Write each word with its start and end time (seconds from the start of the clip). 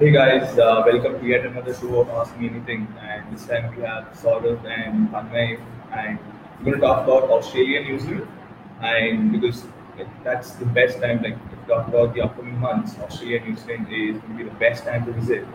Hey 0.00 0.12
guys, 0.12 0.58
uh, 0.58 0.82
welcome 0.86 1.20
to 1.20 1.26
yet 1.26 1.44
another 1.44 1.74
show 1.74 2.00
of 2.00 2.08
Ask 2.08 2.34
Me 2.38 2.48
Anything. 2.48 2.88
And 3.02 3.36
this 3.36 3.44
time 3.46 3.76
we 3.76 3.82
have 3.82 4.04
Saurav 4.14 4.64
and 4.64 5.10
Tanmay, 5.10 5.60
and 5.92 6.18
we're 6.60 6.70
going 6.70 6.80
to 6.80 6.80
talk 6.80 7.04
about 7.04 7.24
Australia 7.24 7.82
New 7.82 8.00
Zealand. 8.00 8.26
And 8.80 9.30
because 9.30 9.66
like, 9.98 10.08
that's 10.24 10.52
the 10.52 10.64
best 10.64 11.02
time, 11.02 11.22
like 11.22 11.36
to 11.50 11.56
talk 11.68 11.86
about 11.88 12.14
the 12.14 12.22
upcoming 12.22 12.58
months, 12.58 12.98
Australia 12.98 13.44
New 13.44 13.54
Zealand 13.58 13.88
is 13.92 14.16
going 14.22 14.38
to 14.38 14.44
be 14.44 14.44
the 14.44 14.56
best 14.56 14.84
time 14.84 15.04
to 15.04 15.12
visit. 15.12 15.46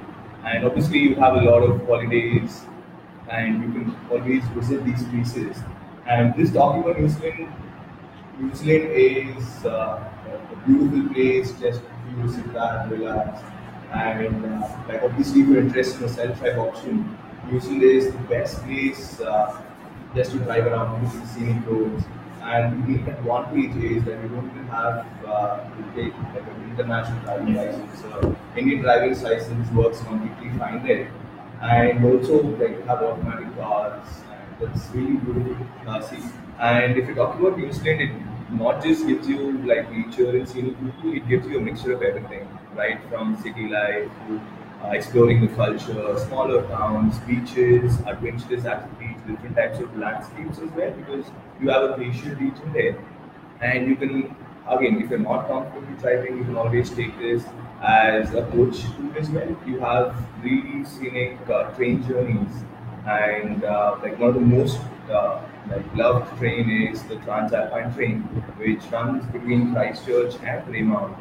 And 0.44 0.64
obviously, 0.64 1.00
you 1.00 1.16
have 1.16 1.38
a 1.38 1.42
lot 1.42 1.64
of 1.64 1.84
holidays, 1.88 2.62
and 3.32 3.64
you 3.64 3.72
can 3.72 3.98
always 4.12 4.44
visit 4.50 4.86
these 4.86 5.04
places. 5.06 5.58
And 6.06 6.36
this 6.36 6.54
talking 6.54 6.84
about 6.84 7.00
New 7.00 7.10
Zealand, 7.10 7.52
New 8.38 8.54
Zealand 8.54 8.92
is 8.94 9.66
uh, 9.66 10.08
a 10.54 10.68
beautiful 10.68 11.12
place 11.16 11.52
just 11.60 11.82
you 12.16 12.32
sit 12.32 12.54
back, 12.54 12.92
relax, 12.92 13.42
and 13.94 14.46
uh, 14.46 14.78
like 14.88 15.02
obviously 15.04 15.42
if 15.42 15.48
you're 15.50 15.62
interested 15.62 16.00
in 16.02 16.06
a 16.06 16.10
self-drive 16.10 16.58
option, 16.60 17.18
Zealand 17.60 17.84
is 17.84 18.12
the 18.12 18.20
best 18.24 18.62
place 18.64 19.20
uh, 19.22 19.62
just 20.16 20.32
to 20.32 20.40
drive 20.40 20.66
around, 20.68 21.06
visit 21.06 21.28
scenic 21.28 21.66
roads. 21.68 22.04
And 22.42 22.86
the 22.86 23.12
advantage 23.12 23.76
is 23.84 24.04
that 24.06 24.22
you 24.22 24.30
don't 24.30 24.50
even 24.52 24.68
have 24.68 25.06
uh, 25.26 25.58
to 25.64 25.84
take 25.96 26.14
like 26.34 26.44
an 26.48 26.70
international 26.70 27.20
driving 27.24 27.56
license. 27.56 28.02
So 28.02 28.36
Indian 28.56 28.82
driving 28.84 29.20
license 29.24 29.72
works 29.72 30.02
completely 30.02 30.56
fine 30.60 30.86
there. 30.86 31.12
And 31.62 32.06
also 32.06 32.42
like 32.44 32.86
have 32.86 33.02
automatic 33.02 33.56
cars 33.58 34.08
and 34.32 34.72
that's 34.74 34.90
really 34.92 35.18
good. 35.18 35.58
And 36.60 36.98
if 36.98 37.08
you 37.08 37.16
talk 37.16 37.40
about 37.40 37.58
New 37.58 37.72
Zealand, 37.72 38.02
it 38.02 38.12
not 38.54 38.84
just 38.84 39.06
gives 39.08 39.28
you 39.28 39.58
like 39.66 39.92
nature 39.92 40.30
and 40.30 40.48
scenic 40.48 40.80
beauty, 40.80 41.18
it 41.18 41.28
gives 41.28 41.48
you 41.48 41.58
a 41.58 41.62
mixture 41.62 41.94
of 41.94 42.02
everything, 42.02 42.48
right? 42.76 43.00
From 43.10 43.36
city 43.42 43.68
life 43.70 44.10
to 44.28 44.42
uh, 44.84 44.90
exploring 44.92 45.42
the 45.42 45.48
culture, 45.56 46.20
smaller 46.28 46.64
towns, 46.68 47.18
beaches, 47.20 48.00
adventurous 48.06 48.66
activities, 48.66 49.22
different 49.28 49.56
types 49.56 49.80
of 49.80 49.98
landscapes 49.98 50.60
as 50.60 50.70
well, 50.72 50.92
because 50.92 51.26
you 51.62 51.70
have 51.70 51.84
a 51.92 51.96
glacial 51.96 52.36
region 52.36 52.74
there, 52.74 52.96
and 53.62 53.88
you 53.88 53.96
can 53.96 54.36
again, 54.70 55.02
if 55.02 55.10
you're 55.10 55.20
not 55.20 55.48
comfortable 55.48 55.96
driving, 56.02 56.38
you 56.38 56.44
can 56.44 56.58
always 56.58 56.90
take 56.90 57.18
this 57.20 57.46
as 57.82 58.34
a 58.34 58.44
coach 58.48 58.82
tour 58.96 59.18
as 59.20 59.30
well. 59.30 59.56
You 59.66 59.80
have 59.80 60.16
really 60.44 60.84
scenic 60.86 61.38
uh, 61.50 61.72
train 61.76 62.06
journeys, 62.08 62.64
and 63.08 63.64
uh, 63.64 63.96
like 64.02 64.20
one 64.20 64.30
of 64.30 64.36
the 64.36 64.42
most 64.42 64.80
uh, 65.12 65.42
like 65.70 65.96
loved 65.96 66.38
train 66.38 66.70
is 66.70 67.04
the 67.04 67.16
TranzAlpine 67.18 67.94
train, 67.96 68.22
which 68.58 68.84
runs 68.92 69.26
between 69.28 69.74
Christchurch 69.74 70.36
and 70.44 70.66
Greymouth. 70.66 71.16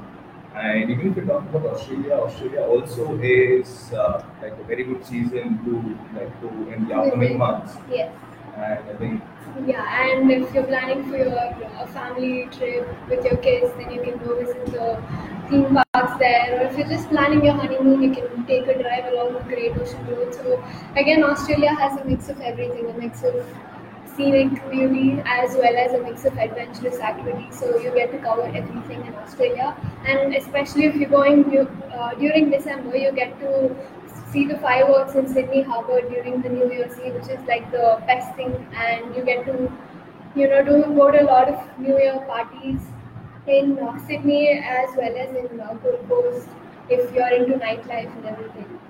And 0.54 0.90
even 0.90 1.10
if 1.10 1.16
you 1.16 1.24
talk 1.24 1.42
about 1.42 1.66
Australia, 1.66 2.14
Australia 2.14 2.62
also 2.62 3.18
is 3.18 3.92
uh, 3.92 4.24
like 4.40 4.52
a 4.52 4.64
very 4.64 4.84
good 4.84 5.04
season 5.04 5.58
to 5.64 6.18
like 6.18 6.30
to 6.42 6.48
in 6.72 6.86
the 6.86 6.94
upcoming 6.94 7.38
months. 7.38 7.74
Yes. 7.90 8.14
And 8.56 8.78
I 8.88 8.94
think 8.94 9.22
Yeah, 9.66 10.02
and 10.02 10.30
if 10.30 10.54
you're 10.54 10.64
planning 10.64 11.08
for 11.08 11.16
your 11.16 11.38
uh, 11.38 11.86
family 11.86 12.48
trip 12.52 12.86
with 13.08 13.24
your 13.24 13.36
kids, 13.38 13.72
then 13.78 13.90
you 13.90 14.00
can 14.02 14.18
go 14.18 14.38
visit 14.38 14.66
the 14.66 15.02
theme 15.48 15.76
parks 15.92 16.18
there. 16.18 16.56
Or 16.56 16.66
if 16.68 16.78
you're 16.78 16.88
just 16.88 17.08
planning 17.08 17.44
your 17.44 17.54
honeymoon, 17.54 18.02
you 18.02 18.14
can 18.14 18.46
take 18.46 18.66
a 18.68 18.80
drive 18.80 19.12
along 19.12 19.34
the 19.34 19.40
Great 19.40 19.76
Ocean 19.76 20.06
Road. 20.06 20.34
So 20.34 20.62
again, 20.96 21.24
Australia 21.24 21.74
has 21.74 22.00
a 22.00 22.04
mix 22.04 22.28
of 22.28 22.40
everything, 22.40 22.90
a 22.90 22.98
mix 22.98 23.22
of 23.24 23.34
scenic 24.16 24.70
beauty 24.70 25.22
as 25.24 25.56
well 25.56 25.76
as 25.76 25.92
a 25.92 26.02
mix 26.02 26.24
of 26.24 26.36
adventurous 26.38 27.00
activities. 27.00 27.58
So 27.58 27.78
you 27.78 27.92
get 27.94 28.12
to 28.12 28.18
cover 28.18 28.42
everything 28.42 29.04
in 29.06 29.14
Australia, 29.14 29.76
and 30.06 30.34
especially 30.34 30.86
if 30.86 30.94
you're 30.96 31.10
going 31.10 31.44
uh, 31.58 32.14
during 32.14 32.50
December, 32.50 32.96
you 32.96 33.12
get 33.12 33.38
to 33.40 33.76
see 34.30 34.46
the 34.46 34.58
fireworks 34.58 35.14
in 35.14 35.28
Sydney 35.28 35.62
Harbour 35.62 36.00
during 36.08 36.42
the 36.42 36.48
New 36.48 36.72
Year's 36.72 36.98
Eve, 36.98 37.14
which 37.14 37.28
is 37.28 37.46
like 37.46 37.70
the 37.70 38.02
best 38.06 38.34
thing, 38.36 38.54
and 38.76 39.14
you 39.16 39.24
get 39.24 39.44
to, 39.46 39.72
you 40.34 40.48
know, 40.48 40.64
do 40.64 40.82
go 40.94 41.10
to 41.10 41.22
a 41.22 41.26
lot 41.26 41.48
of 41.48 41.78
New 41.78 41.96
Year 41.98 42.18
parties 42.26 42.80
in 43.46 43.78
uh, 43.78 43.98
Sydney 44.06 44.48
as 44.48 44.96
well 44.96 45.16
as 45.16 45.36
in 45.36 45.60
uh, 45.60 45.74
Gold 45.74 46.08
Coast 46.08 46.48
if 46.88 47.12
you're 47.14 47.28
into 47.28 47.58
nightlife 47.58 48.14
and 48.16 48.26
everything. 48.26 48.80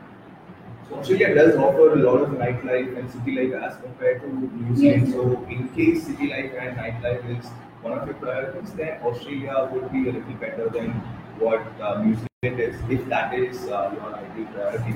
Australia 0.92 1.34
does 1.34 1.56
offer 1.56 1.92
a 1.94 1.96
lot 1.96 2.20
of 2.22 2.30
nightlife 2.30 2.96
and 2.98 3.10
city 3.10 3.34
life 3.36 3.62
as 3.62 3.76
compared 3.82 4.20
to 4.22 4.28
New 4.28 4.76
Zealand. 4.76 5.06
Yes. 5.08 5.14
So 5.14 5.46
in 5.48 5.68
case 5.70 6.06
city 6.06 6.28
life 6.28 6.52
and 6.58 6.76
nightlife 6.76 7.38
is 7.38 7.46
one 7.82 7.98
of 7.98 8.06
your 8.06 8.14
priorities, 8.14 8.72
then 8.74 9.00
Australia 9.02 9.68
would 9.72 9.90
be 9.92 10.08
a 10.08 10.12
little 10.12 10.34
better 10.34 10.68
than 10.68 10.90
what 11.38 11.60
uh, 11.80 12.02
New 12.02 12.16
Zealand 12.16 12.60
is, 12.60 12.76
if 12.90 13.06
that 13.08 13.34
is 13.34 13.64
uh, 13.68 13.90
your 13.94 14.14
ideal 14.14 14.46
priority. 14.52 14.94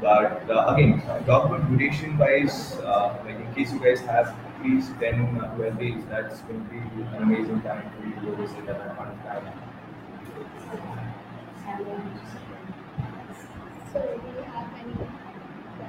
But 0.00 0.48
uh, 0.50 0.74
again, 0.74 1.00
uh, 1.08 1.18
talk 1.26 1.46
about 1.46 1.68
duration 1.68 2.16
wise, 2.18 2.74
uh, 2.78 3.16
like 3.24 3.36
in 3.36 3.54
case 3.54 3.72
you 3.72 3.80
guys 3.80 4.00
have 4.00 4.28
at 4.28 4.64
least 4.64 4.92
10, 5.00 5.40
uh, 5.40 5.54
12 5.56 5.78
days, 5.78 6.02
that's 6.08 6.40
going 6.42 6.64
to 6.64 6.70
be 6.70 6.78
an 7.16 7.22
amazing 7.22 7.60
time 7.62 7.90
for 7.96 8.06
you 8.06 8.14
to 8.14 8.20
go 8.20 8.34
visit 8.42 8.68
at 8.68 8.78
that 8.78 8.96
point 8.96 9.10
of 9.10 9.22
time. 9.24 9.52
So, 13.92 14.00
do 14.00 14.06
you 14.06 14.42
have 14.42 14.68
any 14.74 15.08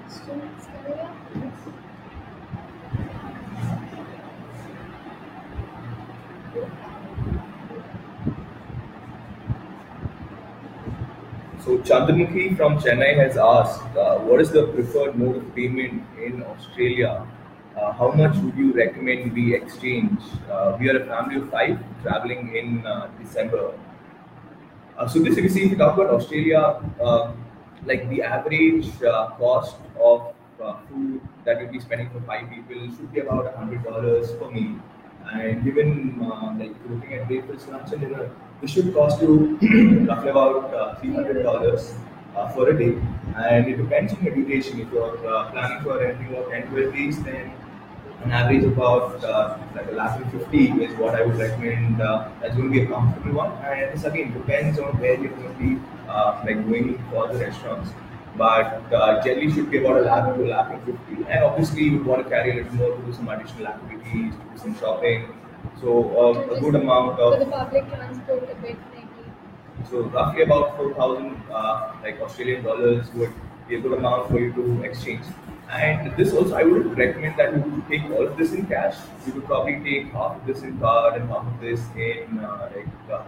So 0.09 0.18
Chandramukhi 11.78 12.58
from 12.58 12.80
Chennai 12.80 13.18
has 13.18 13.38
asked, 13.38 13.84
uh, 13.96 14.18
what 14.20 14.42
is 14.42 14.50
the 14.50 14.66
preferred 14.68 15.16
mode 15.16 15.36
of 15.36 15.56
payment 15.56 16.02
in 16.20 16.41
Australia? 16.41 17.28
Uh, 17.78 17.91
how 17.94 18.09
much 18.12 18.36
would 18.38 18.56
you 18.58 18.74
recommend 18.74 19.31
we 19.34 19.53
exchange? 19.53 20.20
Uh, 20.50 20.76
we 20.80 20.90
are 20.90 21.03
a 21.03 21.06
family 21.06 21.36
of 21.36 21.52
five 21.52 21.78
traveling 22.02 22.56
in 22.56 22.84
uh, 22.88 23.09
December. 23.22 23.74
Uh, 24.97 25.08
so 25.08 25.24
see, 25.24 25.41
if 25.41 25.56
you 25.56 25.78
talk 25.78 25.94
about 26.00 26.09
Australia, 26.09 26.81
uh, 27.00 27.31
like 27.85 28.09
the 28.09 28.22
average 28.22 29.01
uh, 29.03 29.29
cost 29.38 29.78
of 30.00 30.34
uh, 30.62 30.75
food 30.90 31.22
that 31.45 31.62
you'll 31.62 31.72
be 31.72 31.79
spending 31.79 32.09
for 32.09 32.22
five 32.22 32.50
people 32.50 32.79
should 32.95 33.12
be 33.13 33.19
about 33.22 33.53
hundred 33.56 33.84
dollars 33.84 34.31
per 34.34 34.50
meal. 34.51 34.75
And 35.31 35.63
given 35.63 36.19
uh, 36.22 36.56
like 36.57 36.73
looking 36.90 37.13
at 37.13 37.28
breakfast, 37.28 37.69
lunch, 37.69 37.91
and 37.94 38.01
dinner, 38.01 38.29
this 38.62 38.72
should 38.72 38.94
cost 38.94 39.22
you 39.22 39.57
roughly 40.07 40.29
about 40.29 40.73
uh, 40.73 40.95
three 40.95 41.13
hundred 41.13 41.44
dollars 41.44 41.94
uh, 42.35 42.50
for 42.50 42.69
a 42.69 42.78
day. 42.78 42.97
And 43.35 43.67
it 43.67 43.78
depends 43.78 44.13
on 44.13 44.23
your 44.23 44.35
duration. 44.35 44.79
If 44.79 44.91
you're 44.91 45.28
uh, 45.28 45.51
planning 45.51 45.84
for 45.84 46.03
anything 46.03 46.34
about 46.34 46.50
10 46.50 46.67
12 46.67 46.94
days, 46.94 47.23
then 47.23 47.51
an 48.23 48.31
average 48.31 48.63
of 48.63 48.73
about 48.73 49.23
uh, 49.23 49.57
like 49.75 49.88
a 49.88 49.96
and 49.96 50.31
fifty 50.31 50.67
is 50.84 50.94
what 50.97 51.16
I 51.16 51.25
would 51.25 51.38
recommend. 51.38 52.01
Uh, 52.01 52.28
that's 52.41 52.56
going 52.56 52.67
to 52.67 52.73
be 52.73 52.81
a 52.81 52.88
comfortable 52.88 53.38
one, 53.38 53.51
and 53.63 53.94
this 53.94 54.03
again 54.03 54.34
depends 54.34 54.79
on 54.79 55.00
where 55.00 55.17
you're 55.17 55.31
going 55.31 55.53
to 55.53 55.59
be 55.59 55.81
like 56.46 56.68
going 56.68 57.03
for 57.09 57.28
the 57.28 57.40
restaurants. 57.40 57.90
But 58.38 58.94
uh, 58.94 59.22
generally 59.24 59.52
should 59.52 59.70
be 59.72 59.80
about 59.80 59.97
a 59.97 60.02
lakh 60.02 60.36
to 60.36 60.44
a 60.44 60.47
lakh 60.47 60.72
and 60.74 60.84
fifty, 60.86 61.24
and 61.30 61.44
obviously 61.44 61.84
you 61.84 61.97
would 61.97 62.06
want 62.06 62.24
to 62.24 62.30
carry 62.30 62.52
a 62.52 62.64
little 62.64 62.75
more 62.75 62.96
to 62.96 63.02
do 63.03 63.14
some 63.14 63.28
additional 63.28 63.68
activities, 63.68 64.34
to 64.36 64.44
do 64.53 64.58
some 64.58 64.75
shopping. 64.75 65.28
So 65.81 65.90
uh, 66.22 66.56
a 66.56 66.59
good 66.59 66.75
amount 66.75 67.20
of. 67.20 67.34
for 67.34 67.46
the 67.46 67.52
public 67.52 67.90
transport 67.90 68.44
a 68.44 68.56
bit, 68.62 68.78
maybe. 68.94 69.09
so 69.90 70.03
roughly 70.03 70.44
about 70.44 70.78
four 70.78 70.94
thousand 70.94 71.42
uh, 71.52 71.92
like 72.03 72.22
Australian 72.22 72.64
dollars 72.64 73.12
would 73.16 73.34
be 73.68 73.76
a 73.76 73.81
good 73.81 73.97
amount 73.97 74.30
for 74.30 74.40
you 74.40 74.53
to 74.53 74.84
exchange. 74.84 75.26
And 75.70 76.16
this 76.18 76.34
also, 76.34 76.56
I 76.56 76.64
would 76.64 76.97
recommend 76.97 77.38
that 77.38 77.53
you 77.53 77.84
take 77.90 78.06
all 78.12 78.26
of 78.26 78.38
this 78.38 78.53
in 78.53 78.66
cash. 78.66 78.96
You 79.26 79.34
could 79.34 79.46
probably 79.46 79.80
take 79.84 80.12
half 80.14 80.38
of 80.38 80.47
this 80.47 80.64
in 80.64 80.80
card 80.80 81.22
and 81.22 81.30
half 81.30 81.46
of 81.46 81.59
this 81.62 81.81
in 81.96 82.40
uh, 82.40 82.70
like 82.76 82.88
uh, 83.12 83.24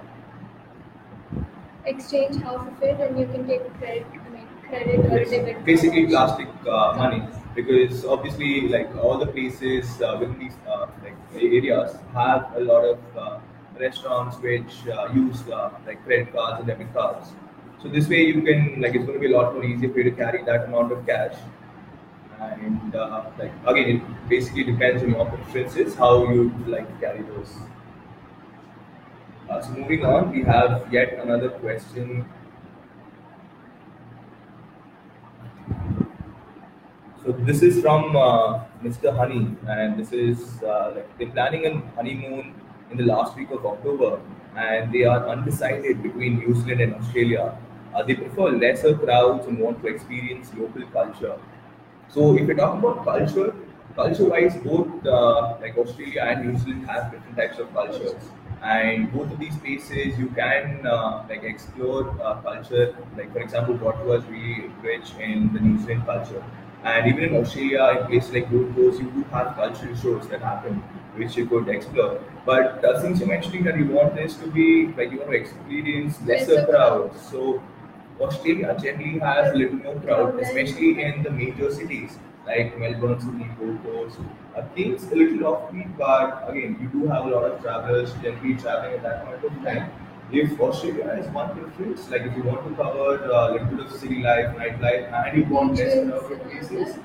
Exchange 1.85 2.35
half 2.43 2.67
of 2.67 2.83
it, 2.83 2.99
and 2.99 3.19
you 3.19 3.25
can 3.27 3.47
take 3.47 3.61
credit, 3.79 4.05
I 4.13 4.29
mean, 4.29 4.47
credit 4.69 4.99
or 5.11 5.17
Yes, 5.19 5.29
debit. 5.31 5.65
basically 5.65 6.05
plastic 6.07 6.47
uh, 6.67 6.93
money 6.97 7.23
because 7.55 8.05
obviously 8.05 8.67
like 8.69 8.95
all 8.97 9.17
the 9.17 9.25
places 9.27 10.01
uh, 10.01 10.17
within 10.19 10.37
these 10.39 10.53
uh, 10.67 10.85
like 11.03 11.15
areas 11.35 11.95
have 12.13 12.51
a 12.55 12.59
lot 12.61 12.85
of 12.85 12.99
uh, 13.17 13.39
restaurants 13.79 14.37
which 14.37 14.87
uh, 14.87 15.09
use 15.13 15.41
uh, 15.49 15.71
like 15.87 16.03
credit 16.05 16.31
cards 16.33 16.59
and 16.59 16.67
debit 16.67 16.93
cards. 16.93 17.29
So 17.81 17.89
this 17.89 18.07
way 18.07 18.21
you 18.25 18.41
can 18.43 18.79
like 18.79 18.93
it's 18.95 19.05
going 19.05 19.19
to 19.19 19.27
be 19.27 19.33
a 19.33 19.37
lot 19.37 19.53
more 19.55 19.63
easier 19.65 19.91
for 19.91 19.97
you 19.99 20.11
to 20.11 20.15
carry 20.15 20.43
that 20.45 20.65
amount 20.65 20.91
of 20.91 21.05
cash. 21.05 21.35
And 22.39 22.95
uh, 22.95 23.25
like 23.37 23.51
again, 23.67 23.97
it 23.97 24.29
basically 24.29 24.63
depends 24.63 25.03
on 25.03 25.09
your 25.11 25.25
preferences 25.25 25.95
how 25.95 26.29
you 26.29 26.51
like 26.67 26.87
to 26.87 26.95
carry 27.05 27.21
those. 27.23 27.53
Uh, 29.51 29.61
so 29.61 29.71
moving 29.73 30.05
on, 30.05 30.31
we 30.31 30.41
have 30.43 30.87
yet 30.91 31.19
another 31.19 31.49
question 31.49 32.25
So 37.23 37.31
this 37.31 37.61
is 37.61 37.81
from 37.81 38.15
uh, 38.15 38.63
Mr. 38.81 39.11
Honey, 39.15 39.55
and 39.67 39.97
this 39.99 40.11
is 40.11 40.61
uh, 40.63 40.93
like 40.95 41.17
they're 41.17 41.29
planning 41.29 41.65
a 41.67 41.71
honeymoon 41.95 42.55
in 42.89 42.97
the 42.97 43.03
last 43.05 43.35
week 43.35 43.51
of 43.51 43.63
October, 43.65 44.19
and 44.55 44.91
they 44.91 45.03
are 45.03 45.27
undecided 45.29 46.01
between 46.01 46.39
New 46.39 46.55
Zealand 46.55 46.81
and 46.81 46.95
Australia. 46.95 47.55
Uh, 47.93 48.01
they 48.03 48.15
prefer 48.15 48.49
lesser 48.49 48.97
crowds 48.97 49.45
and 49.45 49.59
want 49.59 49.81
to 49.83 49.87
experience 49.87 50.51
local 50.57 50.83
culture. 50.97 51.37
So 52.09 52.35
if 52.37 52.47
we 52.47 52.55
talk 52.55 52.79
about 52.79 53.03
culture, 53.05 53.53
culture-wise, 53.95 54.57
both 54.63 55.05
uh, 55.05 55.57
like 55.61 55.77
Australia 55.77 56.23
and 56.27 56.47
New 56.47 56.57
Zealand 56.57 56.87
have 56.89 57.11
different 57.11 57.37
types 57.37 57.59
of 57.59 57.71
cultures, 57.73 58.31
and 58.61 59.11
both 59.11 59.31
of 59.31 59.39
these 59.39 59.57
places 59.57 60.17
you 60.19 60.27
can 60.29 60.85
uh, 60.85 61.25
like 61.29 61.43
explore 61.43 62.09
uh, 62.21 62.35
culture. 62.41 62.95
Like 63.17 63.31
for 63.33 63.39
example, 63.39 63.75
what 63.75 64.05
was 64.05 64.23
really 64.25 64.69
rich 64.81 65.13
in 65.19 65.51
the 65.53 65.59
New 65.59 65.79
Zealand 65.79 66.05
culture, 66.05 66.43
and 66.83 67.07
even 67.07 67.23
in 67.25 67.35
Australia, 67.35 67.99
in 67.99 68.07
places 68.07 68.33
like 68.33 68.51
Gold 68.51 68.75
Coast, 68.75 68.99
you 69.01 69.09
do 69.11 69.23
have 69.31 69.55
cultural 69.55 69.95
shows 69.95 70.27
that 70.29 70.41
happen 70.41 70.83
which 71.15 71.35
you 71.35 71.45
could 71.45 71.67
explore. 71.67 72.21
But 72.45 72.83
uh, 72.85 73.01
since 73.01 73.19
you're 73.19 73.27
mentioning 73.27 73.63
that 73.65 73.77
you 73.77 73.85
want 73.87 74.15
this 74.15 74.35
to 74.37 74.47
be 74.47 74.87
like 74.97 75.11
you 75.11 75.17
want 75.19 75.31
to 75.31 75.37
experience 75.37 76.21
lesser 76.25 76.55
Lesser 76.55 76.65
crowds, 76.67 77.21
so 77.29 77.61
Australia 78.19 78.77
generally 78.81 79.19
has 79.19 79.51
a 79.53 79.55
little 79.55 79.77
more 79.77 79.95
crowd, 80.01 80.39
especially 80.39 81.01
in 81.03 81.23
the 81.23 81.31
major 81.31 81.71
cities 81.73 82.17
like 82.45 82.77
Melbourne, 82.79 83.19
Sydney, 83.19 83.49
Gold 83.59 83.83
Coast. 83.83 84.19
Uh, 84.55 84.63
King's 84.75 85.03
a 85.11 85.15
little 85.15 85.39
offbeat, 85.49 85.97
but 85.97 86.49
again, 86.49 86.77
you 86.81 86.87
do 86.89 87.07
have 87.07 87.25
a 87.25 87.29
lot 87.29 87.43
of 87.45 87.61
travelers 87.61 88.11
generally 88.21 88.55
traveling 88.55 88.95
at 88.95 89.03
that 89.03 89.25
point 89.25 89.43
of 89.45 89.63
time. 89.63 89.91
If 90.31 90.59
Australia 90.59 91.07
is 91.19 91.27
one 91.27 91.53
preference, 91.53 92.09
like 92.09 92.23
if 92.23 92.35
you 92.35 92.43
want 92.43 92.67
to 92.67 92.75
cover 92.75 93.15
a 93.23 93.51
little 93.53 93.67
bit 93.67 93.85
of 93.85 93.91
city 93.93 94.21
life, 94.21 94.55
nightlife, 94.57 95.11
and 95.13 95.37
you 95.37 95.45
want 95.53 95.75
less 95.75 95.93
crowded 95.93 96.41
places, 96.43 96.97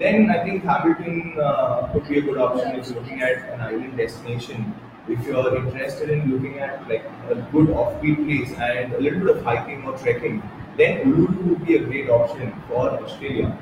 then 0.00 0.30
I 0.30 0.42
think 0.44 0.64
Hamilton 0.64 1.36
uh, 1.40 1.88
could 1.92 2.08
be 2.08 2.18
a 2.18 2.22
good 2.22 2.38
option 2.38 2.74
if 2.74 2.88
you're 2.88 3.00
looking 3.00 3.22
at 3.22 3.38
an 3.50 3.60
island 3.60 3.96
destination. 3.96 4.74
If 5.08 5.24
you're 5.26 5.56
interested 5.56 6.10
in 6.10 6.30
looking 6.30 6.58
at 6.58 6.88
like 6.88 7.04
a 7.28 7.34
good 7.52 7.68
offbeat 7.68 8.24
place 8.24 8.56
and 8.58 8.92
a 8.94 9.00
little 9.00 9.20
bit 9.20 9.36
of 9.36 9.44
hiking 9.44 9.84
or 9.84 9.96
trekking, 9.98 10.42
then 10.76 11.00
Uluru 11.04 11.42
would 11.50 11.66
be 11.66 11.76
a 11.76 11.84
great 11.84 12.08
option 12.08 12.52
for 12.68 12.90
Australia. 12.90 13.56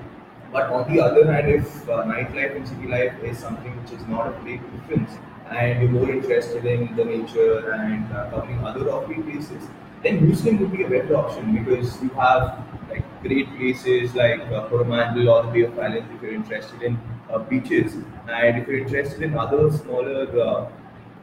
But 0.52 0.70
on 0.70 0.92
the 0.92 1.00
other 1.00 1.30
hand, 1.30 1.48
if 1.48 1.88
uh, 1.88 2.04
nightlife 2.04 2.56
and 2.56 2.66
city 2.66 2.86
life 2.86 3.12
is 3.22 3.38
something 3.38 3.74
which 3.82 3.92
is 3.92 4.06
not 4.06 4.28
a 4.28 4.40
great 4.40 4.60
difference, 4.72 5.10
and 5.50 5.82
you're 5.82 5.90
more 5.90 6.10
interested 6.10 6.64
in 6.64 6.94
the 6.96 7.04
nature 7.04 7.72
and 7.72 8.10
uh, 8.12 8.30
covering 8.30 8.64
other 8.64 8.84
offbeat 8.84 9.24
places, 9.30 9.68
then 10.02 10.24
New 10.24 10.58
would 10.58 10.72
be 10.72 10.84
a 10.84 10.88
better 10.88 11.16
option 11.16 11.54
because 11.54 12.00
you 12.02 12.08
have 12.10 12.64
like 12.88 13.04
great 13.22 13.48
places 13.56 14.14
like 14.14 14.40
uh, 14.52 14.68
Coromandel 14.68 15.28
or 15.28 15.42
the 15.44 15.52
Bay 15.52 15.62
of 15.62 15.78
Islands 15.78 16.08
if 16.14 16.22
you're 16.22 16.34
interested 16.34 16.82
in 16.82 16.98
uh, 17.30 17.38
beaches, 17.38 17.94
and 18.28 18.58
if 18.58 18.68
you're 18.68 18.78
interested 18.78 19.22
in 19.22 19.36
other 19.36 19.70
smaller 19.70 20.40
uh, 20.40 20.68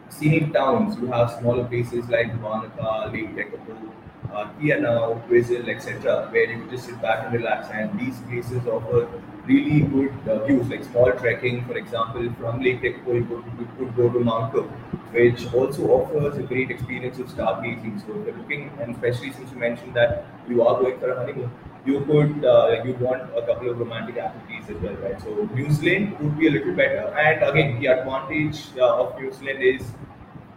scenic 0.10 0.54
towns. 0.54 0.98
You 1.00 1.08
have 1.08 1.32
smaller 1.40 1.66
places 1.66 2.08
like 2.10 2.32
Wanaka, 2.42 3.12
Lake 3.12 3.36
Tekapo, 3.36 3.92
uh, 4.34 4.50
Te 4.60 4.70
Anau, 4.70 5.28
Brazil, 5.28 5.70
etc., 5.70 6.28
where 6.32 6.52
you 6.52 6.68
just 6.70 6.86
sit 6.86 7.02
back 7.02 7.26
and 7.26 7.34
relax. 7.34 7.70
And 7.72 8.00
these 8.00 8.20
places 8.22 8.66
offer 8.68 9.08
really 9.46 9.82
good 9.82 10.14
uh, 10.28 10.46
views, 10.46 10.68
like 10.68 10.84
small 10.84 11.12
trekking, 11.12 11.66
for 11.66 11.78
example, 11.78 12.32
from 12.40 12.62
Lake 12.62 12.82
Tekapo, 12.82 13.16
you 13.16 13.26
could, 13.26 13.78
could 13.78 13.96
go 13.96 14.10
to 14.10 14.20
Mount 14.20 14.54
Cook, 14.54 14.70
which 15.12 15.54
also 15.54 15.88
offers 15.92 16.38
a 16.38 16.44
great 16.44 16.72
experience 16.72 17.20
of 17.20 17.28
stargazing. 17.28 18.06
So 18.06 18.20
if 18.20 18.26
you're 18.26 18.38
looking, 18.38 18.72
and 18.82 18.96
especially 18.96 19.32
since 19.34 19.52
you 19.52 19.58
mentioned 19.58 19.94
that 19.96 20.26
you 20.48 20.64
are 20.64 20.82
going 20.82 21.00
for 21.00 21.12
a 21.12 21.16
honeymoon, 21.16 21.52
you 21.86 22.02
could 22.02 22.44
uh, 22.44 22.82
you 22.84 22.94
want 22.94 23.22
a 23.38 23.46
couple 23.46 23.70
of 23.70 23.80
romantic 23.80 24.18
activities 24.18 24.76
as 24.76 24.82
well, 24.82 24.96
right? 24.96 25.22
So 25.22 25.48
New 25.54 25.70
Zealand 25.72 26.18
would 26.20 26.38
be 26.38 26.48
a 26.48 26.52
little 26.52 26.74
better, 26.74 27.14
and 27.16 27.44
again, 27.44 27.80
the 27.80 27.88
advantage 27.88 28.76
uh, 28.78 29.04
of 29.04 29.20
New 29.20 29.32
Zealand 29.32 29.62
is 29.62 29.84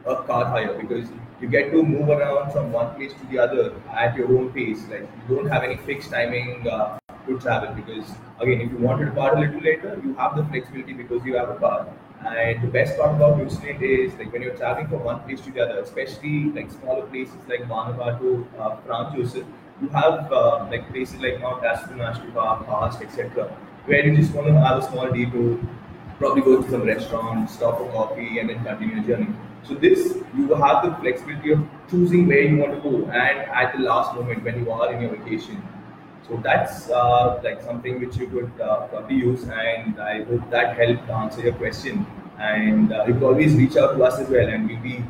a 0.06 0.17
car 0.23 0.47
hire 0.47 0.73
because 0.81 1.09
you 1.40 1.49
get 1.49 1.70
to 1.70 1.82
move 1.82 2.08
around 2.08 2.52
from 2.52 2.73
one 2.73 2.94
place 2.96 3.12
to 3.14 3.26
the 3.26 3.38
other 3.38 3.75
at 3.93 4.17
your 4.17 4.29
own 4.37 4.50
pace. 4.52 4.82
Like 4.90 5.02
you 5.02 5.37
don't 5.37 5.49
have 5.49 5.62
any 5.62 5.76
fixed 5.76 6.11
timing 6.11 6.67
uh, 6.69 6.99
to 7.26 7.38
travel 7.38 7.75
because 7.75 8.11
again, 8.40 8.61
if 8.61 8.73
you 8.73 8.79
wanted 8.79 9.06
to 9.06 9.11
depart 9.11 9.38
a 9.38 9.40
little 9.40 9.61
later, 9.61 10.00
you 10.05 10.14
have 10.14 10.37
the 10.37 10.44
flexibility 10.44 10.93
because 10.93 11.25
you 11.25 11.37
have 11.37 11.50
a 11.50 11.56
car. 11.56 11.87
And 12.26 12.61
the 12.62 12.67
best 12.67 12.99
part 12.99 13.14
about 13.14 13.50
Zealand 13.50 13.82
is 13.82 14.12
like 14.14 14.32
when 14.32 14.43
you're 14.43 14.56
traveling 14.56 14.88
from 14.88 15.05
one 15.05 15.20
place 15.20 15.40
to 15.43 15.52
the 15.52 15.61
other, 15.61 15.79
especially 15.81 16.50
like 16.50 16.70
smaller 16.70 17.06
places 17.06 17.37
like 17.49 17.61
Vanuatu, 17.69 18.44
uh, 18.58 18.76
Franz 18.85 19.14
Josef, 19.14 19.46
you 19.81 19.88
have 19.90 20.32
uh, 20.32 20.67
like 20.70 20.90
places 20.90 21.20
like 21.20 21.40
Mount 21.40 21.64
Ashton 21.64 21.99
National 21.99 22.32
Park, 22.32 22.67
Past, 22.67 23.00
etc., 23.00 23.46
where 23.87 24.05
you 24.05 24.17
just 24.17 24.35
want 24.35 24.49
to 24.49 24.55
have 24.55 24.79
a 24.79 24.90
small 24.90 25.11
detour 25.11 25.58
probably 26.19 26.43
go 26.43 26.61
to 26.61 26.70
some 26.70 26.82
restaurant, 26.82 27.49
stop 27.49 27.79
for 27.79 27.90
coffee, 27.93 28.40
and 28.40 28.50
then 28.50 28.62
continue 28.64 28.96
your 28.96 29.05
journey. 29.05 29.29
So 29.65 29.75
this 29.75 30.17
you 30.37 30.55
have 30.55 30.85
the 30.85 30.95
flexibility 31.01 31.53
of 31.53 31.65
choosing 31.91 32.27
where 32.27 32.41
you 32.41 32.57
want 32.59 32.73
to 32.75 32.91
go, 32.91 33.05
and 33.07 33.39
at 33.63 33.77
the 33.77 33.83
last 33.83 34.15
moment 34.15 34.43
when 34.45 34.65
you 34.65 34.71
are 34.71 34.93
in 34.93 35.03
your 35.03 35.17
vacation. 35.17 35.63
So 36.29 36.39
that's 36.43 36.91
uh, 36.91 37.41
like 37.43 37.63
something 37.63 38.01
which 38.01 38.17
you 38.17 38.29
could 38.29 38.53
uh, 38.61 38.87
probably 38.89 39.17
use, 39.17 39.45
and 39.45 40.01
I 40.01 40.25
hope 40.25 40.51
that 40.51 40.77
helped 40.77 41.09
answer 41.09 41.43
your 41.43 41.55
question. 41.55 42.07
And 42.39 42.93
uh, 42.93 43.05
you 43.07 43.15
could 43.15 43.23
always 43.23 43.55
reach 43.57 43.77
out 43.77 43.97
to 43.97 44.05
us 44.05 44.19
as 44.19 44.29
well, 44.29 44.47
and 44.47 44.69
we'll 44.69 44.81
be 44.81 45.05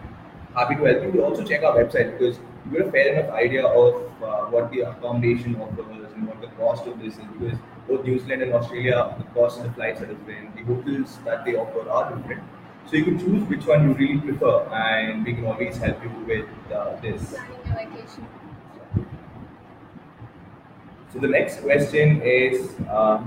happy 0.54 0.76
to 0.76 0.84
help 0.84 1.02
you. 1.02 1.12
You 1.12 1.24
also 1.24 1.44
check 1.44 1.62
our 1.62 1.76
website 1.76 2.18
because 2.18 2.38
you 2.38 2.78
get 2.78 2.88
a 2.88 2.90
fair 2.92 3.14
enough 3.14 3.34
idea 3.34 3.66
of 3.66 4.22
uh, 4.22 4.44
what 4.46 4.70
the 4.70 4.80
accommodation 4.80 5.56
offers 5.56 6.12
and 6.14 6.26
what 6.26 6.40
the 6.40 6.48
cost 6.62 6.86
of 6.86 7.00
this 7.00 7.14
is. 7.14 7.24
Because 7.38 7.58
both 7.88 8.04
New 8.04 8.18
Zealand 8.18 8.42
and 8.42 8.52
Australia, 8.54 9.14
the 9.18 9.24
cost 9.40 9.58
of 9.58 9.64
the 9.64 9.72
flights 9.72 10.00
are 10.00 10.06
different. 10.06 10.56
The 10.56 10.62
hotels 10.62 11.18
that 11.24 11.44
they 11.44 11.56
offer 11.56 11.88
are 11.90 12.14
different. 12.14 12.42
So 12.88 12.96
you 12.96 13.04
can 13.04 13.18
choose 13.18 13.46
which 13.48 13.66
one 13.66 13.86
you 13.86 13.94
really 13.94 14.18
prefer, 14.18 14.60
and 14.72 15.22
we 15.22 15.34
can 15.34 15.44
always 15.44 15.76
help 15.76 16.02
you 16.02 16.10
with 16.26 16.72
uh, 16.72 16.96
this. 17.02 17.34
So 21.12 21.18
the 21.18 21.28
next 21.28 21.60
question 21.60 22.22
is, 22.22 22.74
uh, 22.88 23.22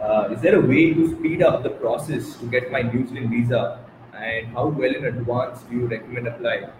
uh, 0.00 0.28
is 0.30 0.40
there 0.40 0.54
a 0.54 0.60
way 0.60 0.94
to 0.94 1.16
speed 1.16 1.42
up 1.42 1.64
the 1.64 1.70
process 1.70 2.36
to 2.36 2.46
get 2.46 2.70
my 2.70 2.82
New 2.82 3.04
Zealand 3.08 3.30
visa, 3.30 3.80
and 4.14 4.46
how 4.48 4.68
well 4.68 4.94
in 4.94 5.04
advance 5.04 5.62
do 5.62 5.74
you 5.74 5.86
recommend 5.88 6.28
apply? 6.28 6.70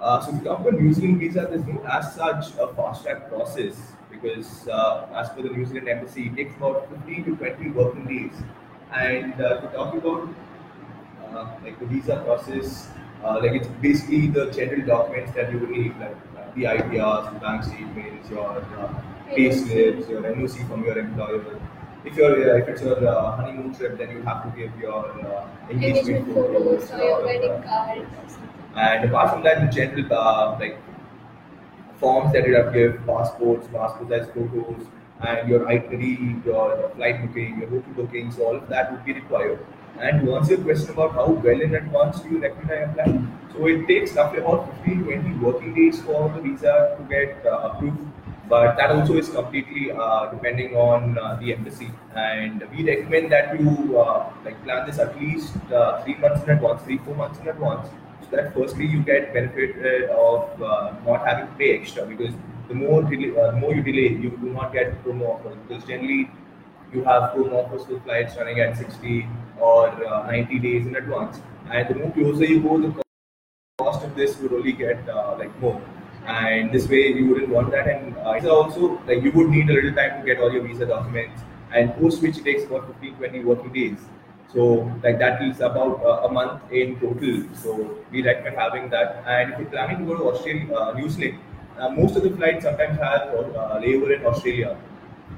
Uh, 0.00 0.20
so 0.20 0.32
you 0.32 0.40
talk 0.40 0.58
about 0.58 0.80
New 0.80 0.92
Zealand 0.92 1.20
visa, 1.20 1.46
there's 1.48 1.64
no 1.64 1.80
as 1.84 2.16
such 2.16 2.46
a 2.58 2.74
fast 2.74 3.04
track 3.04 3.28
process 3.28 3.92
because 4.10 4.66
uh, 4.66 5.06
as 5.14 5.28
per 5.30 5.42
the 5.42 5.50
New 5.50 5.64
Zealand 5.64 5.88
embassy, 5.88 6.26
it 6.26 6.34
takes 6.34 6.56
about 6.56 6.90
15 6.90 7.24
to 7.26 7.36
20 7.36 7.70
working 7.70 8.06
days. 8.06 8.32
And 8.92 9.40
uh, 9.40 9.58
if 9.58 9.62
you 9.62 9.68
talk 9.70 9.94
about 9.94 10.28
uh, 11.34 11.46
like 11.64 11.78
the 11.78 11.86
visa 11.86 12.22
process, 12.24 12.88
uh, 13.24 13.38
like 13.40 13.52
it's 13.52 13.68
basically 13.80 14.28
the 14.28 14.50
general 14.50 14.86
documents 14.86 15.32
that 15.34 15.52
you 15.52 15.58
will 15.58 15.68
need, 15.68 15.98
like 15.98 16.16
uh, 16.36 16.50
the 16.54 16.64
ITRs, 16.64 17.32
the 17.32 17.40
bank 17.40 17.64
statements, 17.64 18.30
your 18.30 18.48
uh, 18.48 19.02
pay 19.28 19.50
slips, 19.52 20.08
your 20.08 20.22
NOC 20.22 20.68
from 20.68 20.84
your 20.84 20.98
employer. 20.98 21.60
If 22.04 22.16
you're 22.16 22.54
uh, 22.54 22.58
if 22.58 22.68
it's 22.68 22.82
your 22.82 23.06
uh, 23.06 23.36
honeymoon 23.36 23.74
trip, 23.74 23.98
then 23.98 24.10
you 24.10 24.22
have 24.22 24.44
to 24.44 24.56
give 24.58 24.78
your 24.78 25.04
uh, 25.26 25.48
engagement 25.70 26.32
photos 26.32 26.90
or 26.90 26.96
your 26.96 27.06
Your, 27.06 27.24
wedding 27.24 27.50
uh, 27.50 27.62
card 27.62 28.06
and 28.76 29.04
apart 29.10 29.30
from 29.30 29.42
that, 29.42 29.60
the 29.60 29.72
general 29.72 30.12
uh, 30.12 30.56
like 30.58 30.78
forms 31.98 32.32
that 32.32 32.46
you 32.46 32.54
have 32.54 32.72
to 32.72 32.78
give, 32.78 33.06
passports, 33.06 33.66
passport 33.72 34.08
size 34.08 34.28
photos, 34.32 34.86
and 35.26 35.48
your 35.48 35.68
itinerary, 35.68 36.36
your 36.44 36.90
flight 36.94 37.26
booking, 37.26 37.58
your 37.58 37.68
hotel 37.68 37.92
booking, 37.96 38.30
so 38.30 38.44
all 38.44 38.56
of 38.56 38.68
that 38.68 38.92
would 38.92 39.04
be 39.04 39.12
required. 39.14 39.58
And 40.00 40.28
answer 40.28 40.54
your 40.54 40.64
question 40.64 40.90
about 40.90 41.12
how 41.12 41.26
well 41.30 41.60
in 41.60 41.74
advance 41.74 42.20
do 42.20 42.28
you 42.30 42.38
recommend 42.40 42.70
I 42.70 43.04
apply, 43.04 43.22
so 43.52 43.66
it 43.66 43.86
takes 43.88 44.14
roughly 44.14 44.38
about 44.38 44.72
15 44.84 45.04
20 45.04 45.32
working 45.44 45.74
days 45.74 46.00
for 46.02 46.28
the 46.28 46.40
visa 46.40 46.96
to 46.96 47.04
get 47.08 47.44
uh, 47.44 47.70
approved. 47.70 47.98
But 48.48 48.76
that 48.76 48.90
also 48.90 49.16
is 49.18 49.28
completely 49.28 49.90
uh, 49.90 50.30
depending 50.30 50.76
on 50.76 51.18
uh, 51.18 51.36
the 51.40 51.52
embassy, 51.52 51.90
and 52.14 52.64
we 52.74 52.84
recommend 52.84 53.32
that 53.32 53.60
you 53.60 53.98
uh, 53.98 54.32
like 54.44 54.62
plan 54.64 54.86
this 54.86 54.98
at 55.00 55.20
least 55.20 55.54
uh, 55.72 56.02
three 56.04 56.14
months 56.14 56.44
in 56.44 56.50
advance, 56.50 56.82
three 56.82 56.98
four 56.98 57.16
months 57.16 57.40
in 57.40 57.48
advance, 57.48 57.88
so 58.22 58.36
that 58.36 58.54
firstly 58.54 58.86
you 58.86 59.02
get 59.02 59.34
benefit 59.34 60.08
of 60.10 60.62
uh, 60.62 60.94
not 61.04 61.26
having 61.26 61.46
to 61.46 61.52
pay 61.54 61.76
extra 61.78 62.06
because 62.06 62.32
the 62.68 62.74
more 62.74 63.02
delay, 63.02 63.32
more 63.58 63.74
you 63.74 63.82
delay, 63.82 64.08
you 64.24 64.30
do 64.30 64.50
not 64.52 64.72
get 64.72 65.04
promo 65.04 65.34
offers 65.34 65.56
because 65.66 65.84
generally 65.84 66.30
you 66.92 67.04
have 67.04 67.30
promo 67.34 67.64
offers 67.64 67.84
for 67.84 68.00
flights 68.00 68.36
running 68.36 68.60
at 68.60 68.76
60 68.78 69.28
or 69.60 69.88
uh, 70.06 70.26
90 70.30 70.58
days 70.58 70.86
in 70.86 70.96
advance, 70.96 71.40
and 71.70 71.88
the 71.88 71.94
more 71.94 72.12
closer 72.12 72.44
you 72.44 72.60
go, 72.60 72.80
the 72.80 73.02
cost 73.78 74.04
of 74.04 74.14
this 74.16 74.36
would 74.38 74.52
only 74.52 74.72
get 74.72 75.08
uh, 75.08 75.36
like 75.38 75.58
more. 75.60 75.80
And 76.26 76.72
this 76.72 76.88
way 76.88 77.08
you 77.08 77.26
wouldn't 77.26 77.48
want 77.48 77.70
that. 77.70 77.86
And 77.88 78.16
uh, 78.18 78.54
also 78.54 79.00
like 79.06 79.22
you 79.22 79.32
would 79.32 79.48
need 79.48 79.70
a 79.70 79.72
little 79.72 79.94
time 79.94 80.20
to 80.20 80.26
get 80.26 80.40
all 80.40 80.52
your 80.52 80.66
visa 80.66 80.86
documents, 80.86 81.42
and 81.72 81.94
post 81.96 82.22
which 82.22 82.42
takes 82.44 82.64
about 82.64 82.86
15 82.88 83.14
20 83.16 83.44
working 83.44 83.72
days. 83.72 83.98
So 84.52 84.90
like 85.04 85.18
that 85.18 85.42
is 85.42 85.60
about 85.60 86.02
uh, 86.02 86.28
a 86.28 86.32
month 86.32 86.72
in 86.72 86.98
total. 87.00 87.42
So 87.54 87.98
we 88.10 88.22
recommend 88.22 88.56
having 88.56 88.90
that. 88.90 89.22
And 89.26 89.52
if 89.52 89.58
you're 89.58 89.70
planning 89.70 89.98
to 89.98 90.04
go 90.04 90.16
to 90.16 90.24
Australia, 90.32 90.74
uh, 90.74 90.92
New 90.92 91.08
Zealand, 91.08 91.38
uh, 91.78 91.90
most 91.90 92.16
of 92.16 92.22
the 92.22 92.30
flights 92.30 92.64
sometimes 92.64 92.98
have 92.98 93.28
uh, 93.28 93.80
layover 93.80 94.18
in 94.18 94.26
Australia. 94.26 94.76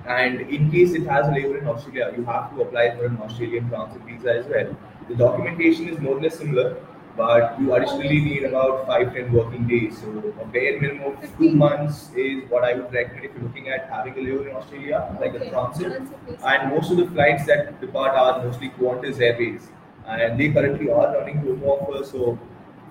And 0.07 0.41
in 0.41 0.71
case 0.71 0.93
it 0.95 1.07
has 1.07 1.27
a 1.27 1.31
layover 1.31 1.61
in 1.61 1.69
Australia, 1.69 2.13
you 2.17 2.25
have 2.25 2.55
to 2.55 2.63
apply 2.63 2.97
for 2.97 3.05
an 3.07 3.19
Australian 3.19 3.69
transit 3.69 4.03
visa 4.03 4.33
as 4.39 4.47
well. 4.47 4.77
The 5.09 5.15
documentation 5.15 5.89
is 5.89 5.99
more 5.99 6.17
or 6.17 6.23
less 6.23 6.39
similar, 6.39 6.77
but 7.17 7.61
you 7.61 7.75
additionally 7.75 8.21
need 8.21 8.45
about 8.45 8.87
five 8.87 9.13
ten 9.13 9.33
working 9.33 9.67
days. 9.69 10.01
So 10.01 10.09
a 10.41 10.47
bare 10.47 10.81
minimum 10.81 11.13
of 11.23 11.39
two 11.39 11.51
months 11.51 12.11
is 12.17 12.49
what 12.49 12.65
I 12.65 12.75
would 12.75 12.93
recommend 12.93 13.25
if 13.27 13.35
you're 13.35 13.43
looking 13.43 13.69
at 13.69 13.91
having 13.91 14.15
a 14.19 14.23
live 14.23 14.47
in 14.47 14.57
Australia, 14.57 15.17
like 15.21 15.35
a 15.35 15.41
Okay, 15.41 15.51
transit. 15.51 15.89
transit. 15.97 16.39
And 16.45 16.71
most 16.71 16.91
of 16.93 16.97
the 16.97 17.07
flights 17.09 17.47
that 17.47 17.81
depart 17.81 18.15
are 18.15 18.43
mostly 18.45 18.71
Qantas 18.71 19.21
Airways, 19.21 19.69
and 20.07 20.41
they 20.41 20.51
currently 20.51 20.91
are 20.91 21.15
running 21.17 21.39
home 21.39 21.63
offers. 21.65 22.11
So 22.13 22.39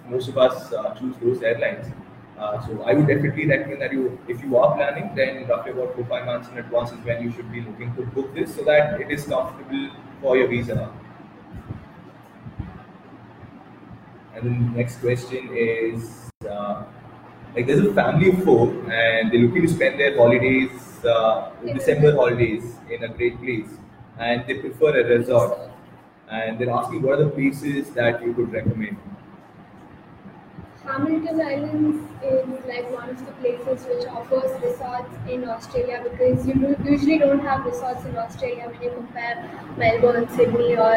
most 0.08 0.28
of 0.30 0.38
us 0.38 0.72
uh, 0.74 0.94
choose 0.96 1.16
those 1.22 1.42
airlines. 1.42 1.88
Uh, 2.40 2.66
so 2.66 2.82
I 2.84 2.94
would 2.94 3.08
definitely 3.08 3.48
recommend 3.48 3.82
that 3.82 3.92
you, 3.92 4.18
if 4.30 4.42
you 4.42 4.58
are 4.58 4.74
planning, 4.76 5.14
then 5.14 5.46
roughly 5.48 5.72
about 5.72 5.94
four 5.96 6.06
five 6.06 6.26
months 6.26 6.48
in 6.50 6.58
advance 6.58 6.92
is 6.92 7.00
when 7.04 7.22
you 7.22 7.32
should 7.34 7.52
be 7.52 7.62
looking 7.62 7.94
to 7.96 8.04
book 8.04 8.34
this, 8.34 8.56
so 8.56 8.64
that 8.64 9.02
it 9.02 9.12
is 9.12 9.26
comfortable 9.26 9.90
for 10.22 10.38
your 10.38 10.48
visa. 10.48 10.90
And 14.36 14.46
the 14.46 14.78
next 14.78 15.02
question 15.02 15.50
is 15.54 16.32
uh, 16.50 16.84
like 17.56 17.68
there's 17.68 17.86
a 17.86 17.94
family 17.94 18.30
of 18.30 18.44
four 18.44 18.70
and 18.90 19.32
they're 19.32 19.42
looking 19.42 19.64
to 19.64 19.68
spend 19.68 20.00
their 20.00 20.16
holidays, 20.16 21.04
uh, 21.04 21.52
December 21.66 22.14
holidays 22.14 22.76
in 22.90 23.04
a 23.04 23.10
great 23.10 23.38
place, 23.42 23.70
and 24.18 24.48
they 24.48 24.54
prefer 24.56 24.98
a 25.02 25.04
resort. 25.18 25.60
And 26.30 26.60
they're 26.60 26.70
asking 26.70 27.02
what 27.02 27.20
are 27.20 27.24
the 27.26 27.32
places 27.32 27.90
that 27.96 28.24
you 28.24 28.34
could 28.34 28.54
recommend. 28.54 28.98
Hamilton 30.90 31.40
Islands 31.40 31.98
is 32.24 32.48
like 32.68 32.92
one 32.92 33.10
of 33.12 33.20
the 33.24 33.32
places 33.42 33.86
which 33.90 34.08
offers 34.08 34.52
resorts 34.64 35.14
in 35.30 35.48
Australia 35.48 36.00
because 36.04 36.48
you 36.48 36.76
usually 36.84 37.20
don't 37.20 37.42
have 37.42 37.64
resorts 37.64 38.06
in 38.06 38.18
Australia 38.18 38.70
when 38.72 38.82
you 38.82 38.90
compare 38.96 39.36
Melbourne, 39.78 40.28
Sydney, 40.36 40.76
or 40.76 40.96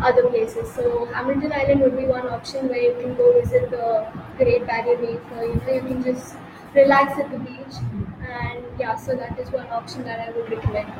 other 0.00 0.24
places. 0.28 0.72
So 0.72 1.04
Hamilton 1.12 1.52
Island 1.52 1.82
would 1.82 1.96
be 1.98 2.06
one 2.06 2.26
option 2.28 2.68
where 2.68 2.80
you 2.80 2.94
can 3.02 3.14
go 3.16 3.38
visit 3.38 3.70
the 3.70 4.06
Great 4.38 4.66
Barrier 4.66 4.96
Reef, 4.96 5.20
or 5.36 5.44
you 5.44 5.54
know 5.56 5.74
you 5.74 5.82
can 5.82 6.02
just 6.02 6.34
relax 6.74 7.18
at 7.18 7.30
the 7.30 7.38
beach. 7.38 7.76
And 8.38 8.64
yeah, 8.78 8.96
so 8.96 9.14
that 9.14 9.38
is 9.38 9.50
one 9.50 9.66
option 9.68 10.04
that 10.04 10.26
I 10.26 10.30
would 10.32 10.50
recommend. 10.50 10.90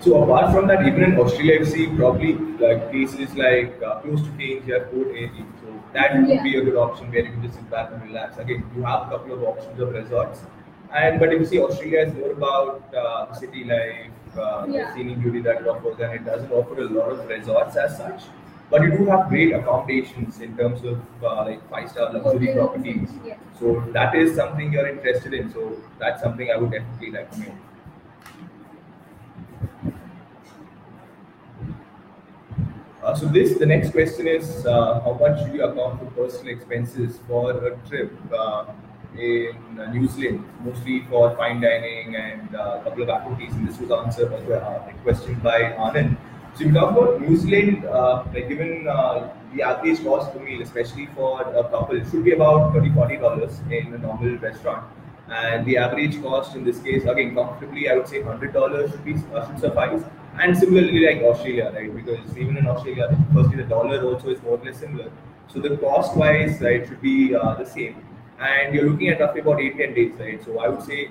So 0.00 0.22
apart 0.22 0.52
from 0.52 0.68
that, 0.68 0.86
even 0.86 1.02
in 1.04 1.18
Australia, 1.18 1.58
you 1.60 1.64
see 1.64 1.86
probably 1.96 2.34
like 2.64 2.90
places 2.90 3.34
like 3.34 3.82
uh, 3.82 4.00
close 4.00 4.22
to 4.22 4.30
Cairns, 4.38 4.66
you 4.68 4.74
have 4.74 4.90
Port 4.92 5.08
Airy. 5.08 5.44
So 5.62 5.63
that 5.94 6.14
would 6.16 6.42
be 6.42 6.56
a 6.58 6.64
good 6.64 6.76
option 6.76 7.10
where 7.10 7.24
you 7.24 7.32
can 7.32 7.42
just 7.42 7.54
sit 7.54 7.70
back 7.70 7.90
and 7.92 8.02
relax. 8.02 8.38
Again, 8.38 8.64
you 8.76 8.82
have 8.82 9.02
a 9.06 9.10
couple 9.10 9.32
of 9.34 9.42
options 9.42 9.80
of 9.80 9.92
resorts. 9.92 10.40
And 10.92 11.18
but 11.20 11.32
if 11.32 11.40
you 11.40 11.46
see 11.46 11.60
Australia 11.60 12.00
is 12.06 12.14
more 12.14 12.30
about 12.32 12.94
uh, 12.94 13.32
city 13.34 13.64
life, 13.64 14.38
uh, 14.38 14.66
the 14.66 14.72
Yeah. 14.72 14.94
scenic 14.94 15.20
beauty 15.22 15.40
that 15.42 15.60
it 15.62 15.66
offers, 15.74 15.98
and 16.00 16.12
it 16.20 16.24
doesn't 16.24 16.52
offer 16.52 16.80
a 16.80 16.88
lot 16.98 17.12
of 17.12 17.26
resorts 17.28 17.76
as 17.76 17.96
such. 17.96 18.22
But 18.70 18.82
you 18.82 18.90
do 18.98 19.06
have 19.06 19.28
great 19.28 19.52
accommodations 19.52 20.40
in 20.40 20.56
terms 20.56 20.84
of 20.84 21.00
uh, 21.22 21.44
like 21.48 21.68
five 21.70 21.90
star 21.90 22.12
luxury 22.12 22.46
Hotels, 22.46 22.56
properties. 22.58 23.10
yeah. 23.24 23.36
So 23.60 23.74
that 23.98 24.14
is 24.14 24.34
something 24.36 24.72
you're 24.72 24.88
interested 24.88 25.34
in. 25.34 25.52
So 25.52 25.76
that's 25.98 26.22
something 26.22 26.50
I 26.50 26.56
would 26.56 26.72
definitely 26.72 27.10
recommend. 27.10 27.58
Uh, 33.04 33.14
so 33.14 33.26
this, 33.26 33.58
the 33.58 33.66
next 33.66 33.90
question 33.90 34.26
is, 34.26 34.64
uh, 34.64 34.98
how 35.00 35.12
much 35.20 35.38
should 35.40 35.52
you 35.52 35.62
account 35.62 35.98
for 36.00 36.06
personal 36.22 36.54
expenses 36.54 37.18
for 37.28 37.50
a 37.50 37.76
trip 37.86 38.10
uh, 38.32 38.64
in 39.18 39.78
uh, 39.78 39.92
New 39.92 40.08
Zealand, 40.08 40.42
mostly 40.64 41.04
for 41.10 41.36
fine 41.36 41.60
dining 41.60 42.16
and 42.16 42.54
uh, 42.56 42.80
a 42.80 42.84
couple 42.84 43.02
of 43.02 43.10
activities? 43.10 43.52
And 43.52 43.68
this 43.68 43.78
was 43.78 43.90
answered 43.90 44.32
uh, 44.32 44.88
a 44.88 44.94
question 45.02 45.34
by 45.40 45.74
Anand. 45.76 46.16
So 46.54 46.64
you 46.64 46.72
talk 46.72 46.92
about 46.96 47.20
New 47.20 47.36
Zealand, 47.36 47.84
uh, 47.84 48.24
like 48.32 48.48
given 48.48 48.88
uh, 48.88 49.28
the 49.52 49.62
average 49.62 50.02
cost 50.02 50.32
per 50.32 50.38
meal, 50.38 50.62
especially 50.62 51.06
for 51.14 51.42
a 51.42 51.64
couple, 51.64 52.00
it 52.00 52.08
should 52.10 52.24
be 52.24 52.32
about 52.32 52.72
30 52.72 52.90
40 52.94 53.16
dollars 53.18 53.60
in 53.70 53.92
a 53.92 53.98
normal 53.98 54.38
restaurant. 54.38 54.86
And 55.28 55.66
the 55.66 55.76
average 55.76 56.22
cost 56.22 56.56
in 56.56 56.64
this 56.64 56.78
case, 56.80 57.04
again, 57.04 57.34
comfortably, 57.34 57.90
I 57.90 57.96
would 57.96 58.08
say 58.08 58.22
hundred 58.22 58.54
dollars 58.54 58.92
should 58.92 59.04
be 59.04 59.16
uh, 59.34 59.46
should 59.46 59.60
suffice. 59.60 60.02
And 60.40 60.56
similarly, 60.56 61.06
like 61.06 61.22
Australia, 61.22 61.70
right? 61.74 61.94
Because 61.94 62.36
even 62.36 62.56
in 62.56 62.66
Australia, 62.66 63.08
firstly, 63.32 63.56
the 63.56 63.64
dollar 63.64 64.02
also 64.02 64.28
is 64.30 64.42
more 64.42 64.58
or 64.58 64.64
less 64.64 64.78
similar. 64.78 65.10
So 65.48 65.60
the 65.60 65.76
cost 65.76 66.16
wise, 66.16 66.60
right, 66.60 66.86
should 66.86 67.00
be 67.00 67.34
uh, 67.34 67.54
the 67.54 67.64
same. 67.64 68.04
And 68.40 68.74
you're 68.74 68.90
looking 68.90 69.08
at 69.08 69.20
roughly 69.20 69.40
about 69.40 69.60
eight 69.60 69.76
ten 69.78 69.94
days, 69.94 70.14
right? 70.18 70.44
So 70.44 70.58
I 70.58 70.68
would 70.68 70.82
say 70.82 71.10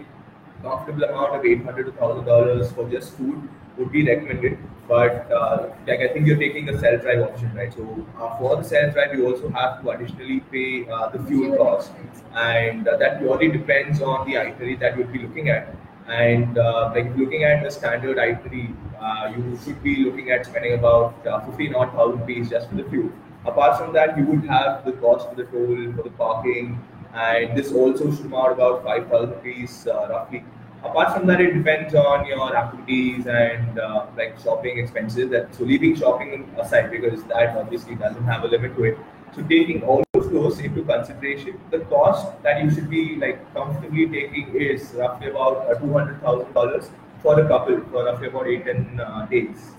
comfortable 0.62 1.04
amount 1.06 1.36
of 1.36 1.46
eight 1.46 1.64
hundred 1.64 1.86
to 1.86 1.92
thousand 1.94 2.26
dollars 2.26 2.72
for 2.74 2.90
just 2.90 3.14
food 3.14 3.48
would 3.78 3.92
be 3.92 4.06
recommended. 4.06 4.58
But 4.88 5.32
uh, 5.32 5.70
like 5.88 6.02
I 6.02 6.10
think 6.10 6.28
you're 6.28 6.38
taking 6.38 6.66
the 6.66 6.78
self 6.78 7.02
drive 7.04 7.22
option, 7.22 7.56
right? 7.56 7.74
So 7.74 8.06
uh, 8.20 8.38
for 8.38 8.58
the 8.58 8.64
self 8.64 8.94
drive, 8.94 9.16
you 9.16 9.26
also 9.26 9.50
have 9.50 9.82
to 9.82 9.90
additionally 9.92 10.42
pay 10.52 10.86
uh, 10.90 11.08
the 11.10 11.24
fuel 11.24 11.56
cost, 11.56 11.92
and 12.36 12.86
uh, 12.88 12.98
that 12.98 13.20
purely 13.20 13.48
depends 13.48 14.02
on 14.02 14.28
the 14.28 14.38
itinerary 14.38 14.76
that 14.76 14.98
you'd 14.98 15.14
be 15.14 15.20
looking 15.20 15.50
at. 15.50 15.74
And 16.08 16.58
uh, 16.58 16.92
like 16.94 17.16
looking 17.16 17.44
at 17.44 17.66
a 17.66 17.72
standard 17.72 18.20
itinerary, 18.20 18.74
uh, 19.00 19.32
you 19.36 19.58
should 19.64 19.82
be 19.82 20.04
looking 20.04 20.32
at 20.32 20.46
spending 20.46 20.74
about 20.74 21.26
uh, 21.26 21.40
fifteen 21.46 21.76
odd 21.76 21.94
thousand 21.94 22.20
rupees 22.20 22.50
just 22.50 22.70
for 22.70 22.76
the 22.76 22.84
fuel. 22.90 23.10
Apart 23.46 23.78
from 23.78 23.94
that, 23.94 24.18
you 24.18 24.26
would 24.26 24.44
have 24.46 24.84
the 24.86 24.92
cost 24.94 25.30
for 25.30 25.36
the 25.36 25.46
toll, 25.46 25.94
for 25.96 26.04
the 26.04 26.10
parking, 26.18 26.78
and 27.14 27.58
this 27.58 27.72
also 27.72 28.14
should 28.14 28.26
amount 28.26 28.54
about 28.54 28.84
five 28.84 29.08
thousand 29.10 29.32
rupees 29.32 29.88
uh, 29.88 30.08
roughly. 30.10 30.44
Apart 30.84 31.14
from 31.16 31.26
that, 31.28 31.40
it 31.40 31.54
depends 31.54 31.96
on 31.96 32.28
your 32.28 32.54
activities 32.54 33.26
and 33.26 33.80
uh, 33.80 34.06
like 34.18 34.38
shopping 34.40 34.80
expenses. 34.80 35.30
That 35.30 35.56
so 35.56 35.64
leaving 35.64 35.96
shopping 35.96 36.54
aside 36.60 36.92
because 36.92 37.24
that 37.26 37.56
obviously 37.56 37.96
doesn't 37.96 38.26
have 38.26 38.44
a 38.44 38.48
limit 38.48 38.76
to 38.76 38.84
it. 38.84 38.98
So 39.34 39.42
taking 39.44 39.84
all 39.84 40.04
those 40.34 40.60
into 40.60 40.84
consideration, 40.84 41.60
the 41.72 41.80
cost 41.94 42.42
that 42.44 42.64
you 42.64 42.72
should 42.72 42.90
be 42.90 43.16
like 43.16 43.40
comfortably 43.54 44.08
taking 44.08 44.54
is 44.56 44.92
roughly 44.96 45.30
about 45.30 45.58
uh, 45.70 45.80
two 45.80 45.94
hundred 45.94 46.22
thousand 46.22 46.54
dollars 46.54 46.90
for 47.22 47.40
a 47.40 47.48
couple 47.48 47.82
for 47.92 48.06
roughly 48.06 48.28
about 48.28 48.48
eight 48.48 48.66
ten 48.66 49.00
uh, 49.00 49.26
days. 49.28 49.72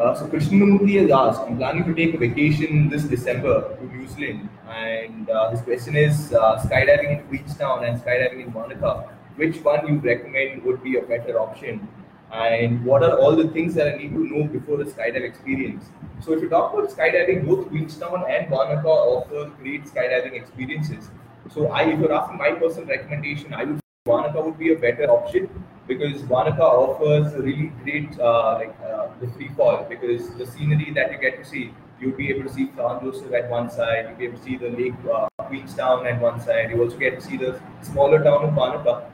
Uh, 0.00 0.14
so 0.14 0.26
Krishnamurthy 0.26 0.98
has 0.98 1.10
asked, 1.10 1.42
I'm 1.42 1.58
planning 1.58 1.84
to 1.84 1.94
take 1.94 2.14
a 2.14 2.16
vacation 2.16 2.88
this 2.88 3.02
December 3.04 3.76
to 3.76 3.84
New 3.94 4.08
Zealand, 4.08 4.48
and 4.66 5.28
uh, 5.28 5.50
his 5.50 5.60
question 5.60 5.94
is 5.94 6.32
uh, 6.32 6.58
skydiving 6.58 7.10
in 7.18 7.22
Queenstown 7.28 7.84
and 7.84 8.00
skydiving 8.00 8.46
in 8.46 8.50
Wanaka. 8.54 9.10
Which 9.36 9.58
one 9.58 9.86
you 9.86 9.96
recommend 9.98 10.64
would 10.64 10.82
be 10.82 10.96
a 10.96 11.02
better 11.02 11.38
option? 11.38 11.86
And 12.32 12.82
what 12.82 13.02
are 13.02 13.18
all 13.18 13.36
the 13.36 13.48
things 13.48 13.74
that 13.74 13.92
I 13.92 13.98
need 13.98 14.14
to 14.14 14.24
know 14.24 14.44
before 14.44 14.78
the 14.78 14.84
skydive 14.84 15.22
experience? 15.22 15.90
So 16.20 16.32
if 16.32 16.40
you 16.40 16.48
talk 16.48 16.72
about 16.72 16.88
skydiving, 16.88 17.46
both 17.46 17.68
Queenstown 17.68 18.24
and 18.26 18.50
Wanaka 18.50 18.88
offer 18.88 19.50
great 19.60 19.84
skydiving 19.84 20.32
experiences. 20.32 21.10
So 21.50 21.66
I, 21.66 21.82
if 21.82 22.00
you're 22.00 22.14
asking 22.14 22.38
my 22.38 22.52
personal 22.52 22.88
recommendation, 22.88 23.52
I 23.52 23.64
would 23.64 23.80
Wanaka 24.06 24.40
would 24.40 24.58
be 24.58 24.72
a 24.72 24.78
better 24.78 25.10
option 25.10 25.50
because 25.90 26.22
Wanaka 26.32 26.62
offers 26.62 27.34
really 27.34 27.72
great 27.82 28.18
uh, 28.20 28.54
like 28.54 28.74
uh, 28.80 29.08
the 29.20 29.26
free 29.34 29.50
fall 29.56 29.84
because 29.88 30.30
the 30.40 30.46
scenery 30.46 30.92
that 30.94 31.10
you 31.12 31.18
get 31.18 31.42
to 31.42 31.44
see, 31.44 31.74
you'll 32.00 32.16
be 32.16 32.30
able 32.30 32.44
to 32.48 32.52
see 32.54 32.66
Franz 32.76 33.02
Josef 33.02 33.32
at 33.32 33.50
one 33.50 33.68
side, 33.68 34.06
you'll 34.08 34.18
be 34.18 34.26
able 34.26 34.38
to 34.38 34.44
see 34.44 34.56
the 34.56 34.70
lake 34.70 34.94
uh, 35.12 35.26
Queenstown 35.48 36.06
at 36.06 36.20
one 36.20 36.40
side, 36.40 36.70
you 36.70 36.80
also 36.80 36.96
get 36.96 37.16
to 37.20 37.20
see 37.20 37.36
the 37.36 37.60
smaller 37.82 38.22
town 38.22 38.44
of 38.44 38.54
Wanaka, 38.54 39.04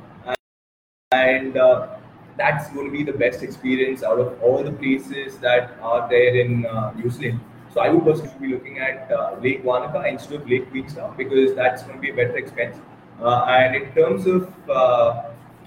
and 1.13 1.57
uh, 1.57 1.97
that's 2.37 2.69
going 2.71 2.87
to 2.87 2.93
be 2.93 3.03
the 3.03 3.19
best 3.25 3.43
experience 3.43 4.03
out 4.03 4.19
of 4.19 4.43
all 4.43 4.63
the 4.63 4.73
places 4.73 5.39
that 5.39 5.79
are 5.81 6.07
there 6.11 6.37
in 6.37 6.67
uh, 6.67 6.93
New 6.93 7.09
Zealand. 7.09 7.41
So 7.73 7.81
I 7.81 7.89
would 7.89 8.05
personally 8.05 8.35
be 8.41 8.49
looking 8.49 8.79
at 8.81 9.11
uh, 9.11 9.37
Lake 9.41 9.65
Wanaka 9.65 10.05
instead 10.07 10.41
of 10.43 10.49
Lake 10.49 10.71
Queenstown 10.71 11.17
because 11.17 11.55
that's 11.55 11.83
going 11.85 11.97
to 11.97 12.01
be 12.01 12.11
a 12.11 12.15
better 12.15 12.37
expense. 12.37 12.77
Uh, 13.21 13.45
and 13.49 13.77
in 13.77 13.93
terms 13.95 14.27
of 14.27 14.53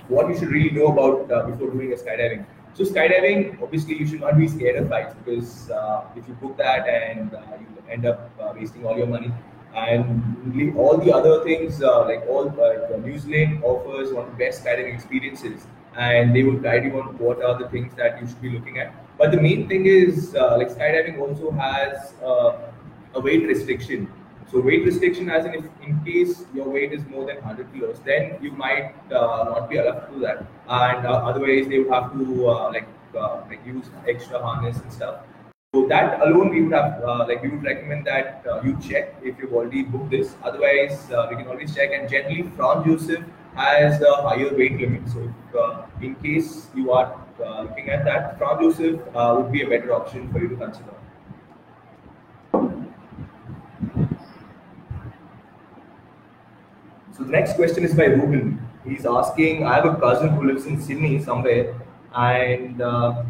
what 0.10 0.28
you 0.30 0.38
should 0.38 0.50
really 0.50 0.72
know 0.72 0.88
about 0.88 1.32
uh, 1.32 1.46
before 1.48 1.70
doing 1.70 1.94
a 1.94 1.96
skydiving. 1.96 2.46
So 2.74 2.84
skydiving, 2.84 3.62
obviously, 3.62 3.98
you 3.98 4.08
should 4.08 4.22
not 4.22 4.38
be 4.38 4.48
scared 4.48 4.78
of 4.78 4.90
heights 4.90 5.16
because 5.16 5.70
uh, 5.70 6.06
if 6.16 6.28
you 6.28 6.34
book 6.36 6.58
that 6.58 6.88
and 6.88 7.34
uh, 7.34 7.42
you 7.60 7.68
end 7.90 8.06
up 8.06 8.30
uh, 8.40 8.54
wasting 8.56 8.86
all 8.86 8.98
your 8.98 9.08
money. 9.08 9.32
And 9.76 10.76
all 10.76 10.98
the 10.98 11.14
other 11.14 11.44
things, 11.44 11.82
uh, 11.82 12.04
like 12.06 12.26
all 12.28 12.50
uh, 12.50 12.98
New 12.98 13.20
Zealand 13.20 13.64
offers 13.64 14.12
one 14.12 14.26
of 14.26 14.32
the 14.32 14.38
best 14.38 14.64
skydiving 14.66 14.96
experiences, 14.96 15.68
and 15.96 16.36
they 16.36 16.44
will 16.44 16.58
guide 16.58 16.86
you 16.86 17.00
on 17.00 17.18
what 17.20 17.44
are 17.44 17.58
the 17.58 17.70
things 17.70 17.94
that 17.96 18.20
you 18.20 18.28
should 18.28 18.42
be 18.42 18.50
looking 18.50 18.80
at. 18.80 18.94
But 19.18 19.32
the 19.32 19.40
main 19.40 19.68
thing 19.70 19.86
is, 19.86 20.34
uh, 20.34 20.58
like 20.58 20.70
skydiving 20.70 21.20
also 21.20 21.52
has 21.52 22.14
a 23.14 23.20
weight 23.20 23.46
restriction. 23.48 24.12
So 24.52 24.60
weight 24.60 24.84
restriction, 24.84 25.30
as 25.30 25.46
in 25.46 25.54
if 25.54 25.66
in 25.84 26.04
case 26.04 26.44
your 26.56 26.68
weight 26.68 26.92
is 26.92 27.06
more 27.06 27.26
than 27.26 27.36
100 27.36 27.72
kilos, 27.72 28.00
then 28.04 28.38
you 28.42 28.52
might 28.52 28.96
uh, 29.12 29.44
not 29.50 29.70
be 29.70 29.78
allowed 29.78 30.08
to 30.08 30.14
do 30.14 30.20
that, 30.22 30.40
and 30.68 31.06
uh, 31.06 31.30
otherwise 31.30 31.68
they 31.68 31.78
would 31.78 31.92
have 31.94 32.12
to 32.14 32.48
uh, 32.48 32.72
like 32.72 32.88
uh, 33.16 33.42
like 33.48 33.64
use 33.66 33.86
extra 34.08 34.42
harness 34.42 34.78
and 34.80 34.92
stuff. 34.92 35.20
So 35.76 35.86
that 35.88 36.20
alone, 36.22 36.50
we 36.50 36.64
would 36.64 36.74
have 36.74 37.04
uh, 37.04 37.28
like 37.28 37.44
we 37.44 37.50
would 37.50 37.64
recommend 37.64 38.08
that 38.08 38.44
uh, 38.50 38.60
you 38.64 38.76
check 38.82 39.14
if 39.22 39.38
you've 39.38 39.54
already 39.54 39.84
booked 39.84 40.10
this. 40.10 40.34
Otherwise, 40.44 40.98
we 41.30 41.36
can 41.36 41.48
always 41.48 41.76
check. 41.76 41.92
And 41.94 42.10
generally, 42.10 42.50
Franz 42.56 42.88
Josef 42.88 43.24
has 43.54 44.02
a 44.02 44.16
higher 44.24 44.52
weight 44.58 44.80
limit. 44.80 45.04
So, 45.10 45.86
in 46.02 46.16
case 46.16 46.70
you 46.74 46.92
are 46.92 47.24
looking 47.40 47.90
at 47.90 48.04
that, 48.06 48.40
Franz 48.40 48.62
Josef 48.62 49.00
uh, 49.14 49.36
would 49.38 49.52
be 49.52 49.62
a 49.62 49.70
better 49.70 49.94
option 49.94 50.32
for 50.32 50.40
you 50.40 50.50
to 50.50 50.56
consider. 50.56 50.99
So 57.20 57.26
the 57.26 57.32
next 57.32 57.56
question 57.56 57.84
is 57.84 57.94
by 57.94 58.06
Ruben. 58.06 58.66
He's 58.86 59.06
asking, 59.06 59.68
I 59.68 59.76
have 59.76 59.86
a 59.86 59.96
cousin 59.96 60.30
who 60.30 60.48
lives 60.48 60.66
in 60.66 60.82
Sydney 60.82 61.22
somewhere, 61.22 61.76
and 62.16 62.82
uh, 62.82 63.24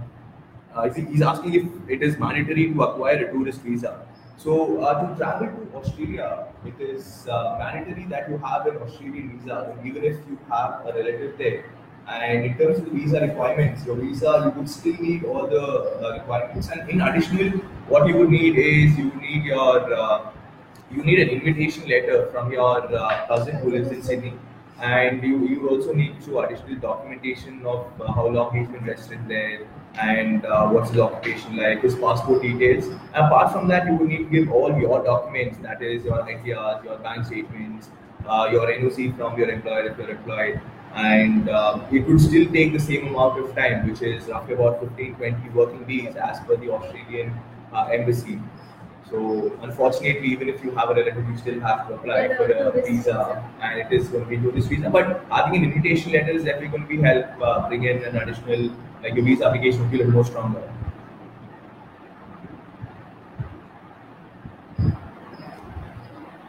uh, 0.76 0.90
he's 0.92 1.24
asking 1.24 1.56
if 1.56 1.64
it 1.90 2.04
is 2.04 2.20
mandatory 2.20 2.72
to 2.72 2.84
acquire 2.84 3.26
a 3.26 3.32
tourist 3.32 3.62
visa. 3.62 4.06
So 4.38 4.84
uh, 4.84 5.10
to 5.10 5.18
travel 5.18 5.48
to 5.48 5.76
Australia, 5.76 6.46
it 6.64 6.80
is 6.80 7.28
uh, 7.28 7.56
mandatory 7.58 8.06
that 8.12 8.30
you 8.30 8.38
have 8.38 8.68
an 8.68 8.78
Australian 8.78 9.40
visa, 9.40 9.76
even 9.84 10.04
if 10.04 10.18
you 10.30 10.38
have 10.52 10.86
a 10.86 10.94
relative 10.94 11.40
there. 11.40 11.66
And 12.08 12.46
in 12.46 12.58
terms 12.60 12.78
of 12.78 12.86
the 12.86 12.92
visa 12.92 13.22
requirements, 13.22 13.88
your 13.88 13.96
visa 13.96 14.44
you 14.46 14.60
would 14.60 14.70
still 14.70 15.02
need 15.02 15.24
all 15.24 15.48
the 15.48 15.66
uh, 15.66 16.14
requirements. 16.14 16.70
And 16.70 16.88
in 16.92 17.02
additional, 17.02 17.58
what 17.88 18.08
you 18.08 18.18
would 18.18 18.30
need 18.30 18.56
is 18.56 18.96
you 19.00 19.10
would 19.10 19.22
need 19.22 19.46
your 19.46 19.94
uh, 19.96 20.30
you 20.92 21.04
need 21.04 21.20
an 21.20 21.30
invitation 21.30 21.88
letter 21.88 22.28
from 22.32 22.52
your 22.52 22.96
uh, 22.96 23.28
cousin 23.28 23.56
who 23.58 23.72
lives 23.72 23.92
in 23.92 24.02
Sydney, 24.02 24.34
and 24.82 25.22
you, 25.24 25.48
you 25.48 25.70
also 25.70 25.94
need 25.94 26.22
to 26.22 26.40
additional 26.40 26.76
documentation 26.80 27.66
of 27.66 27.86
uh, 28.02 28.12
how 28.12 28.28
long 28.28 28.56
he's 28.58 28.68
been 28.68 28.86
resident 28.86 29.28
there 29.28 29.68
and 30.00 30.46
uh, 30.46 30.68
what's 30.70 30.90
his 30.92 31.00
occupation 31.00 31.58
like, 31.58 31.82
his 31.82 31.96
passport 31.96 32.42
details. 32.42 32.86
Apart 33.14 33.52
from 33.52 33.68
that, 33.68 33.86
you 33.86 33.96
will 33.96 34.08
need 34.08 34.18
to 34.18 34.24
give 34.26 34.52
all 34.52 34.76
your 34.80 35.04
documents, 35.04 35.58
that 35.60 35.82
is 35.82 36.04
your 36.04 36.20
ITRs, 36.24 36.84
your 36.84 36.98
bank 37.00 37.26
statements, 37.26 37.90
uh, 38.28 38.48
your 38.52 38.68
NOC 38.68 39.16
from 39.18 39.38
your 39.38 39.50
employer 39.50 39.90
if 39.90 39.98
you're 39.98 40.10
employed, 40.10 40.62
and 40.94 41.50
uh, 41.50 41.80
it 41.92 42.08
would 42.08 42.22
still 42.22 42.52
take 42.52 42.74
the 42.74 42.80
same 42.80 43.08
amount 43.08 43.40
of 43.40 43.56
time, 43.56 43.88
which 43.88 44.02
is 44.02 44.28
roughly 44.28 44.54
about 44.54 44.80
15 44.80 45.16
20 45.16 45.50
working 45.50 45.84
days 45.86 46.16
as 46.16 46.40
per 46.42 46.56
the 46.56 46.70
Australian 46.72 47.38
uh, 47.74 47.86
embassy. 47.92 48.40
So 49.10 49.52
unfortunately, 49.64 50.28
even 50.28 50.50
if 50.50 50.64
you 50.64 50.72
have 50.72 50.90
a 50.92 50.94
relative, 50.94 51.28
you 51.28 51.38
still 51.38 51.60
have 51.62 51.88
to 51.88 51.96
apply 51.96 52.36
for 52.36 52.52
a 52.52 52.72
visa, 52.82 53.44
and 53.60 53.80
it 53.80 53.92
is 53.92 54.08
going 54.08 54.24
to 54.24 54.30
be 54.30 54.38
tourist 54.38 54.70
visa. 54.70 54.90
But 54.90 55.26
having 55.32 55.56
an 55.56 55.72
invitation 55.72 56.12
letter 56.12 56.32
is 56.32 56.44
definitely 56.44 56.68
going 56.68 56.84
to 56.84 56.90
be 56.90 57.02
help 57.02 57.26
uh, 57.42 57.68
bring 57.68 57.86
in 57.86 58.04
an 58.04 58.18
additional 58.18 58.70
like 59.02 59.16
your 59.16 59.26
visa 59.26 59.46
application 59.46 59.82
will 59.82 59.88
be 59.88 59.96
a 59.96 60.00
little 60.00 60.14
more 60.14 60.26
stronger. 60.26 60.62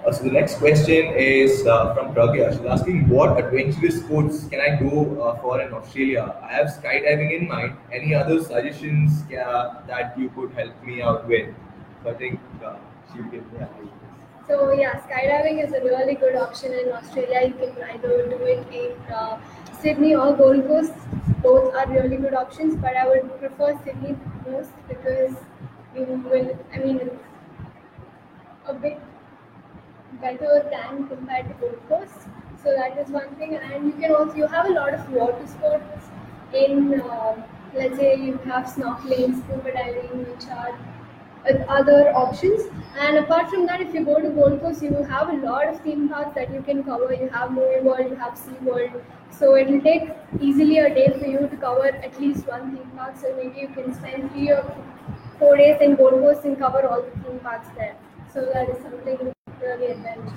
Uh, 0.04 0.12
so 0.12 0.24
the 0.24 0.30
next 0.30 0.56
question 0.56 1.14
is 1.14 1.66
uh, 1.66 1.94
from 1.94 2.14
Pragya. 2.14 2.52
She's 2.52 2.66
asking, 2.66 3.08
what 3.08 3.38
adventurous 3.38 4.00
sports 4.00 4.46
can 4.48 4.60
I 4.60 4.76
do 4.76 5.20
uh, 5.20 5.40
for 5.40 5.60
in 5.60 5.72
Australia? 5.72 6.36
I 6.42 6.52
have 6.52 6.68
skydiving 6.68 7.38
in 7.38 7.48
mind. 7.48 7.76
Any 7.92 8.14
other 8.14 8.42
suggestions 8.42 9.24
uh, 9.32 9.82
that 9.86 10.18
you 10.18 10.30
could 10.30 10.52
help 10.52 10.72
me 10.84 11.02
out 11.02 11.28
with? 11.28 11.54
So 12.02 12.11
I 12.11 12.14
think 12.14 12.40
uh, 12.64 12.76
she 13.12 13.21
will. 13.21 13.45
So 14.49 14.73
yeah, 14.73 15.00
skydiving 15.00 15.64
is 15.64 15.73
a 15.73 15.80
really 15.85 16.14
good 16.14 16.35
option 16.35 16.73
in 16.73 16.92
Australia. 16.92 17.42
You 17.49 17.54
can 17.54 17.83
either 17.90 18.26
do 18.28 18.38
it 18.52 18.66
in 18.73 19.12
uh, 19.12 19.38
Sydney 19.80 20.14
or 20.14 20.35
Gold 20.35 20.66
Coast. 20.66 20.92
Both 21.42 21.75
are 21.75 21.87
really 21.88 22.16
good 22.16 22.35
options, 22.35 22.75
but 22.76 22.97
I 22.97 23.07
would 23.07 23.38
prefer 23.38 23.78
Sydney 23.85 24.16
most 24.49 24.71
because 24.88 25.37
you 25.95 26.07
will. 26.33 26.59
I 26.75 26.78
mean, 26.78 27.00
it's 27.00 27.14
a 28.66 28.75
bit 28.75 28.99
better 30.21 30.66
than 30.71 31.07
compared 31.09 31.49
to 31.49 31.54
Gold 31.61 31.80
Coast. 31.88 32.28
So 32.62 32.75
that 32.76 32.99
is 32.99 33.09
one 33.11 33.35
thing, 33.37 33.57
and 33.57 33.87
you 33.87 33.92
can 33.92 34.14
also 34.14 34.35
you 34.35 34.47
have 34.47 34.66
a 34.66 34.73
lot 34.73 34.95
of 34.95 35.09
water 35.12 35.47
sports 35.47 36.11
in. 36.52 37.00
Uh, 37.00 37.35
let's 37.75 37.97
say 37.97 38.16
you 38.16 38.37
have 38.52 38.64
snorkeling, 38.66 39.35
scuba 39.45 39.73
diving, 39.73 40.25
which 40.28 40.49
are 40.49 40.76
Uh, 41.48 41.54
other 41.68 42.14
options. 42.14 42.64
And 42.98 43.16
apart 43.16 43.48
from 43.48 43.64
that, 43.66 43.80
if 43.80 43.94
you 43.94 44.04
go 44.04 44.20
to 44.20 44.28
Gold 44.28 44.60
Coast, 44.60 44.82
you 44.82 44.92
have 45.10 45.30
a 45.30 45.36
lot 45.36 45.68
of 45.68 45.80
theme 45.80 46.08
parks 46.08 46.34
that 46.34 46.52
you 46.52 46.60
can 46.60 46.82
cover. 46.84 47.14
You 47.14 47.28
have 47.30 47.52
Movie 47.52 47.80
World, 47.80 48.10
you 48.10 48.16
have 48.16 48.36
Sea 48.36 48.58
World. 48.62 49.02
So 49.30 49.54
it 49.54 49.68
will 49.68 49.80
take 49.80 50.10
easily 50.38 50.78
a 50.78 50.94
day 50.94 51.08
for 51.18 51.26
you 51.26 51.48
to 51.48 51.56
cover 51.56 51.86
at 51.86 52.20
least 52.20 52.46
one 52.46 52.76
theme 52.76 52.90
park. 52.94 53.16
So 53.16 53.34
maybe 53.36 53.60
you 53.60 53.68
can 53.68 53.94
spend 53.94 54.30
three 54.32 54.50
or 54.50 54.62
four 55.38 55.56
days 55.56 55.80
in 55.80 55.96
Gold 55.96 56.20
Coast 56.20 56.44
and 56.44 56.58
cover 56.58 56.86
all 56.86 57.02
the 57.02 57.10
theme 57.22 57.38
parks 57.40 57.68
there. 57.74 57.96
So 58.34 58.44
that 58.52 58.68
is 58.68 58.82
something. 58.82 59.32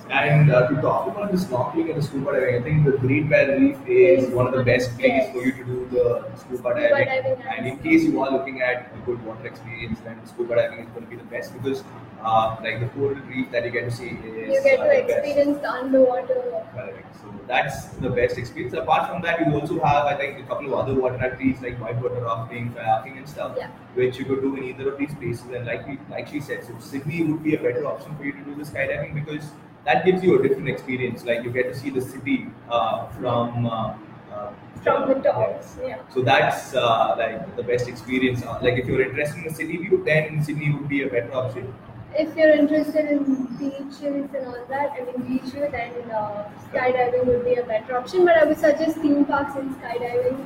And 0.10 0.52
uh, 0.52 0.68
to 0.68 0.76
talk 0.82 1.08
about 1.08 1.32
the 1.32 1.38
snorkeling 1.38 1.90
and 1.92 1.96
the 1.98 2.02
scuba 2.02 2.34
diving, 2.34 2.56
I 2.56 2.62
think 2.62 2.86
the 2.86 2.92
Great 2.98 3.30
Barrier 3.30 3.58
Reef 3.60 3.78
is 3.88 4.30
one 4.32 4.48
of 4.48 4.54
the 4.54 4.64
best 4.64 4.98
places 4.98 5.32
for 5.32 5.42
you 5.44 5.54
to 5.54 5.64
do 5.64 5.88
the 5.92 6.38
scuba 6.38 6.74
diving. 6.74 7.42
And 7.48 7.68
in 7.68 7.78
case 7.80 8.04
you 8.04 8.22
are 8.22 8.32
looking 8.32 8.62
at 8.62 8.92
a 8.94 9.00
good 9.06 9.24
water 9.26 9.46
experience, 9.48 10.00
then 10.04 10.20
scuba 10.26 10.56
diving 10.56 10.80
is 10.80 10.90
going 10.90 11.06
to 11.06 11.10
be 11.10 11.16
the 11.16 11.24
best 11.24 11.54
because, 11.54 11.84
uh, 12.24 12.58
like 12.62 12.80
the 12.82 12.88
coral 12.88 13.16
reef 13.16 13.50
that 13.52 13.64
you 13.66 13.72
get 13.72 13.86
to 13.86 13.92
see 13.92 14.10
is 14.10 14.54
You 14.56 14.62
get 14.64 14.80
uh, 14.80 14.84
to 14.84 14.90
the 15.02 15.08
best. 15.08 15.10
experience 15.20 15.60
the 15.62 15.72
underwater. 15.72 16.66
Correct. 16.74 17.16
So 17.22 17.34
that's 17.48 17.86
the 18.06 18.10
best 18.10 18.38
experience. 18.38 18.74
Apart 18.74 19.10
from 19.10 19.22
that, 19.22 19.40
you 19.46 19.54
also 19.58 19.80
have, 19.84 20.06
I 20.06 20.16
think, 20.16 20.40
a 20.40 20.44
couple 20.44 20.68
of 20.68 20.74
other 20.74 20.94
water 21.00 21.16
activities 21.16 21.62
like 21.62 21.78
whitewater 21.80 22.22
rafting, 22.22 22.74
kayaking, 22.74 23.18
and 23.18 23.30
stuff, 23.30 23.54
Yeah. 23.58 23.68
which 23.96 24.18
you 24.20 24.26
could 24.26 24.42
do 24.42 24.56
in 24.58 24.64
either 24.66 24.92
of 24.92 24.98
these 24.98 25.14
places. 25.16 25.46
And 25.54 25.66
like 25.66 25.88
we, 25.88 25.98
like 26.10 26.28
she 26.28 26.40
said, 26.42 26.64
so 26.66 26.74
Sydney 26.80 27.24
would 27.24 27.42
be 27.44 27.56
a 27.56 27.60
better 27.60 27.86
option 27.86 28.16
for 28.18 28.26
you 28.26 28.34
to 28.34 28.40
do 28.44 28.56
the 28.56 28.64
skydiving 28.64 29.13
because 29.14 29.52
that 29.86 30.06
gives 30.06 30.24
you 30.24 30.40
a 30.40 30.42
different 30.48 30.70
experience. 30.70 31.24
Like 31.26 31.44
you 31.44 31.52
get 31.52 31.72
to 31.74 31.78
see 31.80 31.90
the 31.90 32.02
city 32.02 32.48
uh, 32.70 33.08
from 33.08 33.66
uh, 33.66 33.96
uh, 34.34 34.52
From 34.84 35.08
the 35.08 35.16
top. 35.16 35.64
Yeah. 35.82 36.00
So 36.14 36.22
that's 36.22 36.74
uh, 36.76 37.16
like 37.18 37.56
the 37.56 37.64
best 37.64 37.88
experience. 37.88 38.44
Uh, 38.44 38.60
Like 38.62 38.80
if 38.80 38.88
you're 38.88 39.02
interested 39.02 39.38
in 39.38 39.44
the 39.50 39.54
city 39.60 39.78
view, 39.78 40.04
then 40.06 40.44
Sydney 40.44 40.72
would 40.74 40.90
be 40.90 41.04
a 41.04 41.10
better 41.10 41.34
option. 41.34 41.74
If 42.16 42.36
you're 42.38 42.56
interested 42.56 43.06
in 43.12 43.46
beaches 43.60 44.34
and 44.40 44.48
all 44.48 44.66
that, 44.70 44.98
I 44.98 45.06
mean 45.06 45.22
beach 45.30 45.52
view, 45.54 45.70
then 45.72 46.12
uh, 46.12 46.44
skydiving 46.66 47.26
would 47.26 47.46
be 47.46 47.56
a 47.56 47.64
better 47.64 47.98
option. 47.98 48.26
But 48.26 48.38
I 48.38 48.44
would 48.46 48.60
suggest 48.66 48.98
theme 48.98 49.26
parks 49.26 49.56
and 49.56 49.76
skydiving. 49.78 50.44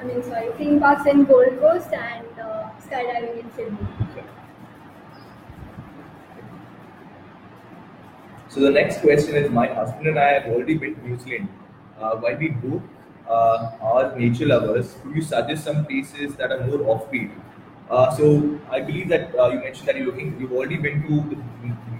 I 0.00 0.04
mean, 0.04 0.22
sorry, 0.22 0.52
theme 0.56 0.80
parks 0.80 1.06
in 1.06 1.24
Gold 1.24 1.58
Coast 1.60 1.92
and 1.92 2.40
uh, 2.40 2.70
skydiving 2.86 3.40
in 3.40 3.52
Sydney. 3.56 3.88
So 8.50 8.60
the 8.60 8.70
next 8.70 9.00
question 9.00 9.36
is: 9.36 9.50
My 9.50 9.66
husband 9.66 10.08
and 10.08 10.18
I 10.18 10.28
have 10.32 10.46
already 10.52 10.74
been 10.74 10.94
to 10.96 11.08
New 11.08 11.18
Zealand. 11.18 11.48
Uh, 11.98 12.16
while 12.16 12.36
we 12.36 12.48
both 12.48 12.82
uh, 13.28 13.70
are 13.80 14.16
nature 14.18 14.46
lovers, 14.46 14.96
could 15.02 15.14
you 15.14 15.22
suggest 15.22 15.64
some 15.64 15.84
places 15.84 16.34
that 16.36 16.50
are 16.50 16.66
more 16.66 16.80
offbeat? 16.94 17.30
Uh, 17.88 18.10
so 18.16 18.58
I 18.70 18.80
believe 18.80 19.08
that 19.10 19.34
uh, 19.38 19.48
you 19.48 19.60
mentioned 19.60 19.88
that 19.88 19.96
you're 19.96 20.06
looking. 20.06 20.34
You've 20.40 20.52
already 20.52 20.78
been 20.78 21.02
to 21.06 21.44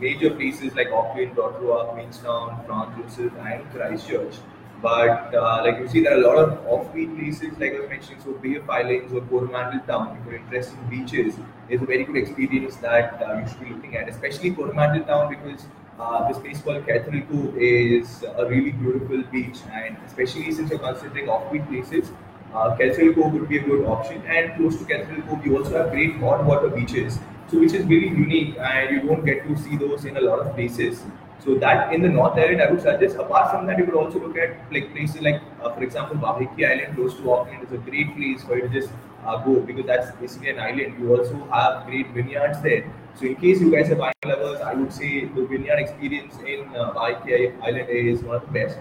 major 0.00 0.30
places 0.30 0.74
like 0.74 0.90
Auckland, 0.90 1.36
Rotorua, 1.36 1.92
Queenstown, 1.92 2.64
Franz 2.66 3.18
and 3.18 3.70
Christchurch. 3.72 4.34
But 4.82 5.34
uh, 5.34 5.62
like 5.64 5.78
you 5.78 5.88
see, 5.88 6.00
there 6.02 6.14
are 6.16 6.22
a 6.22 6.26
lot 6.26 6.38
of 6.38 6.58
offbeat 6.74 7.16
places, 7.16 7.58
like 7.58 7.74
I 7.74 7.80
was 7.80 7.90
mentioning, 7.90 8.20
so 8.24 8.32
Bay 8.32 8.54
of 8.56 8.68
Islands 8.68 9.12
or 9.12 9.20
Coromandel 9.20 9.80
Town. 9.86 10.16
If 10.18 10.26
you're 10.26 10.40
interested 10.40 10.78
in 10.78 10.88
beaches, 10.90 11.34
is 11.68 11.82
a 11.82 11.84
very 11.84 12.04
good 12.04 12.16
experience 12.16 12.76
that 12.76 13.22
uh, 13.22 13.38
you 13.38 13.46
should 13.46 13.60
be 13.60 13.70
looking 13.74 13.96
at, 13.96 14.08
especially 14.08 14.52
Coromandel 14.52 15.04
Town 15.04 15.28
because 15.28 15.66
uh, 16.00 16.28
this 16.28 16.38
place 16.38 16.60
called 16.62 16.86
Catherine 16.86 17.54
is 17.58 18.24
a 18.36 18.46
really 18.46 18.72
beautiful 18.72 19.22
beach, 19.30 19.58
and 19.72 19.96
especially 20.06 20.50
since 20.52 20.70
you're 20.70 20.78
considering 20.78 21.26
offbeat 21.26 21.68
places, 21.68 22.10
uh, 22.54 22.74
would 22.78 23.48
be 23.48 23.58
a 23.58 23.62
good 23.62 23.84
option. 23.86 24.22
And 24.26 24.56
close 24.56 24.76
to 24.78 24.84
Cove, 24.84 25.44
you 25.46 25.58
also 25.58 25.76
have 25.76 25.90
great 25.90 26.16
hot 26.16 26.44
water 26.44 26.68
beaches, 26.68 27.18
so 27.48 27.60
which 27.60 27.72
is 27.74 27.86
really 27.86 28.08
unique, 28.08 28.56
and 28.58 28.90
you 28.90 29.02
don't 29.02 29.24
get 29.24 29.46
to 29.46 29.56
see 29.58 29.76
those 29.76 30.04
in 30.04 30.16
a 30.16 30.20
lot 30.20 30.40
of 30.40 30.54
places. 30.54 31.02
So 31.44 31.54
that 31.56 31.92
in 31.94 32.02
the 32.02 32.08
North 32.08 32.38
Island, 32.38 32.62
I 32.62 32.70
would 32.70 32.82
suggest. 32.82 33.16
Apart 33.16 33.50
from 33.50 33.66
that, 33.66 33.78
you 33.78 33.84
could 33.84 33.94
also 33.94 34.18
look 34.20 34.36
at 34.36 34.72
like 34.72 34.92
places 34.94 35.22
like, 35.22 35.40
uh, 35.62 35.72
for 35.74 35.82
example, 35.82 36.16
Waiheke 36.16 36.66
Island 36.70 36.96
close 36.96 37.14
to 37.16 37.32
Auckland 37.32 37.64
is 37.66 37.72
a 37.72 37.78
great 37.78 38.14
place 38.16 38.42
for 38.44 38.56
you 38.56 38.68
to 38.68 38.68
just 38.68 38.90
go 39.44 39.60
because 39.60 39.86
that's 39.86 40.10
basically 40.16 40.50
an 40.50 40.60
island. 40.60 40.94
You 40.98 41.16
also 41.16 41.36
have 41.52 41.86
great 41.86 42.10
vineyards 42.10 42.60
there. 42.62 42.92
So 43.14 43.26
in 43.26 43.36
case 43.36 43.60
you 43.60 43.70
guys 43.70 43.90
are 43.90 43.96
wine 43.96 44.12
lovers, 44.24 44.60
I 44.60 44.74
would 44.74 44.92
say 44.92 45.26
the 45.26 45.46
vineyard 45.46 45.78
experience 45.78 46.36
in 46.46 46.74
uh, 46.74 46.92
Waiheke 46.94 47.60
Island 47.62 47.88
is 47.88 48.22
one 48.22 48.36
of 48.36 48.46
the 48.46 48.52
best. 48.52 48.78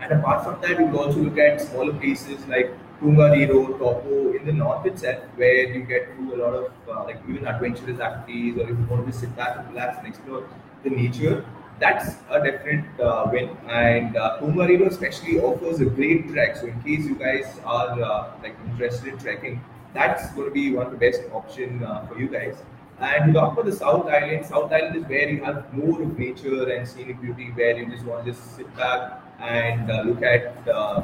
And 0.00 0.12
apart 0.12 0.44
from 0.44 0.60
that, 0.62 0.78
you 0.78 0.86
will 0.86 1.00
also 1.00 1.20
look 1.20 1.38
at 1.38 1.60
smaller 1.60 1.92
places 1.92 2.46
like 2.46 2.72
Tongariro, 3.00 3.78
Taupo 3.78 4.36
in 4.36 4.44
the 4.46 4.52
north 4.52 4.86
itself, 4.86 5.24
where 5.36 5.72
you 5.72 5.82
get 5.82 6.16
to 6.16 6.34
a 6.34 6.36
lot 6.36 6.54
of 6.54 6.72
uh, 6.88 7.04
like 7.04 7.20
even 7.28 7.46
adventurous 7.46 8.00
activities, 8.00 8.56
or 8.56 8.62
if 8.62 8.70
you 8.70 8.86
want 8.90 9.04
to 9.04 9.10
just 9.10 9.20
sit 9.20 9.36
back 9.36 9.56
and 9.58 9.68
relax 9.70 9.98
and 9.98 10.08
explore 10.08 10.48
the 10.84 10.90
nature. 10.90 11.44
That's 11.80 12.16
a 12.28 12.44
definite 12.44 13.00
uh, 13.00 13.28
win. 13.32 13.56
And 13.66 14.16
uh, 14.16 14.38
especially 14.86 15.40
offers 15.40 15.80
a 15.80 15.86
great 15.86 16.28
trek. 16.28 16.56
So 16.56 16.66
in 16.66 16.80
case 16.82 17.06
you 17.06 17.14
guys 17.14 17.58
are 17.64 18.00
uh, 18.00 18.32
like 18.42 18.54
interested 18.66 19.08
in 19.08 19.18
trekking, 19.18 19.64
that's 19.94 20.30
going 20.32 20.48
to 20.48 20.52
be 20.52 20.72
one 20.72 20.86
of 20.86 20.92
the 20.92 20.98
best 20.98 21.22
option 21.32 21.82
uh, 21.82 22.06
for 22.06 22.18
you 22.18 22.28
guys. 22.28 22.56
And 23.00 23.32
to 23.32 23.40
talk 23.40 23.54
about 23.54 23.64
the 23.64 23.72
South 23.72 24.06
Island, 24.08 24.44
South 24.44 24.70
Island 24.70 24.94
is 24.96 25.04
where 25.04 25.28
you 25.30 25.42
have 25.42 25.72
more 25.72 26.02
of 26.02 26.18
nature 26.18 26.70
and 26.70 26.86
scenic 26.86 27.18
beauty, 27.20 27.50
where 27.54 27.74
you 27.78 27.86
just 27.90 28.04
want 28.04 28.26
to 28.26 28.32
just 28.32 28.56
sit 28.56 28.76
back 28.76 29.22
and 29.40 29.90
uh, 29.90 30.02
look 30.02 30.22
at 30.22 30.68
uh, 30.68 31.02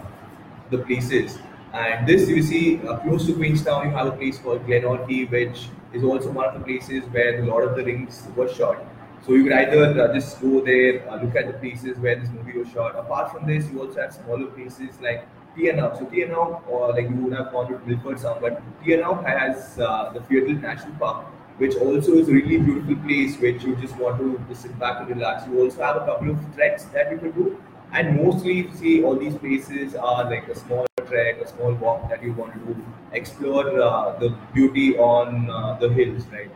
the 0.71 0.79
places. 0.79 1.39
And 1.73 2.07
this 2.07 2.29
you 2.29 2.43
see 2.43 2.87
uh, 2.87 2.99
close 2.99 3.27
to 3.27 3.35
Queenstown, 3.35 3.89
you 3.89 3.97
have 3.97 4.09
a 4.09 4.13
place 4.13 4.39
called 4.39 4.67
Glenorchy, 4.67 5.31
which 5.31 5.69
is 5.95 6.05
also 6.05 6.31
one 6.31 6.45
of 6.45 6.55
the 6.55 6.61
places 6.61 7.03
where 7.13 7.41
the 7.41 7.47
Lord 7.47 7.65
of 7.67 7.77
the 7.77 7.85
Rings 7.85 8.29
was 8.37 8.55
shot. 8.55 8.85
So 9.27 9.33
you 9.33 9.43
could 9.43 9.53
either 9.55 10.01
uh, 10.01 10.15
just 10.15 10.41
go 10.41 10.61
there, 10.61 11.09
uh, 11.11 11.21
look 11.21 11.35
at 11.35 11.49
the 11.49 11.55
places 11.55 11.99
where 11.99 12.15
this 12.15 12.29
movie 12.31 12.57
was 12.59 12.71
shot. 12.71 12.95
Apart 12.95 13.33
from 13.33 13.45
this, 13.45 13.69
you 13.69 13.81
also 13.81 14.01
have 14.01 14.15
smaller 14.15 14.47
places 14.47 15.01
like 15.01 15.27
Te 15.57 15.65
Anau. 15.65 15.99
So 15.99 16.05
Te 16.05 16.23
Anau, 16.23 16.63
or 16.69 16.93
like 16.93 17.09
you 17.11 17.17
would 17.17 17.33
have 17.33 17.51
gone 17.51 17.67
to 17.73 17.81
Milford 17.85 18.21
Sound, 18.21 18.41
but 18.41 18.63
Te 18.85 18.93
Anau 18.93 19.25
has 19.27 19.81
uh, 19.81 20.13
the 20.15 20.21
Fiordland 20.21 20.63
National 20.63 20.95
Park, 21.01 21.27
which 21.59 21.75
also 21.75 22.13
is 22.15 22.29
a 22.29 22.33
really 22.33 22.59
beautiful 22.59 22.95
place 23.05 23.37
which 23.39 23.65
you 23.65 23.75
just 23.77 23.97
want 23.97 24.17
to 24.19 24.41
just 24.49 24.63
sit 24.63 24.79
back 24.79 25.01
and 25.01 25.09
relax. 25.09 25.45
You 25.49 25.61
also 25.61 25.83
have 25.83 25.97
a 25.97 26.05
couple 26.07 26.31
of 26.31 26.55
treks 26.55 26.85
that 26.95 27.11
you 27.11 27.19
can 27.19 27.33
do, 27.33 27.61
and 27.93 28.23
mostly 28.23 28.53
you 28.53 28.71
see 28.75 29.03
all 29.03 29.17
these 29.17 29.35
places 29.35 29.97
are 29.97 30.31
like 30.31 30.47
a 30.47 30.55
small 30.55 30.87
trek, 31.09 31.41
a 31.41 31.49
small 31.49 31.73
walk 31.75 32.09
that 32.11 32.23
you 32.23 32.33
want 32.33 32.55
to 32.55 32.77
explore 33.11 33.81
uh, 33.81 34.17
the 34.21 34.31
beauty 34.55 34.97
on 34.99 35.51
uh, 35.51 35.77
the 35.81 35.89
hills, 35.89 36.25
right? 36.29 36.51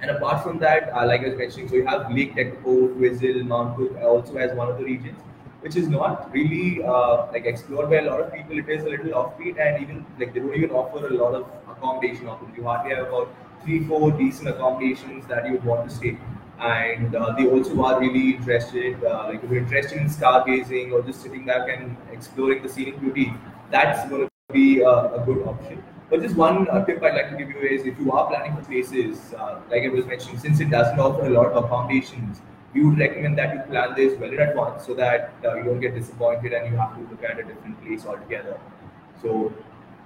And 0.00 0.10
apart 0.12 0.42
from 0.44 0.58
that, 0.60 0.92
uh, 0.94 1.06
like 1.06 1.22
I 1.22 1.28
was 1.28 1.38
mentioning, 1.38 1.68
so 1.68 1.74
you 1.74 1.86
have 1.86 2.10
Lake 2.12 2.36
Tekapo, 2.36 2.94
Twizel, 2.96 3.44
Mount 3.44 3.76
Cook 3.76 3.96
also 4.00 4.38
has 4.38 4.52
one 4.54 4.68
of 4.68 4.78
the 4.78 4.84
regions, 4.84 5.18
which 5.60 5.74
is 5.74 5.88
not 5.88 6.32
really 6.32 6.84
uh, 6.84 7.26
like 7.32 7.46
explored 7.46 7.90
by 7.90 7.96
a 7.96 8.02
lot 8.02 8.20
of 8.20 8.32
people. 8.32 8.58
It 8.58 8.68
is 8.68 8.84
a 8.84 8.88
little 8.88 9.12
offbeat, 9.12 9.58
and 9.58 9.82
even 9.82 10.06
like 10.18 10.32
they 10.34 10.40
don't 10.40 10.54
even 10.54 10.70
offer 10.70 11.04
a 11.04 11.10
lot 11.10 11.34
of 11.34 11.46
accommodation 11.68 12.28
options. 12.28 12.56
You 12.56 12.62
hardly 12.62 12.94
have 12.94 13.08
about 13.08 13.34
three, 13.64 13.84
four 13.86 14.12
decent 14.12 14.48
accommodations 14.48 15.26
that 15.26 15.46
you 15.46 15.52
would 15.52 15.64
want 15.64 15.88
to 15.88 15.94
stay. 15.94 16.16
And 16.60 17.14
uh, 17.14 17.34
they 17.36 17.46
also 17.46 17.82
are 17.82 18.00
really 18.00 18.36
interested, 18.36 19.02
uh, 19.04 19.24
like 19.28 19.42
if 19.42 19.50
you're 19.50 19.60
interested 19.62 19.98
in 19.98 20.08
stargazing 20.08 20.92
or 20.92 21.02
just 21.02 21.22
sitting 21.22 21.44
back 21.44 21.68
and 21.68 21.96
exploring 22.12 22.62
the 22.62 22.68
scenic 22.68 23.00
beauty, 23.00 23.32
that's 23.70 24.08
going 24.08 24.22
to 24.22 24.52
be 24.52 24.80
a, 24.80 24.88
a 24.88 25.22
good 25.24 25.46
option. 25.46 25.82
But 26.10 26.22
just 26.22 26.36
one 26.36 26.68
uh, 26.70 26.84
tip 26.86 27.02
I'd 27.02 27.14
like 27.14 27.30
to 27.30 27.36
give 27.36 27.50
you 27.50 27.60
is 27.60 27.84
if 27.84 27.98
you 27.98 28.10
are 28.12 28.26
planning 28.28 28.56
for 28.56 28.62
places, 28.64 29.34
uh, 29.34 29.60
like 29.70 29.82
I 29.82 29.88
was 29.88 30.06
mentioning, 30.06 30.38
since 30.38 30.58
it 30.60 30.70
doesn't 30.70 30.98
offer 30.98 31.26
a 31.26 31.30
lot 31.30 31.52
of 31.52 31.64
accommodations, 31.64 32.40
we 32.72 32.84
would 32.84 32.98
recommend 32.98 33.36
that 33.38 33.54
you 33.54 33.60
plan 33.70 33.94
this 33.94 34.18
well 34.18 34.32
in 34.32 34.38
advance 34.38 34.86
so 34.86 34.94
that 34.94 35.34
uh, 35.44 35.56
you 35.56 35.64
don't 35.64 35.80
get 35.80 35.94
disappointed 35.94 36.52
and 36.52 36.72
you 36.72 36.78
have 36.78 36.94
to 36.94 37.00
look 37.10 37.22
at 37.24 37.38
a 37.38 37.42
different 37.42 37.82
place 37.84 38.06
altogether. 38.06 38.58
So 39.20 39.52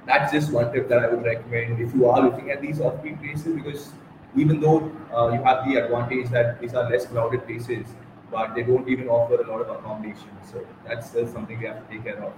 that's 0.07 0.33
just 0.33 0.53
one 0.53 0.73
tip 0.73 0.89
that 0.89 0.99
I 0.99 1.09
would 1.09 1.25
recommend 1.25 1.81
if 1.81 1.95
you 1.95 2.09
are 2.09 2.21
looking 2.21 2.51
at 2.51 2.61
these 2.61 2.79
offbeat 2.79 3.21
places 3.21 3.55
because 3.55 3.93
even 4.35 4.61
though 4.61 4.91
uh, 5.15 5.29
you 5.33 5.43
have 5.43 5.65
the 5.67 5.77
advantage 5.77 6.31
that 6.31 6.61
these 6.61 6.75
are 6.75 6.91
less 6.91 7.07
crowded 7.07 7.47
places, 7.47 7.87
but 8.31 8.55
they 8.55 8.63
don't 8.63 8.89
even 8.89 9.09
offer 9.09 9.37
a 9.41 9.47
lot 9.49 9.61
of 9.61 9.69
accommodation. 9.71 10.31
So 10.51 10.67
that's 10.85 11.11
still 11.11 11.29
something 11.29 11.59
we 11.61 11.67
have 11.67 11.87
to 11.87 11.95
take 11.95 12.05
care 12.05 12.25
of. 12.25 12.33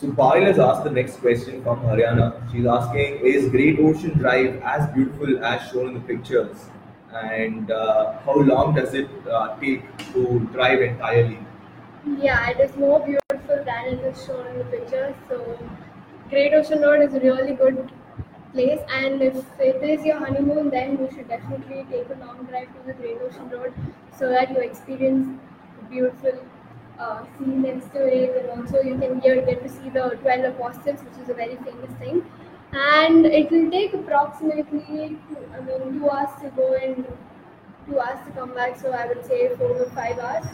So 0.00 0.12
Paril 0.12 0.44
has 0.44 0.60
asked 0.60 0.84
the 0.84 0.90
next 0.90 1.16
question 1.16 1.60
from 1.64 1.80
Haryana. 1.80 2.26
She's 2.52 2.66
asking, 2.66 3.18
is 3.18 3.50
Great 3.50 3.80
Ocean 3.80 4.16
Drive 4.16 4.62
as 4.62 4.86
beautiful 4.94 5.44
as 5.44 5.68
shown 5.72 5.88
in 5.88 5.94
the 5.94 6.00
pictures? 6.00 6.66
And 7.12 7.72
uh, 7.72 8.18
how 8.20 8.36
long 8.36 8.76
does 8.76 8.94
it 8.94 9.08
uh, 9.28 9.56
take 9.56 9.82
to 10.12 10.48
drive 10.52 10.82
entirely? 10.82 11.38
Yeah, 12.16 12.50
it 12.50 12.60
is 12.60 12.76
more 12.76 13.04
beautiful 13.04 13.64
than 13.64 13.86
it 13.86 14.00
is 14.04 14.24
shown 14.24 14.46
in 14.46 14.58
the 14.58 14.64
pictures. 14.66 15.16
So, 15.28 15.58
Great 16.30 16.54
Ocean 16.54 16.80
Road 16.80 17.02
is 17.02 17.14
a 17.14 17.20
really 17.20 17.54
good 17.54 17.90
place, 18.52 18.80
and 18.88 19.20
if 19.20 19.34
it 19.58 19.82
is 19.82 20.04
your 20.04 20.18
honeymoon, 20.20 20.70
then 20.70 20.92
you 20.92 21.08
should 21.12 21.26
definitely 21.26 21.84
take 21.90 22.06
a 22.10 22.24
long 22.24 22.44
drive 22.44 22.68
to 22.68 22.86
the 22.86 22.92
Great 22.92 23.18
Ocean 23.20 23.50
Road 23.50 23.72
so 24.16 24.28
that 24.28 24.50
you 24.50 24.58
experience 24.58 25.26
beautiful 25.90 26.38
uh, 26.98 27.24
scene 27.36 27.62
next 27.62 27.92
to 27.92 28.06
it, 28.06 28.36
and 28.42 28.50
also 28.60 28.80
you 28.82 28.98
can 28.98 29.20
here 29.20 29.40
get 29.44 29.62
to 29.62 29.68
see 29.68 29.88
the 29.88 30.10
12 30.22 30.44
apostles, 30.54 31.00
which 31.04 31.22
is 31.22 31.28
a 31.28 31.34
very 31.34 31.56
famous 31.56 31.92
thing. 31.98 32.24
And 32.72 33.24
it 33.26 33.50
will 33.50 33.70
take 33.70 33.94
approximately, 33.94 35.18
I 35.54 35.60
mean, 35.60 35.98
two 35.98 36.10
hours 36.10 36.30
to 36.42 36.50
go 36.50 36.74
and 36.74 37.06
two 37.86 37.98
hours 37.98 38.18
to 38.26 38.32
come 38.32 38.54
back. 38.54 38.78
So 38.78 38.92
I 38.92 39.06
would 39.06 39.24
say 39.24 39.54
four 39.56 39.74
to 39.78 39.90
five 39.90 40.18
hours. 40.18 40.46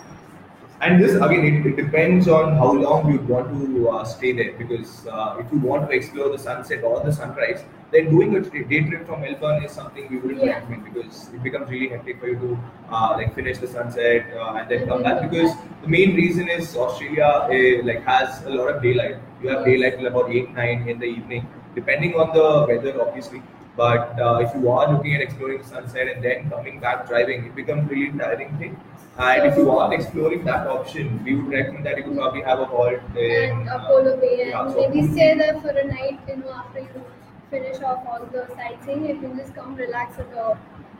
And 0.80 1.02
this 1.02 1.14
again, 1.14 1.44
it, 1.44 1.66
it 1.66 1.76
depends 1.76 2.28
on 2.28 2.56
how 2.56 2.72
long 2.72 3.10
you 3.10 3.18
want 3.20 3.48
to 3.52 3.88
uh, 3.88 4.04
stay 4.04 4.32
there. 4.32 4.52
Because 4.58 5.06
uh, 5.06 5.37
if 5.38 5.50
you 5.52 5.58
want 5.60 5.88
to 5.88 5.96
explore 5.96 6.28
the 6.30 6.38
sunset 6.38 6.82
or 6.84 7.00
the 7.02 7.12
sunrise, 7.12 7.64
then 7.90 8.10
doing 8.10 8.37
a 8.37 8.40
day 8.40 8.80
trip 8.82 9.06
from 9.06 9.20
Melbourne 9.22 9.62
is 9.64 9.72
something 9.72 10.08
we 10.10 10.18
wouldn't 10.18 10.44
Yeah. 10.44 10.58
recommend 10.58 10.84
because 10.84 11.30
it 11.32 11.42
becomes 11.42 11.70
really 11.70 11.88
hectic 11.88 12.20
for 12.20 12.26
you 12.26 12.37
to 12.44 12.58
uh, 12.90 13.12
like 13.16 13.34
finish 13.34 13.58
the 13.58 13.68
sunset 13.68 14.26
uh, 14.37 14.54
and 14.58 14.68
then 14.68 14.87
come 14.88 15.02
back. 15.04 15.22
Because 15.30 15.52
the 15.82 15.88
main 15.88 16.14
reason 16.16 16.48
is 16.48 16.76
Australia 16.76 17.24
uh, 17.24 17.87
like 17.87 18.02
has 18.04 18.44
a 18.44 18.50
lot 18.50 18.68
of 18.74 18.82
daylight. 18.82 19.16
You 19.42 19.50
have 19.50 19.64
daylight 19.64 19.98
till 19.98 20.08
about 20.08 20.30
eight 20.30 20.50
nine 20.54 20.88
in 20.88 20.98
the 20.98 21.06
evening, 21.06 21.46
depending 21.74 22.14
on 22.14 22.34
the 22.34 22.48
weather, 22.68 23.00
obviously. 23.00 23.42
But 23.76 24.20
uh, 24.20 24.38
if 24.42 24.54
you 24.54 24.70
are 24.70 24.92
looking 24.92 25.14
at 25.14 25.20
exploring 25.22 25.58
the 25.62 25.68
sunset 25.68 26.08
and 26.08 26.22
then 26.24 26.50
coming 26.50 26.78
back 26.80 27.08
driving, 27.08 27.44
it 27.46 27.54
becomes 27.56 27.90
really 27.90 28.16
tiring 28.18 28.56
thing. 28.58 28.76
And 29.16 29.46
if 29.46 29.57
you 29.57 29.70
are 29.70 29.94
exploring 29.94 30.44
that 30.44 30.66
option, 30.66 31.22
we 31.24 31.37
would 31.37 31.53
recommend 31.53 31.87
that 31.87 31.96
you 31.98 32.05
could 32.05 32.16
probably 32.16 32.42
have 32.42 32.59
a 32.59 32.64
halt 32.64 33.00
in 33.16 33.50
and 33.50 33.68
uh, 33.68 33.77
Apollo 33.77 34.16
Bay, 34.20 34.40
and 34.42 34.50
yeah, 34.50 34.72
so 34.72 34.88
maybe 34.88 35.07
stay 35.12 35.35
there 35.38 35.61
for 35.61 35.70
a 35.70 35.87
night. 35.87 36.18
You 36.29 36.37
know, 36.38 36.50
after 36.53 36.81
you 36.81 37.05
finish 37.50 37.81
off 37.83 38.05
all 38.09 38.27
the 38.33 38.48
sightseeing, 38.57 39.07
you 39.07 39.20
can 39.20 39.37
just 39.37 39.55
come 39.55 39.77
relax 39.77 40.18
at 40.18 40.31
the 40.33 40.57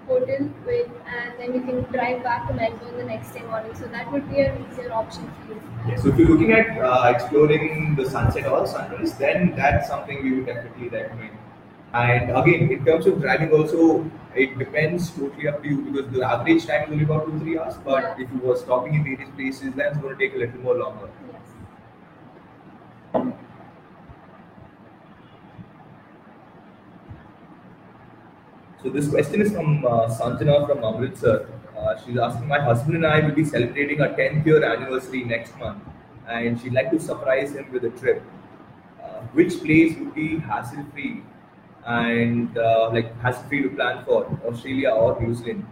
hotel 0.07 0.49
with, 0.65 0.89
and 1.17 1.33
then 1.39 1.55
you 1.55 1.63
can 1.63 1.83
drive 1.93 2.23
back 2.23 2.47
to 2.47 2.55
Melbourne 2.55 2.97
the 2.99 3.05
next 3.05 3.33
day 3.33 3.43
morning. 3.43 3.75
So 3.75 3.87
that 3.87 4.13
would 4.13 4.31
be 4.31 4.41
an 4.41 4.65
easier 4.71 4.93
option 4.93 5.29
for 5.47 5.55
you. 5.55 5.63
Yeah, 5.89 5.97
so 5.97 6.09
if 6.11 6.19
you're 6.19 6.29
looking 6.29 6.53
at 6.53 6.79
uh, 6.79 7.13
exploring 7.13 7.97
the 7.97 8.09
sunset 8.09 8.47
or 8.47 8.65
sunrise, 8.67 9.15
then 9.19 9.55
that's 9.57 9.89
something 9.89 10.23
we 10.23 10.37
would 10.37 10.47
definitely 10.47 10.89
recommend. 10.89 11.37
And 11.93 12.31
again, 12.31 12.71
in 12.71 12.85
terms 12.85 13.07
of 13.07 13.21
driving, 13.21 13.51
also 13.53 14.09
it 14.37 14.59
depends 14.59 15.11
totally 15.11 15.49
up 15.49 15.63
to 15.63 15.69
you 15.69 15.79
because 15.83 16.11
the 16.13 16.23
average 16.23 16.67
time 16.67 16.85
is 16.85 16.93
only 16.93 17.05
about 17.05 17.27
two 17.27 17.39
three 17.41 17.59
hours. 17.59 17.77
But 17.85 18.03
Yeah. 18.03 18.25
if 18.25 18.33
you 18.33 18.41
were 18.49 18.57
stopping 18.57 18.95
in 18.95 19.05
various 19.05 19.31
places, 19.41 19.75
then 19.75 19.87
it's 19.93 19.99
going 19.99 20.17
to 20.17 20.21
take 20.25 20.35
a 20.35 20.39
little 20.45 20.61
more 20.69 20.75
longer. 20.85 21.09
Yes. 21.33 21.41
So 28.83 28.91
this 28.91 29.09
question 29.09 29.41
is 29.41 29.53
from 29.53 29.85
uh, 29.87 30.09
Sanjana 30.09 30.67
from 30.67 30.85
Amritsar. 30.85 31.47
Uh, 31.77 31.97
she's 32.05 32.19
asking, 32.19 32.47
my 32.49 32.61
husband 32.61 32.97
and 32.97 33.07
I 33.07 33.21
will 33.21 33.35
be 33.35 33.45
celebrating 33.45 34.01
our 34.01 34.09
10th 34.09 34.45
year 34.47 34.63
anniversary 34.65 35.25
next 35.25 35.57
month, 35.59 35.83
and 36.29 36.61
she'd 36.61 36.73
like 36.73 36.91
to 36.91 37.01
surprise 37.01 37.53
him 37.55 37.71
with 37.73 37.85
a 37.85 37.91
trip. 37.91 38.23
Uh, 39.03 39.21
which 39.39 39.61
place 39.63 39.97
would 39.99 40.15
be 40.15 40.39
hassle-free 40.39 41.23
and 41.87 42.57
uh, 42.57 42.91
like 42.93 43.19
hassle-free 43.21 43.63
to 43.63 43.69
plan 43.71 44.05
for, 44.05 44.27
Australia 44.47 44.91
or 44.91 45.21
New 45.21 45.35
Zealand? 45.35 45.67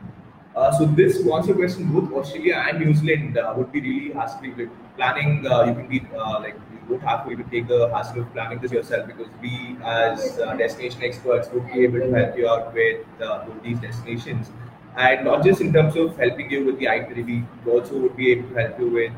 Uh, 0.55 0.71
so 0.71 0.85
this, 0.85 1.23
to 1.23 1.33
answer 1.35 1.55
question, 1.55 1.91
both 1.91 2.13
Australia 2.13 2.63
and 2.69 2.79
New 2.85 2.95
Zealand 2.95 3.39
uh, 3.39 3.55
would 3.57 3.73
be 3.73 3.81
really 3.81 4.13
hassle-free. 4.13 4.53
With 4.53 4.69
planning, 4.97 5.47
uh, 5.47 5.65
you 5.65 5.75
can 5.75 5.89
be 5.89 6.07
uh, 6.15 6.41
like 6.41 6.55
you 6.73 6.79
don't 6.89 7.03
have 7.03 7.27
to 7.27 7.37
take 7.51 7.69
the 7.69 7.89
hassle 7.89 8.21
of 8.21 8.33
planning 8.35 8.59
this 8.59 8.71
yourself 8.71 9.07
because 9.07 9.29
we, 9.41 9.77
as 9.83 10.39
uh, 10.39 10.55
destination 10.55 11.03
experts, 11.03 11.49
would 11.53 11.67
be 11.73 11.85
able 11.85 12.01
to 12.01 12.13
help 12.13 12.37
you 12.37 12.49
out 12.49 12.75
with 12.75 13.07
both 13.19 13.63
these 13.63 13.79
destinations. 13.81 14.51
And 14.95 15.25
not 15.25 15.43
just 15.43 15.63
in 15.63 15.73
terms 15.73 15.97
of 15.97 16.19
helping 16.19 16.51
you 16.51 16.67
with 16.67 16.79
the 16.79 16.89
itinerary, 16.89 17.45
we 17.65 17.73
also 17.73 17.97
would 17.97 18.15
be 18.15 18.33
able 18.33 18.51
to 18.51 18.55
help 18.57 18.79
you 18.79 18.91
with 18.91 19.13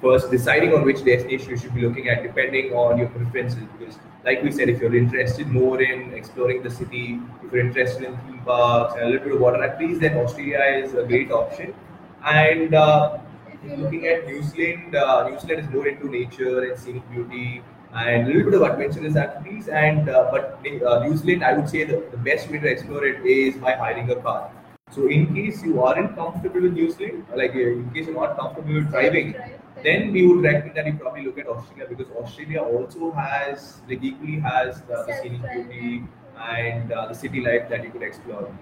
first 0.00 0.30
deciding 0.30 0.74
on 0.74 0.84
which 0.84 1.04
destination 1.04 1.50
you 1.50 1.56
should 1.56 1.74
be 1.74 1.82
looking 1.82 2.08
at 2.08 2.22
depending 2.22 2.72
on 2.72 2.98
your 2.98 3.08
preferences. 3.08 3.64
Because, 3.78 3.98
like 4.24 4.42
we 4.42 4.50
said, 4.50 4.68
if 4.68 4.80
you're 4.80 4.94
interested 4.94 5.48
more 5.48 5.80
in 5.82 6.12
exploring 6.14 6.62
the 6.62 6.70
city, 6.70 7.20
if 7.44 7.52
you're 7.52 7.66
interested 7.66 8.04
in 8.04 8.16
theme 8.18 8.40
parks 8.44 8.94
and 8.94 9.02
a 9.04 9.06
little 9.06 9.24
bit 9.24 9.34
of 9.34 9.40
water 9.40 9.62
activities, 9.62 10.00
then 10.00 10.16
Australia 10.16 10.84
is 10.84 10.94
a 10.94 11.04
great 11.04 11.30
option. 11.30 11.74
And 12.24 12.74
uh, 12.74 13.18
looking 13.76 14.06
at 14.06 14.26
New 14.26 14.42
Zealand, 14.42 14.94
uh, 14.94 15.28
New 15.28 15.38
Zealand 15.38 15.66
is 15.66 15.74
more 15.74 15.86
into 15.86 16.08
nature 16.08 16.64
and 16.64 16.78
scenic 16.78 17.08
beauty 17.10 17.62
and 17.94 18.28
a 18.28 18.32
little 18.32 18.50
bit 18.50 18.54
of 18.54 18.62
adventurous 18.62 19.16
activities. 19.16 19.68
And 19.68 20.08
uh, 20.08 20.28
but 20.30 20.60
uh, 20.86 21.04
New 21.04 21.16
Zealand, 21.16 21.44
I 21.44 21.54
would 21.54 21.68
say 21.68 21.84
the, 21.84 22.04
the 22.10 22.16
best 22.18 22.50
way 22.50 22.58
to 22.58 22.68
explore 22.68 23.04
it 23.06 23.24
is 23.24 23.56
by 23.56 23.72
hiring 23.72 24.10
a 24.10 24.16
car. 24.16 24.50
So 24.90 25.06
in 25.06 25.34
case 25.34 25.62
you 25.62 25.82
aren't 25.82 26.14
comfortable 26.16 26.62
with 26.62 26.72
New 26.72 26.90
Zealand, 26.90 27.26
like 27.34 27.54
uh, 27.54 27.58
in 27.58 27.90
case 27.90 28.06
you're 28.06 28.14
not 28.14 28.38
comfortable 28.38 28.74
with 28.74 28.90
driving, 28.90 29.34
then 29.82 30.12
we 30.12 30.26
would 30.26 30.42
recommend 30.42 30.76
that 30.76 30.86
you 30.86 30.94
probably 30.94 31.24
look 31.24 31.38
at 31.38 31.46
Australia 31.46 31.86
because 31.88 32.10
Australia 32.16 32.60
also 32.62 33.10
has 33.12 33.80
like 33.88 34.02
equally 34.02 34.38
has 34.40 34.80
the, 34.82 35.04
the 35.06 35.16
scenic 35.22 35.42
beauty 35.52 36.04
and 36.40 36.92
uh, 36.92 37.06
the 37.06 37.14
city 37.14 37.40
life 37.40 37.68
that 37.68 37.84
you 37.84 37.90
could 37.90 38.02
explore. 38.02 38.52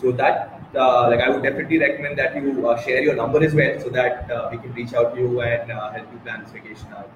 So 0.00 0.12
that 0.12 0.60
uh, 0.74 1.08
like 1.08 1.20
I 1.20 1.30
would 1.30 1.42
definitely 1.42 1.78
recommend 1.78 2.18
that 2.18 2.36
you 2.36 2.68
uh, 2.68 2.80
share 2.82 3.02
your 3.02 3.14
number 3.14 3.42
as 3.42 3.54
well 3.54 3.80
so 3.80 3.88
that 3.90 4.30
uh, 4.30 4.48
we 4.50 4.58
can 4.58 4.72
reach 4.74 4.92
out 4.92 5.14
to 5.14 5.20
you 5.20 5.40
and 5.40 5.72
uh, 5.72 5.90
help 5.90 6.12
you 6.12 6.18
plan 6.18 6.42
this 6.42 6.52
vacation 6.52 6.88
out. 6.92 7.10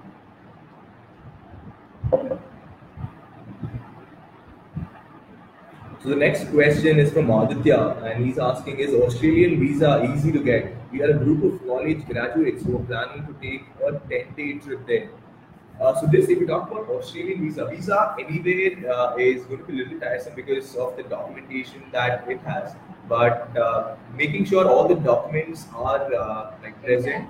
So 6.04 6.10
the 6.10 6.16
next 6.16 6.50
question 6.50 6.98
is 6.98 7.10
from 7.10 7.30
Aditya, 7.30 7.78
and 8.04 8.26
he's 8.26 8.38
asking: 8.38 8.78
Is 8.78 8.92
Australian 8.92 9.58
visa 9.58 9.92
easy 10.12 10.32
to 10.32 10.40
get? 10.48 10.66
We 10.92 11.00
are 11.02 11.08
a 11.12 11.14
group 11.14 11.44
of 11.50 11.66
college 11.66 12.04
graduates 12.06 12.62
who 12.62 12.76
are 12.78 12.82
planning 12.90 13.22
to 13.28 13.32
take 13.44 13.62
a 13.86 13.92
10-day 14.10 14.58
trip 14.64 14.86
there. 14.86 15.08
Uh, 15.80 15.94
so 15.98 16.06
this, 16.06 16.28
if 16.28 16.40
you 16.40 16.46
talk 16.46 16.70
about 16.70 16.90
Australian 16.96 17.40
visa, 17.40 17.64
visa 17.70 18.14
anywhere 18.20 18.92
uh, 18.96 19.16
is 19.16 19.46
going 19.46 19.60
to 19.60 19.64
be 19.64 19.80
a 19.80 19.84
little 19.84 19.98
tiresome 19.98 20.34
because 20.36 20.76
of 20.76 20.94
the 20.98 21.04
documentation 21.04 21.88
that 21.92 22.28
it 22.28 22.40
has. 22.40 22.76
But 23.08 23.56
uh, 23.56 23.96
making 24.14 24.44
sure 24.44 24.68
all 24.68 24.86
the 24.86 25.00
documents 25.08 25.64
are 25.74 26.14
uh, 26.14 26.52
like 26.62 26.84
present, 26.84 27.26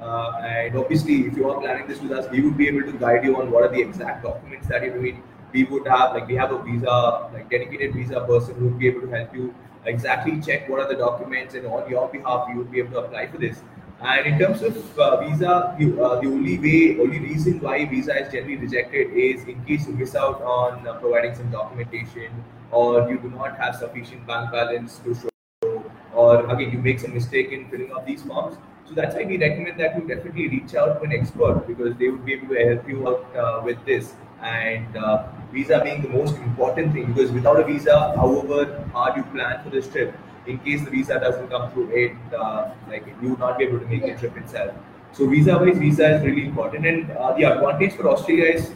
uh, 0.00 0.40
and 0.42 0.78
obviously, 0.78 1.26
if 1.26 1.36
you 1.36 1.50
are 1.50 1.60
planning 1.60 1.86
this 1.86 2.00
with 2.00 2.12
us, 2.12 2.30
we 2.30 2.40
would 2.40 2.56
be 2.56 2.68
able 2.68 2.90
to 2.90 2.98
guide 3.06 3.22
you 3.22 3.36
on 3.42 3.50
what 3.50 3.64
are 3.64 3.72
the 3.78 3.82
exact 3.82 4.22
documents 4.22 4.66
that 4.68 4.82
you 4.82 4.94
need. 4.94 5.22
We 5.54 5.62
would 5.64 5.86
have 5.86 6.14
like 6.14 6.26
we 6.26 6.34
have 6.34 6.50
a 6.50 6.60
visa 6.62 7.30
like 7.32 7.48
dedicated 7.48 7.94
visa 7.94 8.20
person 8.28 8.56
who 8.56 8.64
would 8.66 8.78
be 8.78 8.88
able 8.88 9.02
to 9.02 9.10
help 9.10 9.34
you 9.34 9.54
exactly 9.86 10.40
check 10.40 10.68
what 10.68 10.80
are 10.80 10.88
the 10.88 10.96
documents, 10.96 11.54
and 11.54 11.66
on 11.66 11.88
your 11.88 12.08
behalf, 12.08 12.48
you 12.50 12.56
would 12.58 12.72
be 12.72 12.80
able 12.80 12.90
to 12.94 12.98
apply 13.06 13.28
for 13.28 13.38
this. 13.38 13.60
And 14.00 14.26
in 14.26 14.38
terms 14.38 14.62
of 14.62 14.98
uh, 14.98 15.20
visa, 15.20 15.76
you, 15.78 16.04
uh, 16.04 16.20
the 16.20 16.26
only 16.26 16.58
way, 16.58 17.00
only 17.00 17.20
reason 17.20 17.60
why 17.60 17.84
visa 17.84 18.16
is 18.22 18.32
generally 18.32 18.56
rejected 18.56 19.12
is 19.12 19.44
in 19.44 19.64
case 19.64 19.86
you 19.86 19.94
miss 19.94 20.16
out 20.16 20.42
on 20.42 20.88
uh, 20.88 20.94
providing 20.94 21.36
some 21.36 21.52
documentation, 21.52 22.32
or 22.72 23.08
you 23.08 23.18
do 23.18 23.30
not 23.30 23.56
have 23.56 23.76
sufficient 23.76 24.26
bank 24.26 24.50
balance 24.50 24.98
to 25.04 25.14
show, 25.14 25.84
or 26.12 26.44
again 26.50 26.72
you 26.72 26.80
make 26.80 26.98
some 26.98 27.14
mistake 27.14 27.52
in 27.52 27.70
filling 27.70 27.92
out 27.92 28.04
these 28.04 28.22
forms. 28.22 28.56
So 28.86 28.94
that's 28.94 29.14
why 29.14 29.24
we 29.24 29.38
recommend 29.38 29.78
that 29.80 29.96
you 29.96 30.02
definitely 30.08 30.48
reach 30.48 30.74
out 30.74 30.98
to 30.98 31.04
an 31.04 31.12
expert 31.12 31.64
because 31.66 31.96
they 31.96 32.08
would 32.08 32.26
be 32.26 32.34
able 32.34 32.48
to 32.48 32.68
help 32.68 32.88
you 32.88 33.08
out 33.08 33.36
uh, 33.36 33.62
with 33.64 33.78
this. 33.86 34.14
And 34.42 34.94
uh, 34.96 35.24
visa 35.56 35.80
being 35.82 36.02
the 36.02 36.08
most 36.08 36.36
important 36.36 36.92
thing 36.92 37.12
because 37.12 37.30
without 37.30 37.60
a 37.60 37.64
visa, 37.64 37.96
however 38.16 38.60
hard 38.92 39.16
you 39.16 39.24
plan 39.34 39.62
for 39.62 39.70
this 39.70 39.88
trip, 39.88 40.14
in 40.46 40.58
case 40.58 40.84
the 40.84 40.90
visa 40.90 41.18
doesn't 41.20 41.48
come 41.48 41.70
through 41.72 41.90
it, 41.90 42.34
uh, 42.38 42.70
like 42.88 43.06
you 43.22 43.30
would 43.30 43.38
not 43.38 43.58
be 43.58 43.64
able 43.64 43.78
to 43.78 43.86
make 43.86 44.02
the 44.02 44.14
trip 44.22 44.36
itself. 44.36 44.74
So 45.12 45.28
visa-wise, 45.28 45.78
visa 45.78 46.16
is 46.16 46.24
really 46.24 46.46
important, 46.46 46.86
and 46.86 47.10
uh, 47.12 47.32
the 47.38 47.44
advantage 47.44 47.92
for 47.94 48.08
Australia 48.08 48.46
is 48.56 48.72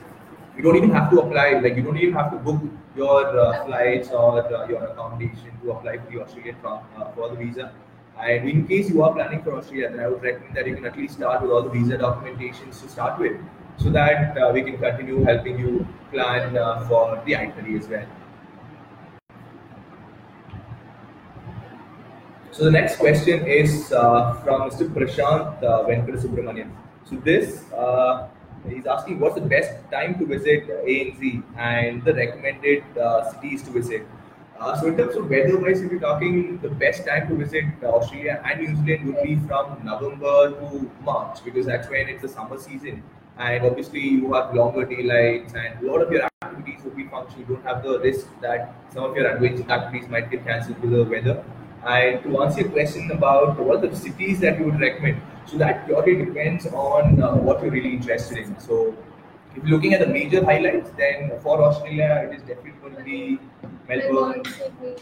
you 0.57 0.63
don't 0.63 0.77
even 0.77 0.91
have 0.91 1.11
to 1.11 1.21
apply. 1.21 1.59
Like 1.59 1.77
you 1.77 1.83
don't 1.83 1.99
even 1.99 2.15
have 2.15 2.31
to 2.31 2.39
book 2.39 2.63
your 2.97 3.39
uh, 3.39 3.65
flights 3.67 4.11
or 4.11 4.31
uh, 4.55 4.69
your 4.69 4.85
accommodation 4.85 5.53
to 5.63 5.73
apply 5.73 5.99
for 5.99 6.11
the 6.13 6.23
Australian 6.23 6.57
tra- 6.61 6.83
uh, 6.97 7.11
for 7.13 7.29
the 7.31 7.37
visa. 7.37 7.73
And 8.21 8.49
in 8.49 8.67
case 8.67 8.91
you 8.91 9.03
are 9.03 9.13
planning 9.13 9.43
for 9.43 9.55
Australia, 9.55 9.91
then 9.91 10.01
I 10.01 10.09
would 10.09 10.23
recommend 10.23 10.57
that 10.57 10.67
you 10.67 10.75
can 10.75 10.87
at 10.87 10.97
least 10.97 11.15
start 11.15 11.43
with 11.43 11.53
all 11.53 11.63
the 11.63 11.71
visa 11.71 11.99
documentations 11.99 12.81
to 12.83 12.89
start 12.89 13.21
with, 13.21 13.37
so 13.79 13.91
that 13.91 14.37
uh, 14.37 14.51
we 14.53 14.63
can 14.63 14.77
continue 14.79 15.25
helping 15.25 15.59
you 15.59 15.87
plan 16.13 16.57
uh, 16.57 16.87
for 16.89 17.23
the 17.25 17.37
itinerary 17.37 17.79
as 17.79 17.89
well. 17.89 18.07
So 22.51 22.65
the 22.65 22.73
next 22.73 22.97
question 22.97 23.47
is 23.47 23.93
uh, 23.93 24.35
from 24.43 24.69
Mr. 24.69 24.93
Prashant 24.93 25.63
uh, 25.63 25.85
Venkata 25.87 26.21
Subramanian. 26.21 26.71
So 27.05 27.15
this, 27.17 27.63
uh, 27.73 28.27
he's 28.69 28.85
asking 28.85 29.21
what's 29.21 29.37
the 29.37 29.47
best 29.47 29.71
time 29.93 30.19
to 30.19 30.27
visit 30.27 30.67
ANZ 30.85 31.45
and 31.57 32.05
the 32.05 32.13
recommended 32.15 32.83
uh, 32.99 33.31
cities 33.31 33.63
to 33.63 33.71
visit. 33.71 34.05
Uh, 34.59 34.75
so 34.81 34.89
in 34.89 34.97
terms 34.97 35.15
of 35.15 35.31
weather-wise, 35.31 35.83
if 35.83 35.93
you're 35.93 36.01
talking, 36.01 36.59
the 36.59 36.69
best 36.69 37.07
time 37.07 37.29
to 37.29 37.37
visit 37.37 37.65
Australia 37.85 38.43
and 38.45 38.61
New 38.61 38.75
Zealand 38.85 39.07
would 39.07 39.23
be 39.23 39.37
from 39.47 39.79
November 39.85 40.51
to 40.51 40.91
March 41.05 41.45
because 41.45 41.67
that's 41.67 41.89
when 41.89 42.09
it's 42.09 42.23
the 42.23 42.29
summer 42.29 42.59
season. 42.59 43.05
And 43.39 43.65
obviously, 43.65 44.01
you 44.01 44.33
have 44.33 44.55
longer 44.55 44.85
daylights, 44.85 45.55
and 45.55 45.81
a 45.83 45.91
lot 45.91 46.03
of 46.03 46.11
your 46.11 46.29
activities 46.43 46.83
will 46.85 46.91
be 46.91 47.05
functional. 47.05 47.41
You 47.41 47.55
don't 47.55 47.65
have 47.65 47.83
the 47.85 48.01
risk 48.01 48.27
that 48.41 48.75
some 48.93 49.05
of 49.05 49.17
your 49.17 49.31
adventure 49.31 49.71
activities 49.71 50.09
might 50.09 50.31
get 50.31 50.45
cancelled 50.45 50.83
due 50.83 50.91
to 50.91 50.97
the 51.05 51.11
weather. 51.11 51.45
And 51.87 52.23
to 52.25 52.43
answer 52.43 52.63
your 52.63 52.71
question 52.71 53.11
about 53.13 53.59
what 53.61 53.85
are 53.85 53.89
the 53.89 53.97
cities 53.97 54.41
that 54.41 54.59
you 54.59 54.65
would 54.65 54.81
recommend, 54.81 55.23
so 55.47 55.57
that 55.59 55.87
purely 55.87 56.25
depends 56.25 56.67
on 56.67 57.23
uh, 57.23 57.37
what 57.37 57.63
you're 57.63 57.71
really 57.71 57.93
interested 57.93 58.39
in. 58.39 58.59
So, 58.59 58.97
if 59.55 59.63
you're 59.63 59.77
looking 59.77 59.95
at 59.95 60.01
the 60.01 60.09
major 60.09 60.45
highlights, 60.45 60.91
then 60.99 61.39
for 61.41 61.63
Australia, 61.63 62.29
it 62.29 62.35
is 62.35 62.43
definitely 62.43 62.73
going 62.83 62.97
to 62.97 63.05
be 63.05 63.39
Melbourne. 63.89 64.45
Sydney, 64.45 64.97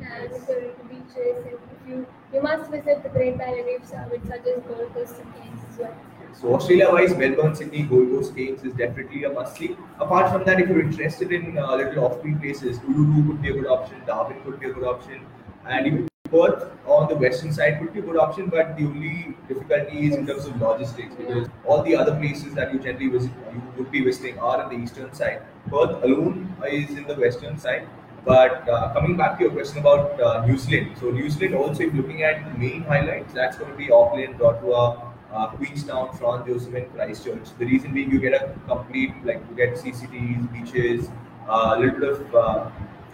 and 0.00 0.30
the 0.30 0.84
beaches. 0.90 1.44
And 1.44 1.54
if 1.54 1.88
you 1.88 2.06
you 2.32 2.42
must 2.42 2.70
visit 2.70 3.02
the 3.02 3.08
Great 3.10 3.38
Barrier 3.38 3.64
Reefs, 3.64 3.92
I 3.92 4.06
would 4.08 4.22
suggest 4.22 4.66
Gold 4.68 4.92
Coast 4.92 5.14
and 5.20 5.34
Cairns 5.36 5.60
as 5.70 5.78
well. 5.78 5.96
So 6.40 6.54
Australia-wise, 6.54 7.16
Melbourne, 7.16 7.54
Sydney, 7.54 7.84
Gold 7.84 8.10
Coast, 8.10 8.36
Cairns 8.36 8.62
is 8.62 8.74
definitely 8.74 9.24
a 9.24 9.30
must-see. 9.30 9.74
Apart 9.98 10.30
from 10.30 10.44
that, 10.44 10.60
if 10.60 10.68
you're 10.68 10.82
interested 10.82 11.32
in 11.32 11.56
uh, 11.56 11.76
little 11.76 12.04
off-beat 12.04 12.40
places, 12.40 12.78
Uluru 12.80 13.26
could 13.26 13.40
be 13.40 13.48
a 13.48 13.54
good 13.54 13.66
option, 13.66 13.96
Darwin 14.06 14.42
could 14.42 14.60
be 14.60 14.68
a 14.68 14.72
good 14.74 14.84
option, 14.84 15.24
and 15.66 15.86
even 15.86 16.08
Perth 16.30 16.70
on 16.86 17.08
the 17.08 17.14
western 17.14 17.52
side 17.52 17.78
could 17.80 17.94
be 17.94 18.00
a 18.00 18.02
good 18.02 18.18
option. 18.18 18.50
But 18.50 18.76
the 18.76 18.84
only 18.84 19.34
difficulty 19.48 20.08
is 20.08 20.16
in 20.16 20.26
terms 20.26 20.44
of 20.44 20.60
logistics 20.60 21.14
because 21.14 21.48
all 21.64 21.82
the 21.82 21.96
other 21.96 22.14
places 22.16 22.52
that 22.54 22.70
you 22.70 22.80
generally 22.80 23.08
visit, 23.08 23.30
you 23.54 23.62
would 23.78 23.90
be 23.90 24.04
visiting 24.04 24.38
are 24.38 24.62
on 24.62 24.68
the 24.68 24.78
eastern 24.82 25.14
side. 25.14 25.40
Perth 25.70 26.02
alone 26.02 26.54
is 26.68 26.90
in 26.90 27.06
the 27.06 27.14
western 27.14 27.58
side. 27.58 27.88
But 28.26 28.68
uh, 28.68 28.92
coming 28.92 29.16
back 29.16 29.38
to 29.38 29.44
your 29.44 29.52
question 29.52 29.78
about 29.78 30.20
uh, 30.20 30.44
New 30.44 30.58
Zealand, 30.58 30.96
so 31.00 31.10
New 31.10 31.30
Zealand 31.30 31.54
also, 31.54 31.84
if 31.84 31.94
looking 31.94 32.24
at 32.24 32.44
the 32.44 32.58
main 32.58 32.82
highlights, 32.82 33.32
that's 33.32 33.56
going 33.56 33.70
to 33.70 33.76
be 33.76 33.90
Auckland, 33.90 34.40
Rotorua, 34.40 35.05
uh, 35.32 35.48
Queenstown, 35.48 36.16
Franz 36.16 36.46
Josef, 36.46 36.74
and 36.74 36.92
Christchurch. 36.94 37.48
The 37.58 37.66
reason 37.66 37.94
being, 37.94 38.10
you 38.10 38.20
get 38.20 38.34
a 38.34 38.54
complete 38.66 39.12
like 39.24 39.40
you 39.50 39.56
get 39.56 39.74
CCTs, 39.74 40.52
beaches, 40.52 41.08
uh, 41.48 41.74
a 41.76 41.80
little 41.80 42.00
bit 42.00 42.08
of 42.08 42.34
uh, 42.34 42.70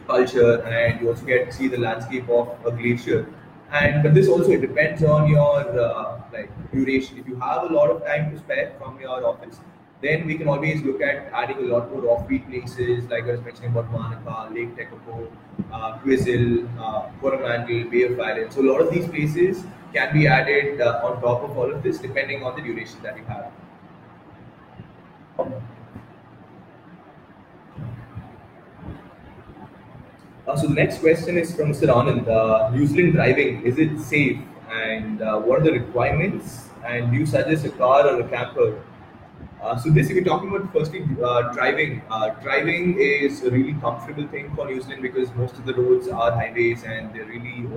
culture, 0.07 0.62
and 0.62 1.01
you 1.01 1.09
also 1.09 1.25
get 1.25 1.46
to 1.46 1.53
see 1.53 1.68
the 1.68 1.79
landscape 1.79 2.29
of 2.29 2.48
a 2.66 2.70
glacier. 2.70 3.27
And 3.70 4.03
but 4.03 4.14
this 4.14 4.29
also 4.29 4.51
it 4.51 4.61
depends 4.61 5.03
on 5.03 5.29
your 5.29 5.81
uh, 5.81 6.20
like 6.33 6.51
duration. 6.72 7.18
If 7.18 7.27
you 7.27 7.37
have 7.37 7.70
a 7.70 7.75
lot 7.75 7.90
of 7.90 8.05
time 8.05 8.31
to 8.33 8.38
spare 8.38 8.72
from 8.79 9.01
your 9.01 9.27
office, 9.27 9.61
then 10.03 10.27
we 10.27 10.37
can 10.37 10.48
always 10.48 10.83
look 10.83 11.01
at 11.01 11.31
adding 11.33 11.59
a 11.59 11.68
lot 11.72 11.90
more 11.92 12.03
offbeat 12.14 12.48
places, 12.51 13.05
like 13.09 13.25
I 13.25 13.33
was 13.33 13.40
mentioning 13.40 13.70
about 13.70 13.90
Manukau, 13.92 14.53
Lake 14.53 14.77
Tekapo, 14.77 15.31
uh, 15.72 15.98
Twizel, 15.98 16.68
uh, 16.79 17.09
Coromandel, 17.20 17.88
Bay 17.88 18.03
of 18.03 18.18
Islands. 18.18 18.57
So 18.57 18.62
a 18.62 18.68
lot 18.70 18.81
of 18.81 18.92
these 18.92 19.07
places 19.07 19.64
can 19.92 20.12
be 20.12 20.26
added 20.26 20.81
uh, 20.81 21.00
on 21.05 21.20
top 21.20 21.42
of 21.42 21.57
all 21.57 21.72
of 21.72 21.83
this, 21.83 21.98
depending 21.98 22.42
on 22.42 22.57
the 22.57 22.62
duration 22.62 23.02
that 23.02 23.16
you 23.16 23.24
have. 23.24 23.52
Uh, 30.46 30.57
so 30.57 30.66
the 30.66 30.74
next 30.74 30.98
question 30.98 31.38
is 31.38 31.55
from 31.55 31.72
Mr. 31.72 31.88
Anand. 31.88 32.28
Uh, 32.28 32.70
New 32.70 32.87
Zealand 32.87 33.14
driving, 33.14 33.62
is 33.64 33.78
it 33.78 33.98
safe? 34.00 34.40
And 34.70 35.22
uh, 35.22 35.38
what 35.38 35.61
are 35.61 35.64
the 35.64 35.72
requirements? 35.72 36.68
And 36.85 37.12
do 37.12 37.18
you 37.18 37.26
suggest 37.26 37.64
a 37.64 37.70
car 37.70 38.09
or 38.09 38.20
a 38.20 38.28
camper? 38.28 38.83
Uh, 39.62 39.78
so 39.78 39.90
this, 39.90 40.09
if 40.11 40.16
you're 40.16 40.24
talking 40.24 40.48
about 40.48 40.72
firstly 40.72 41.07
uh, 41.22 41.52
driving, 41.52 42.02
driving 42.42 42.98
is 42.98 43.44
a 43.44 43.50
really 43.50 43.74
comfortable 43.74 44.26
thing 44.26 44.52
for 44.57 44.66
New 44.66 44.83
Zealand 44.83 45.02
because 45.02 45.33
most 45.35 45.55
of 45.55 45.64
the 45.64 45.74
roads 45.74 46.09
are 46.09 46.33
highways 46.33 46.83
and 46.83 47.14
they 47.14 47.20
really 47.20 47.68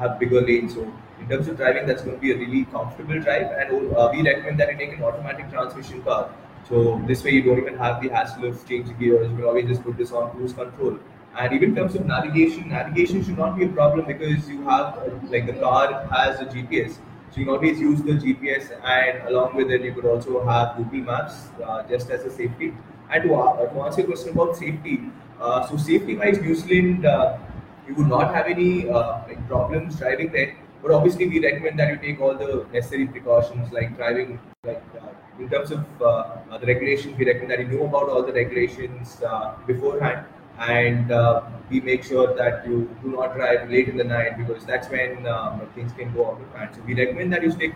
have 0.00 0.18
bigger 0.18 0.40
lanes. 0.40 0.74
So 0.74 0.92
in 1.20 1.28
terms 1.28 1.48
of 1.48 1.56
driving, 1.56 1.86
that's 1.86 2.02
going 2.02 2.16
to 2.16 2.20
be 2.20 2.32
a 2.32 2.36
really 2.36 2.64
comfortable 2.66 3.20
drive, 3.20 3.50
and 3.52 3.96
uh, 3.96 4.10
we 4.12 4.22
recommend 4.22 4.58
that 4.60 4.72
you 4.72 4.78
take 4.78 4.96
an 4.96 5.02
automatic 5.02 5.50
transmission 5.50 6.02
car. 6.02 6.30
So 6.68 7.02
this 7.06 7.24
way, 7.24 7.32
you 7.32 7.42
don't 7.42 7.58
even 7.58 7.76
have 7.78 8.02
the 8.02 8.08
hassle 8.08 8.44
of 8.44 8.68
changing 8.68 8.98
gears. 8.98 9.30
You 9.30 9.36
can 9.36 9.44
always 9.44 9.66
just 9.66 9.82
put 9.82 9.96
this 9.96 10.12
on 10.12 10.30
cruise 10.30 10.52
control. 10.52 10.98
And 11.36 11.52
even 11.52 11.70
in 11.70 11.74
terms 11.76 11.94
of 11.94 12.06
navigation, 12.06 12.68
navigation 12.68 13.24
should 13.24 13.38
not 13.38 13.56
be 13.56 13.64
a 13.64 13.68
problem 13.68 14.06
because 14.06 14.48
you 14.48 14.62
have 14.62 14.98
uh, 14.98 15.10
like 15.28 15.46
the 15.46 15.54
car 15.54 16.06
has 16.12 16.40
a 16.40 16.46
GPS. 16.46 16.98
So 17.30 17.38
you 17.38 17.44
can 17.44 17.54
always 17.54 17.78
use 17.78 18.02
the 18.02 18.12
GPS, 18.12 18.72
and 18.84 19.28
along 19.28 19.54
with 19.54 19.70
it, 19.70 19.82
you 19.82 19.92
could 19.94 20.04
also 20.04 20.44
have 20.44 20.76
Google 20.76 21.12
Maps 21.12 21.48
uh, 21.64 21.84
just 21.84 22.10
as 22.10 22.24
a 22.24 22.30
safety. 22.30 22.74
And 23.08 23.24
to, 23.24 23.34
uh, 23.34 23.72
to 23.72 23.80
answer 23.82 24.00
your 24.00 24.10
question 24.10 24.30
about 24.30 24.56
safety, 24.56 25.00
uh, 25.40 25.66
so 25.68 25.76
safety-wise, 25.76 26.40
New 26.40 26.54
Zealand, 26.54 27.06
uh, 27.06 27.38
you 27.86 27.94
would 27.94 28.08
not 28.08 28.34
have 28.34 28.46
any 28.46 28.88
uh, 28.88 29.22
like 29.28 29.46
problems 29.48 29.96
driving 29.96 30.32
there. 30.32 30.56
But 30.82 30.92
obviously, 30.92 31.28
we 31.28 31.40
recommend 31.40 31.78
that 31.78 31.88
you 31.90 31.96
take 31.96 32.20
all 32.20 32.34
the 32.34 32.66
necessary 32.72 33.06
precautions, 33.06 33.70
like 33.72 33.96
driving, 33.96 34.40
like 34.64 34.82
uh, 35.00 35.08
in 35.38 35.48
terms 35.50 35.70
of 35.70 35.84
uh, 36.00 36.06
uh, 36.50 36.58
the 36.58 36.66
regulations. 36.66 37.18
We 37.18 37.26
recommend 37.26 37.50
that 37.50 37.60
you 37.60 37.68
know 37.68 37.84
about 37.86 38.08
all 38.08 38.22
the 38.22 38.32
regulations 38.32 39.20
uh, 39.22 39.56
beforehand, 39.66 40.24
and 40.58 41.12
uh, 41.12 41.42
we 41.68 41.80
make 41.80 42.02
sure 42.04 42.34
that 42.34 42.66
you 42.66 42.88
do 43.02 43.10
not 43.10 43.34
drive 43.34 43.70
late 43.70 43.88
in 43.88 43.96
the 43.96 44.04
night 44.04 44.38
because 44.38 44.64
that's 44.64 44.88
when 44.88 45.26
um, 45.26 45.60
things 45.74 45.92
can 45.92 46.12
go 46.14 46.30
out 46.32 46.40
of 46.40 46.54
hand. 46.54 46.74
So 46.74 46.82
we 46.82 46.94
recommend 46.94 47.32
that 47.34 47.42
you 47.42 47.50
stick 47.50 47.74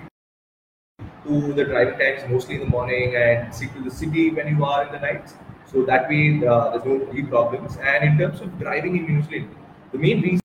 to 1.27 1.53
the 1.53 1.65
driving 1.65 1.99
times 1.99 2.31
mostly 2.31 2.55
in 2.57 2.61
the 2.61 2.67
morning 2.67 3.17
and 3.17 3.55
stick 3.55 3.73
to 3.75 3.83
the 3.83 3.91
city 3.91 4.31
when 4.31 4.49
you 4.49 4.65
are 4.65 4.87
in 4.87 4.93
the 4.93 5.01
nights. 5.01 5.35
So 5.67 5.85
that 5.85 6.09
way 6.09 6.39
there's 6.39 6.85
no 6.85 7.07
any 7.11 7.23
problems. 7.23 7.77
And 7.77 8.05
in 8.05 8.19
terms 8.19 8.41
of 8.41 8.59
driving 8.59 8.97
in 8.97 9.07
New 9.07 9.23
Zealand, 9.23 9.55
the 9.93 9.99
main 9.99 10.21
reason 10.23 10.41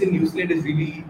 in 0.00 0.10
New 0.10 0.26
Zealand 0.26 0.50
is 0.50 0.64
really 0.64 1.04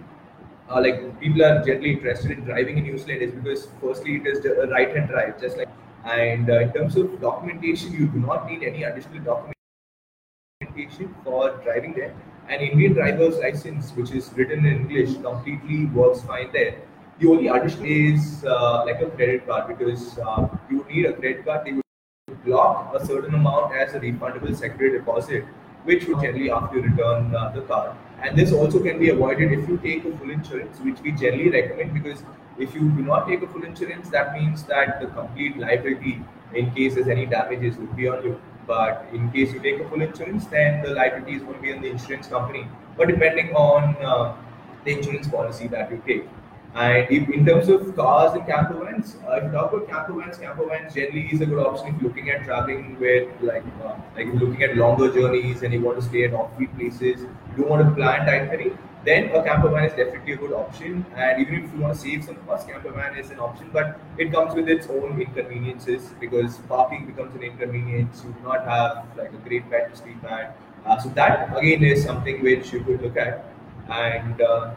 uh, 0.73 0.81
like 0.81 1.21
people 1.21 1.45
are 1.45 1.63
generally 1.63 1.93
interested 1.93 2.31
in 2.31 2.45
driving 2.45 2.79
in 2.79 2.85
New 2.85 2.99
Zealand 2.99 3.23
is 3.23 3.33
because 3.33 3.69
firstly 3.81 4.17
it 4.17 4.27
is 4.27 4.45
a 4.45 4.67
right-hand 4.69 5.09
drive, 5.09 5.41
just 5.41 5.57
like 5.57 5.69
and 6.05 6.51
uh, 6.51 6.61
in 6.61 6.73
terms 6.73 6.97
of 6.97 7.21
documentation, 7.21 7.93
you 7.93 8.07
do 8.09 8.19
not 8.19 8.51
need 8.51 8.63
any 8.65 8.83
additional 8.83 9.23
documentation 9.23 11.15
for 11.23 11.51
driving 11.65 11.93
there 11.95 12.15
An 12.49 12.61
Indian 12.61 12.95
driver's 12.95 13.39
license, 13.39 13.93
which 13.93 14.11
is 14.11 14.33
written 14.35 14.67
in 14.67 14.81
English, 14.81 15.15
completely 15.23 15.87
works 15.87 16.23
fine 16.23 16.51
there. 16.53 16.75
The 17.21 17.29
only 17.29 17.47
addition 17.47 17.87
is 17.87 18.45
uh, 18.45 18.85
like 18.85 19.01
a 19.01 19.11
credit 19.11 19.47
card 19.47 19.69
because 19.69 20.19
uh, 20.19 20.49
you 20.69 20.85
need 20.91 21.07
a 21.07 21.13
credit 21.13 21.45
card. 21.45 21.67
They 21.67 21.73
would 21.75 22.45
block 22.45 22.95
a 22.95 23.07
certain 23.07 23.35
amount 23.35 23.77
as 23.77 23.95
a 23.95 24.01
refundable 24.01 24.57
secondary 24.57 24.99
deposit, 24.99 25.45
which 25.85 26.09
would 26.09 26.21
generally 26.21 26.49
have 26.49 26.73
to 26.73 26.81
return 26.81 27.33
uh, 27.35 27.53
the 27.55 27.63
car. 27.63 27.97
And 28.23 28.39
this 28.39 28.53
also 28.53 28.81
can 28.81 28.99
be 29.01 29.11
avoided 29.11 29.53
if 29.53 29.69
you 29.69 29.79
take 29.79 30.05
a 30.05 30.17
full 30.17 30.31
insurance, 30.31 30.79
which 30.79 31.01
we 31.01 31.13
generally 31.13 31.51
recommend 31.51 31.93
because 31.93 32.23
if 32.57 32.75
you 32.75 32.89
do 32.91 33.03
not 33.03 33.27
take 33.27 33.43
a 33.43 33.49
full 33.49 33.65
insurance, 33.65 34.09
that 34.11 34.33
means 34.35 34.63
that 34.65 35.01
the 35.01 35.09
complete 35.09 35.59
liability 35.59 36.23
in 36.55 36.71
case 36.73 36.95
there's 36.95 37.09
any 37.09 37.27
damages 37.27 37.77
would 37.77 37.97
be 37.97 38.09
on 38.09 38.23
you. 38.23 38.41
But 38.67 39.07
in 39.13 39.33
case 39.33 39.53
you 39.53 39.61
take 39.61 39.81
a 39.81 39.89
full 39.89 40.03
insurance, 40.03 40.47
then 40.47 40.83
the 40.83 40.91
liability 40.91 41.35
is 41.35 41.43
going 41.43 41.57
to 41.57 41.61
be 41.61 41.73
on 41.73 41.83
the 41.83 41.91
insurance 41.91 42.29
company. 42.29 42.69
But 42.97 43.09
depending 43.09 43.55
on 43.57 43.97
uh, 44.05 44.37
the 44.85 44.93
insurance 44.93 45.27
policy 45.27 45.67
that 45.69 45.91
you 45.91 46.01
take. 46.07 46.29
And 46.75 47.07
if, 47.11 47.29
in 47.29 47.45
terms 47.45 47.69
of 47.69 47.95
cars 47.95 48.33
and 48.33 48.47
camper 48.47 48.83
vans, 48.83 49.17
uh, 49.29 49.33
if 49.33 49.45
you 49.45 49.51
talk 49.51 49.73
about 49.73 49.89
camper 49.89 50.15
vans, 50.15 50.39
camper 50.39 50.65
vans 50.67 50.95
generally 50.95 51.29
is 51.31 51.43
a 51.43 51.47
good 51.47 51.59
option 51.59 51.95
if 51.95 52.01
you're 52.01 52.11
looking 52.11 52.31
at 52.31 52.45
traveling 52.45 52.99
where 52.99 53.27
like 53.43 53.65
uh, 53.85 53.95
like 54.17 54.27
looking 54.35 54.63
at 54.63 54.77
longer 54.77 55.13
journeys 55.13 55.63
and 55.63 55.75
you 55.75 55.83
want 55.83 56.01
to 56.01 56.05
stay 56.05 56.25
at 56.25 56.33
off-beat 56.33 56.75
places, 56.79 57.21
you 57.21 57.57
don't 57.59 57.69
want 57.69 57.87
to 57.87 57.95
plan 57.95 58.23
itinerary, 58.23 58.73
then 59.05 59.25
a 59.35 59.43
camper 59.43 59.69
van 59.69 59.85
is 59.85 59.93
definitely 59.93 60.33
a 60.33 60.37
good 60.37 60.53
option. 60.53 61.05
And 61.15 61.43
even 61.43 61.63
if 61.63 61.75
you 61.75 61.81
want 61.81 61.95
to 61.95 62.01
save 62.01 62.25
some 62.25 62.37
cost, 62.47 62.67
camper 62.67 62.91
van 62.91 63.19
is 63.19 63.31
an 63.31 63.39
option, 63.39 63.69
but 63.71 64.01
it 64.17 64.33
comes 64.33 64.55
with 64.55 64.69
its 64.69 64.87
own 64.87 65.21
inconveniences 65.21 66.15
because 66.21 66.57
parking 66.69 67.05
becomes 67.05 67.35
an 67.35 67.43
inconvenience. 67.43 68.23
You 68.25 68.33
do 68.33 68.49
not 68.49 68.65
have 68.65 69.05
like 69.19 69.33
a 69.33 69.49
great 69.49 69.69
bed 69.69 69.91
to 69.91 69.97
sleep 69.97 70.25
at. 70.25 70.57
Uh, 70.87 70.99
so 70.99 71.11
that 71.11 71.55
again 71.55 71.85
is 71.85 72.03
something 72.03 72.43
which 72.43 72.73
you 72.73 72.83
could 72.83 73.03
look 73.03 73.19
at. 73.19 73.45
And 73.91 74.41
uh, 74.41 74.71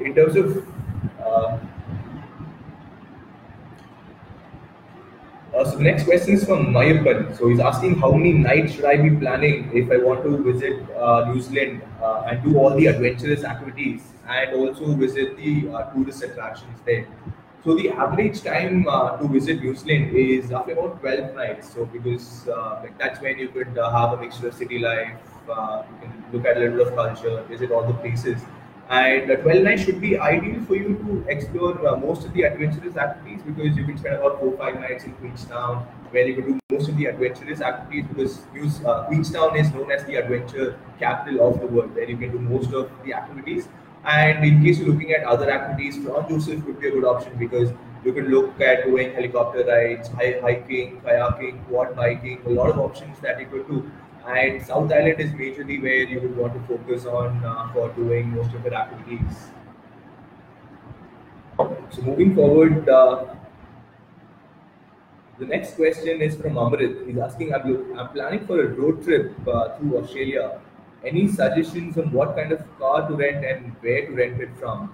in 0.00 0.14
terms 0.14 0.36
of 0.36 0.66
uh, 1.24 1.58
uh, 5.54 5.64
so 5.64 5.76
the 5.76 5.82
next 5.84 6.04
question 6.04 6.34
is 6.34 6.44
from 6.44 6.66
Mayappan. 6.66 7.36
So 7.38 7.48
he's 7.48 7.60
asking 7.60 7.98
how 8.00 8.12
many 8.12 8.32
nights 8.32 8.74
should 8.74 8.84
I 8.84 8.96
be 8.96 9.10
planning 9.10 9.70
if 9.72 9.90
I 9.90 9.98
want 9.98 10.24
to 10.24 10.36
visit 10.52 10.90
uh, 10.96 11.30
New 11.32 11.40
Zealand 11.40 11.82
uh, 12.02 12.22
and 12.26 12.42
do 12.42 12.58
all 12.58 12.76
the 12.76 12.86
adventurous 12.86 13.44
activities 13.44 14.02
and 14.28 14.54
also 14.54 14.94
visit 14.94 15.36
the 15.36 15.68
uh, 15.72 15.90
tourist 15.92 16.22
attractions 16.24 16.80
there. 16.84 17.06
So 17.62 17.76
the 17.76 17.90
average 17.90 18.42
time 18.42 18.86
uh, 18.88 19.16
to 19.16 19.28
visit 19.28 19.62
New 19.62 19.74
Zealand 19.76 20.14
is 20.14 20.50
roughly 20.50 20.72
about 20.72 21.00
12 21.00 21.34
nights. 21.34 21.72
So 21.72 21.86
because 21.86 22.48
uh, 22.48 22.80
like 22.82 22.98
that's 22.98 23.20
when 23.20 23.38
you 23.38 23.48
could 23.48 23.68
have 23.76 24.12
a 24.12 24.16
mixture 24.20 24.48
of 24.48 24.54
city 24.54 24.78
life, 24.80 25.16
you 25.46 25.96
can 26.00 26.24
look 26.32 26.46
at 26.46 26.56
a 26.56 26.60
little 26.60 26.80
of 26.86 26.94
culture, 26.94 27.42
visit 27.48 27.70
all 27.70 27.86
the 27.86 27.94
places. 27.94 28.42
And 28.90 29.30
uh, 29.30 29.36
12 29.36 29.64
nights 29.64 29.82
should 29.84 30.00
be 30.00 30.18
ideal 30.18 30.62
for 30.64 30.76
you 30.76 30.94
to 30.94 31.24
explore 31.28 31.86
uh, 31.86 31.96
most 31.96 32.26
of 32.26 32.34
the 32.34 32.42
adventurous 32.42 32.96
activities 32.96 33.40
because 33.42 33.76
you 33.76 33.84
can 33.84 33.96
spend 33.96 34.16
about 34.16 34.38
four 34.40 34.56
five 34.58 34.78
nights 34.78 35.04
in 35.04 35.12
Queenstown 35.14 35.86
where 36.10 36.26
you 36.26 36.34
can 36.34 36.44
do 36.52 36.58
most 36.70 36.90
of 36.90 36.96
the 36.98 37.06
adventurous 37.06 37.62
activities 37.62 38.04
because 38.12 38.84
uh, 38.84 39.04
Queenstown 39.06 39.56
is 39.56 39.72
known 39.72 39.90
as 39.90 40.04
the 40.04 40.16
adventure 40.16 40.78
capital 40.98 41.48
of 41.48 41.60
the 41.60 41.66
world 41.66 41.94
where 41.94 42.08
you 42.08 42.16
can 42.18 42.30
do 42.30 42.38
most 42.38 42.74
of 42.74 42.90
the 43.04 43.14
activities. 43.14 43.68
And 44.04 44.44
in 44.44 44.62
case 44.62 44.78
you're 44.78 44.88
looking 44.88 45.12
at 45.12 45.24
other 45.24 45.50
activities, 45.50 45.96
Franz 46.04 46.28
Josef 46.28 46.62
would 46.66 46.78
be 46.78 46.88
a 46.88 46.90
good 46.90 47.06
option 47.06 47.32
because 47.38 47.72
you 48.04 48.12
can 48.12 48.28
look 48.28 48.60
at 48.60 48.84
doing 48.84 49.14
helicopter 49.14 49.64
rides, 49.64 50.08
hiking, 50.08 51.00
kayaking, 51.00 51.66
quad 51.68 51.96
biking, 51.96 52.42
a 52.44 52.50
lot 52.50 52.68
of 52.68 52.78
options 52.78 53.18
that 53.20 53.40
you 53.40 53.46
could 53.46 53.66
do 53.66 53.90
and 54.26 54.64
South 54.64 54.90
Island 54.90 55.20
is 55.20 55.32
majorly 55.32 55.82
where 55.82 56.02
you 56.02 56.20
would 56.20 56.36
want 56.36 56.54
to 56.54 56.60
focus 56.66 57.04
on 57.04 57.44
uh, 57.44 57.72
for 57.72 57.90
doing 57.90 58.34
most 58.34 58.54
of 58.54 58.64
your 58.64 58.74
activities. 58.74 59.48
So 61.58 62.02
moving 62.02 62.34
forward, 62.34 62.88
uh, 62.88 63.26
the 65.38 65.46
next 65.46 65.76
question 65.76 66.22
is 66.22 66.36
from 66.36 66.54
Amrit. 66.54 67.06
He's 67.06 67.18
asking, 67.18 67.52
I'm, 67.54 68.08
planning 68.08 68.46
for 68.46 68.60
a 68.60 68.68
road 68.68 69.04
trip 69.04 69.34
uh, 69.46 69.76
through 69.76 69.98
Australia. 69.98 70.60
Any 71.04 71.28
suggestions 71.28 71.98
on 71.98 72.10
what 72.10 72.34
kind 72.34 72.50
of 72.52 72.62
car 72.78 73.06
to 73.08 73.14
rent 73.14 73.44
and 73.44 73.76
where 73.80 74.06
to 74.06 74.12
rent 74.12 74.40
it 74.40 74.50
from? 74.58 74.92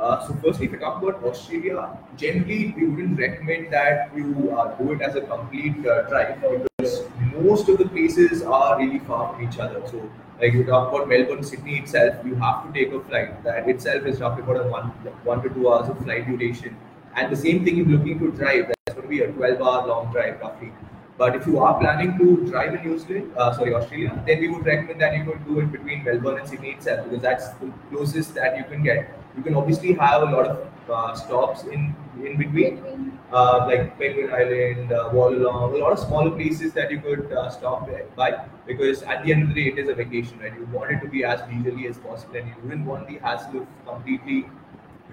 Uh, 0.00 0.26
so 0.26 0.34
firstly, 0.42 0.66
if 0.66 0.72
you 0.72 0.78
talk 0.78 1.02
about 1.02 1.22
Australia, 1.24 1.98
generally 2.16 2.74
we 2.76 2.86
wouldn't 2.86 3.18
recommend 3.18 3.72
that 3.72 4.14
you 4.14 4.54
uh, 4.56 4.74
do 4.76 4.92
it 4.92 5.00
as 5.00 5.16
a 5.16 5.22
complete 5.22 5.86
uh, 5.86 6.02
drive 6.02 6.38
because 6.42 7.02
most 7.34 7.68
of 7.70 7.78
the 7.78 7.88
places 7.88 8.42
are 8.42 8.78
really 8.78 8.98
far 8.98 9.32
from 9.32 9.48
each 9.48 9.58
other. 9.58 9.82
So, 9.86 10.10
like 10.40 10.52
you 10.52 10.64
talk 10.64 10.92
about 10.92 11.08
Melbourne, 11.08 11.42
Sydney 11.42 11.78
itself, 11.78 12.14
you 12.26 12.34
have 12.34 12.66
to 12.66 12.72
take 12.78 12.92
a 12.92 13.00
flight. 13.00 13.42
That 13.42 13.68
itself 13.68 14.04
is 14.04 14.20
roughly 14.20 14.42
about 14.42 14.66
a 14.66 14.68
one, 14.68 14.88
one 15.24 15.42
to 15.42 15.48
two 15.48 15.72
hours 15.72 15.88
of 15.88 15.98
flight 16.04 16.26
duration. 16.26 16.76
And 17.14 17.32
the 17.32 17.36
same 17.36 17.64
thing 17.64 17.78
if 17.78 17.86
looking 17.86 18.18
to 18.18 18.30
drive, 18.32 18.68
that's 18.68 18.94
going 18.94 19.02
to 19.02 19.08
be 19.08 19.20
a 19.22 19.32
12 19.32 19.62
hour 19.62 19.86
long 19.86 20.12
drive 20.12 20.38
roughly. 20.40 20.72
But 21.18 21.34
if 21.34 21.46
you 21.46 21.58
are 21.60 21.78
planning 21.80 22.18
to 22.18 22.46
drive 22.50 22.74
in 22.74 22.86
New 22.86 22.98
Zealand, 22.98 23.32
uh, 23.36 23.52
sorry, 23.54 23.74
Australia, 23.74 24.22
then 24.26 24.40
we 24.40 24.48
would 24.48 24.66
recommend 24.66 25.00
that 25.00 25.16
you 25.16 25.24
could 25.24 25.44
do 25.46 25.60
it 25.60 25.72
between 25.72 26.04
Melbourne 26.04 26.38
and 26.40 26.48
Sydney 26.48 26.72
itself 26.72 27.04
because 27.04 27.22
that's 27.22 27.48
the 27.60 27.72
closest 27.90 28.34
that 28.34 28.58
you 28.58 28.64
can 28.64 28.82
get. 28.82 29.08
You 29.36 29.42
can 29.42 29.54
obviously 29.54 29.94
have 29.94 30.22
a 30.22 30.26
lot 30.26 30.46
of 30.46 30.90
uh, 30.90 31.14
stops 31.14 31.64
in 31.64 31.94
in 32.24 32.36
between, 32.36 33.18
uh, 33.32 33.66
like 33.66 33.98
Penguin 33.98 34.32
Island, 34.32 34.92
uh, 34.92 35.10
Wollongong, 35.12 35.74
a 35.74 35.76
lot 35.76 35.92
of 35.92 35.98
smaller 35.98 36.30
places 36.30 36.72
that 36.72 36.90
you 36.90 36.98
could 37.00 37.30
uh, 37.32 37.50
stop 37.50 37.88
by 38.16 38.46
because 38.66 39.02
at 39.02 39.24
the 39.24 39.32
end 39.32 39.42
of 39.42 39.48
the 39.50 39.54
day, 39.54 39.68
it 39.68 39.78
is 39.78 39.88
a 39.88 39.94
vacation, 39.94 40.38
right? 40.38 40.54
You 40.54 40.66
want 40.66 40.92
it 40.92 41.00
to 41.00 41.08
be 41.08 41.24
as 41.24 41.40
leisurely 41.50 41.86
as 41.88 41.98
possible, 41.98 42.36
and 42.36 42.48
you 42.48 42.54
wouldn't 42.62 42.86
want 42.86 43.06
the 43.08 43.18
hassle 43.18 43.60
of 43.62 43.66
completely 43.86 44.46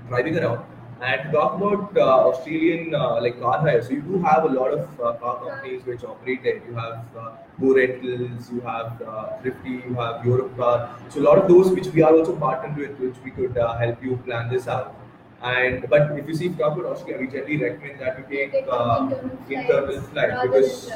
driving 0.08 0.38
around. 0.38 0.66
And 1.02 1.24
to 1.24 1.32
talk 1.32 1.56
about 1.56 1.98
uh, 1.98 2.30
Australian 2.30 2.96
uh, 2.96 3.22
like 3.22 3.40
car 3.40 3.60
hire, 3.60 3.82
so 3.82 3.90
you 3.92 4.02
do 4.02 4.22
have 4.24 4.46
a 4.46 4.48
lot 4.48 4.72
of 4.72 5.02
uh, 5.02 5.14
car 5.14 5.44
companies 5.44 5.86
which 5.86 6.04
operate 6.04 6.44
there. 6.44 6.62
You 6.66 6.76
have 6.76 7.04
uh, 7.18 7.32
Go 7.60 7.74
Rentals, 7.76 8.50
you 8.52 8.62
have 8.62 9.02
uh, 9.02 9.38
Thrifty, 9.42 9.72
you 9.88 9.96
have 9.96 10.22
Europcar. 10.24 10.90
So 11.12 11.20
a 11.20 11.24
lot 11.24 11.38
of 11.38 11.48
those 11.50 11.72
which 11.72 11.88
we 11.88 12.04
are 12.04 12.14
also 12.14 12.36
partnered 12.36 12.78
with, 12.78 13.00
which 13.00 13.16
we 13.24 13.32
could 13.32 13.58
uh, 13.58 13.78
help 13.78 14.02
you 14.04 14.18
plan 14.18 14.50
this 14.50 14.68
out. 14.68 14.96
And 15.42 15.86
but 15.90 16.18
if 16.18 16.28
you 16.28 16.36
see 16.36 16.50
talk 16.50 16.78
about 16.78 16.86
Australia, 16.94 17.26
we 17.26 17.28
generally 17.28 17.58
recommend 17.58 18.00
that 18.00 18.18
you 18.20 18.26
take 18.30 18.66
uh, 18.72 19.10
internal 19.50 20.02
flight 20.04 20.42
because 20.44 20.90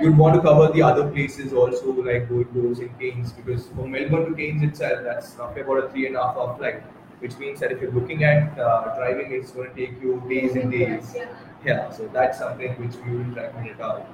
you'd 0.00 0.18
want 0.18 0.34
to 0.34 0.42
cover 0.42 0.72
the 0.72 0.82
other 0.82 1.08
places 1.08 1.52
also, 1.52 1.92
like 1.92 2.28
Gold 2.28 2.52
Coast 2.52 2.80
and 2.80 2.98
Cairns, 2.98 3.32
because 3.32 3.68
from 3.68 3.92
Melbourne 3.92 4.30
to 4.30 4.34
Cairns 4.34 4.62
itself, 4.62 5.04
that's 5.04 5.36
roughly 5.36 5.62
about 5.62 5.84
a 5.84 5.88
three 5.90 6.06
and 6.08 6.16
a 6.16 6.22
half 6.22 6.36
hour 6.36 6.56
flight 6.58 6.82
which 7.20 7.36
means 7.38 7.60
that 7.60 7.72
if 7.72 7.80
you're 7.80 7.92
looking 7.92 8.24
at 8.24 8.58
uh, 8.58 8.94
driving, 8.96 9.32
it's 9.32 9.50
going 9.50 9.70
to 9.70 9.74
take 9.76 10.00
you 10.02 10.22
days 10.28 10.54
and 10.54 10.70
days. 10.70 11.16
Yeah. 11.64 11.90
so 11.90 12.08
that's 12.12 12.38
something 12.38 12.72
which 12.74 12.94
we 13.04 13.16
will 13.16 13.34
recommend 13.34 13.80
out. 13.80 14.06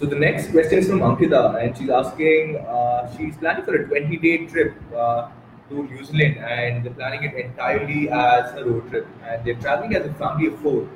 So 0.00 0.06
the 0.06 0.16
next 0.16 0.50
question 0.50 0.78
is 0.78 0.88
from 0.88 1.00
Ankita, 1.00 1.62
and 1.62 1.76
she's 1.76 1.90
asking, 1.90 2.56
uh, 2.56 3.14
she's 3.14 3.36
planning 3.36 3.64
for 3.66 3.74
a 3.74 3.84
20-day 3.86 4.46
trip 4.46 4.74
uh, 4.96 5.28
to 5.68 5.82
New 5.82 6.02
Zealand, 6.02 6.38
and 6.38 6.82
they're 6.82 6.94
planning 6.94 7.24
it 7.24 7.34
entirely 7.34 8.08
as 8.08 8.54
a 8.54 8.64
road 8.64 8.88
trip, 8.88 9.06
and 9.22 9.44
they're 9.44 9.60
traveling 9.60 9.94
as 9.94 10.06
a 10.06 10.14
family 10.14 10.46
of 10.46 10.58
four. 10.60 10.88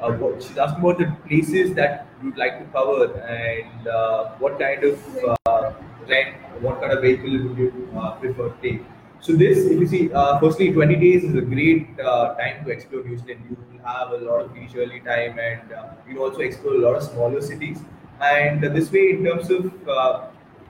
Uh, 0.00 0.12
what, 0.12 0.42
she's 0.42 0.58
asking 0.58 0.80
about 0.80 0.98
the 0.98 1.06
places 1.26 1.74
that 1.74 2.06
you'd 2.22 2.36
like 2.36 2.58
to 2.58 2.64
cover 2.66 3.18
and 3.20 3.88
uh, 3.88 4.28
what 4.38 4.58
kind 4.58 4.84
of 4.84 5.00
uh, 5.46 5.72
rent, 6.06 6.36
what 6.60 6.80
kind 6.80 6.92
of 6.92 7.00
vehicle 7.02 7.30
would 7.30 7.56
you 7.56 7.88
uh, 7.96 8.10
prefer 8.16 8.50
to 8.50 8.62
take. 8.62 8.82
So 9.20 9.32
this, 9.32 9.58
if 9.64 9.80
you 9.80 9.86
see, 9.86 10.12
uh, 10.12 10.38
firstly, 10.38 10.70
20 10.70 10.96
days 10.96 11.24
is 11.24 11.34
a 11.34 11.40
great 11.40 11.98
uh, 11.98 12.34
time 12.34 12.64
to 12.64 12.70
explore 12.70 13.02
Zealand. 13.04 13.42
You 13.48 13.56
will 13.56 13.86
have 13.86 14.10
a 14.12 14.18
lot 14.18 14.42
of 14.42 14.54
leisurely 14.54 15.00
time 15.00 15.38
and 15.38 15.62
you 16.06 16.16
will 16.16 16.30
also 16.30 16.40
explore 16.40 16.74
a 16.74 16.78
lot 16.78 16.96
of 16.96 17.02
smaller 17.02 17.40
cities. 17.40 17.78
And 18.20 18.62
this 18.62 18.92
way, 18.92 19.10
in 19.10 19.24
terms 19.24 19.50
of 19.50 19.72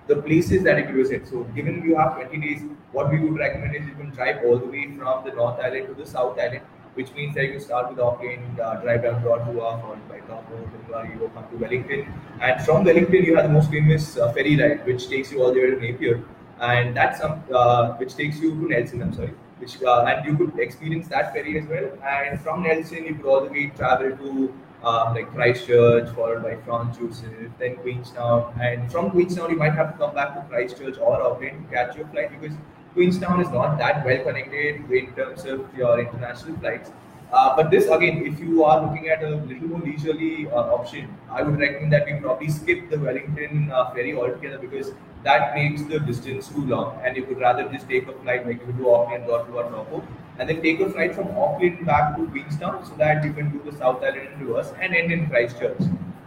the 0.07 0.17
places 0.23 0.63
that 0.63 0.89
you 0.89 0.95
visit. 0.95 1.27
So 1.27 1.43
given 1.55 1.83
you 1.83 1.97
have 1.97 2.15
20 2.15 2.39
days, 2.39 2.63
what 2.93 3.11
we 3.11 3.19
would 3.19 3.39
recommend 3.39 3.75
is 3.75 3.87
you 3.87 3.95
can 3.95 4.11
drive 4.11 4.45
all 4.45 4.57
the 4.57 4.67
way 4.67 4.95
from 4.97 5.25
the 5.25 5.33
North 5.33 5.59
Island 5.59 5.89
to 5.89 5.95
the 5.95 6.07
South 6.07 6.39
Island 6.39 6.63
which 6.97 7.13
means 7.13 7.35
that 7.35 7.45
you 7.45 7.61
start 7.61 7.91
with 7.91 7.99
Auckland, 8.01 8.59
uh, 8.59 8.77
drive 8.81 9.03
down 9.03 9.23
to 9.23 9.33
Ottawa, 9.33 9.79
followed 9.81 10.09
by 10.09 10.21
Taupo, 10.21 10.57
you 11.05 11.19
go 11.19 11.29
come 11.29 11.47
to 11.51 11.57
Wellington. 11.57 12.13
And 12.41 12.65
from 12.65 12.85
Wellington, 12.85 13.25
you 13.25 13.37
have 13.37 13.45
the 13.45 13.53
most 13.53 13.71
famous 13.71 14.17
uh, 14.17 14.33
ferry 14.33 14.57
ride, 14.57 14.87
which 14.87 15.09
takes 15.09 15.31
you 15.31 15.43
all 15.43 15.53
the 15.53 15.61
way 15.61 15.71
to 15.71 15.81
Napier. 15.81 16.25
And 16.59 16.97
that's 16.97 17.21
some, 17.21 17.43
uh, 17.53 17.93
which 17.97 18.15
takes 18.17 18.41
you 18.41 18.55
to 18.55 18.69
Nelson, 18.69 19.03
I'm 19.03 19.13
sorry. 19.13 19.35
Which, 19.59 19.83
uh, 19.83 20.05
and 20.05 20.25
you 20.27 20.37
could 20.37 20.59
experience 20.59 21.09
that 21.09 21.35
ferry 21.35 21.59
as 21.59 21.67
well. 21.69 21.91
And 22.03 22.41
from 22.41 22.63
Nelson, 22.63 23.05
you 23.05 23.15
could 23.15 23.27
all 23.27 23.45
the 23.45 23.51
way 23.51 23.73
travel 23.77 24.17
to 24.17 24.55
uh, 24.83 25.13
like 25.15 25.29
Christchurch, 25.35 26.09
followed 26.15 26.43
by 26.43 26.57
Franz 26.65 26.97
Josef, 26.97 27.51
then 27.59 27.77
Queenstown. 27.77 28.59
And 28.61 28.91
from 28.91 29.11
Queenstown, 29.11 29.51
you 29.51 29.57
might 29.57 29.75
have 29.75 29.93
to 29.93 29.99
come 29.99 30.15
back 30.15 30.35
to 30.35 30.43
Christchurch 30.49 30.99
or 30.99 31.21
Auckland 31.21 31.69
to 31.69 31.75
catch 31.75 31.97
your 31.97 32.07
flight 32.09 32.31
because 32.41 32.57
Queenstown 32.97 33.41
is 33.41 33.51
not 33.51 33.77
that 33.79 34.05
well 34.07 34.23
connected 34.25 34.91
in 34.91 35.13
terms 35.15 35.45
of 35.45 35.67
your 35.77 36.01
international 36.01 36.57
flights. 36.61 36.91
Uh, 37.31 37.55
but 37.57 37.71
this 37.71 37.89
again, 37.89 38.23
if 38.25 38.41
you 38.41 38.65
are 38.65 38.81
looking 38.83 39.09
at 39.09 39.23
a 39.23 39.31
little 39.31 39.69
more 39.69 39.81
leisurely 39.81 40.49
uh, 40.49 40.75
option, 40.77 41.15
I 41.31 41.43
would 41.43 41.59
recommend 41.59 41.93
that 41.93 42.07
we 42.07 42.15
probably 42.15 42.49
skip 42.49 42.89
the 42.89 42.99
Wellington 42.99 43.71
uh, 43.71 43.91
ferry 43.91 44.17
altogether 44.17 44.59
because 44.59 44.93
that 45.25 45.55
makes 45.55 45.83
the 45.83 45.99
distance 45.99 46.49
too 46.49 46.65
long, 46.65 46.99
and 47.05 47.17
you 47.17 47.25
could 47.25 47.39
rather 47.39 47.69
just 47.69 47.87
take 47.89 48.09
a 48.09 48.15
flight 48.23 48.47
like 48.47 48.67
you 48.67 48.73
do 48.73 48.91
Auckland 48.95 49.29
or 49.29 49.45
to 49.45 49.53
Toronto, 49.53 50.03
and 50.39 50.49
then 50.49 50.63
take 50.63 50.81
a 50.81 50.89
flight 50.89 51.15
from 51.15 51.29
Auckland 51.37 51.85
back 51.85 52.17
to 52.17 52.27
Queenstown 52.29 52.87
so 52.87 52.95
that 52.95 53.25
you 53.25 53.33
can 53.35 53.51
do 53.51 53.71
the 53.71 53.77
South 53.77 54.03
Island 54.03 54.29
in 54.33 54.47
reverse 54.47 54.73
and 54.81 54.95
end 54.95 55.13
in 55.13 55.29
Christchurch. 55.29 55.81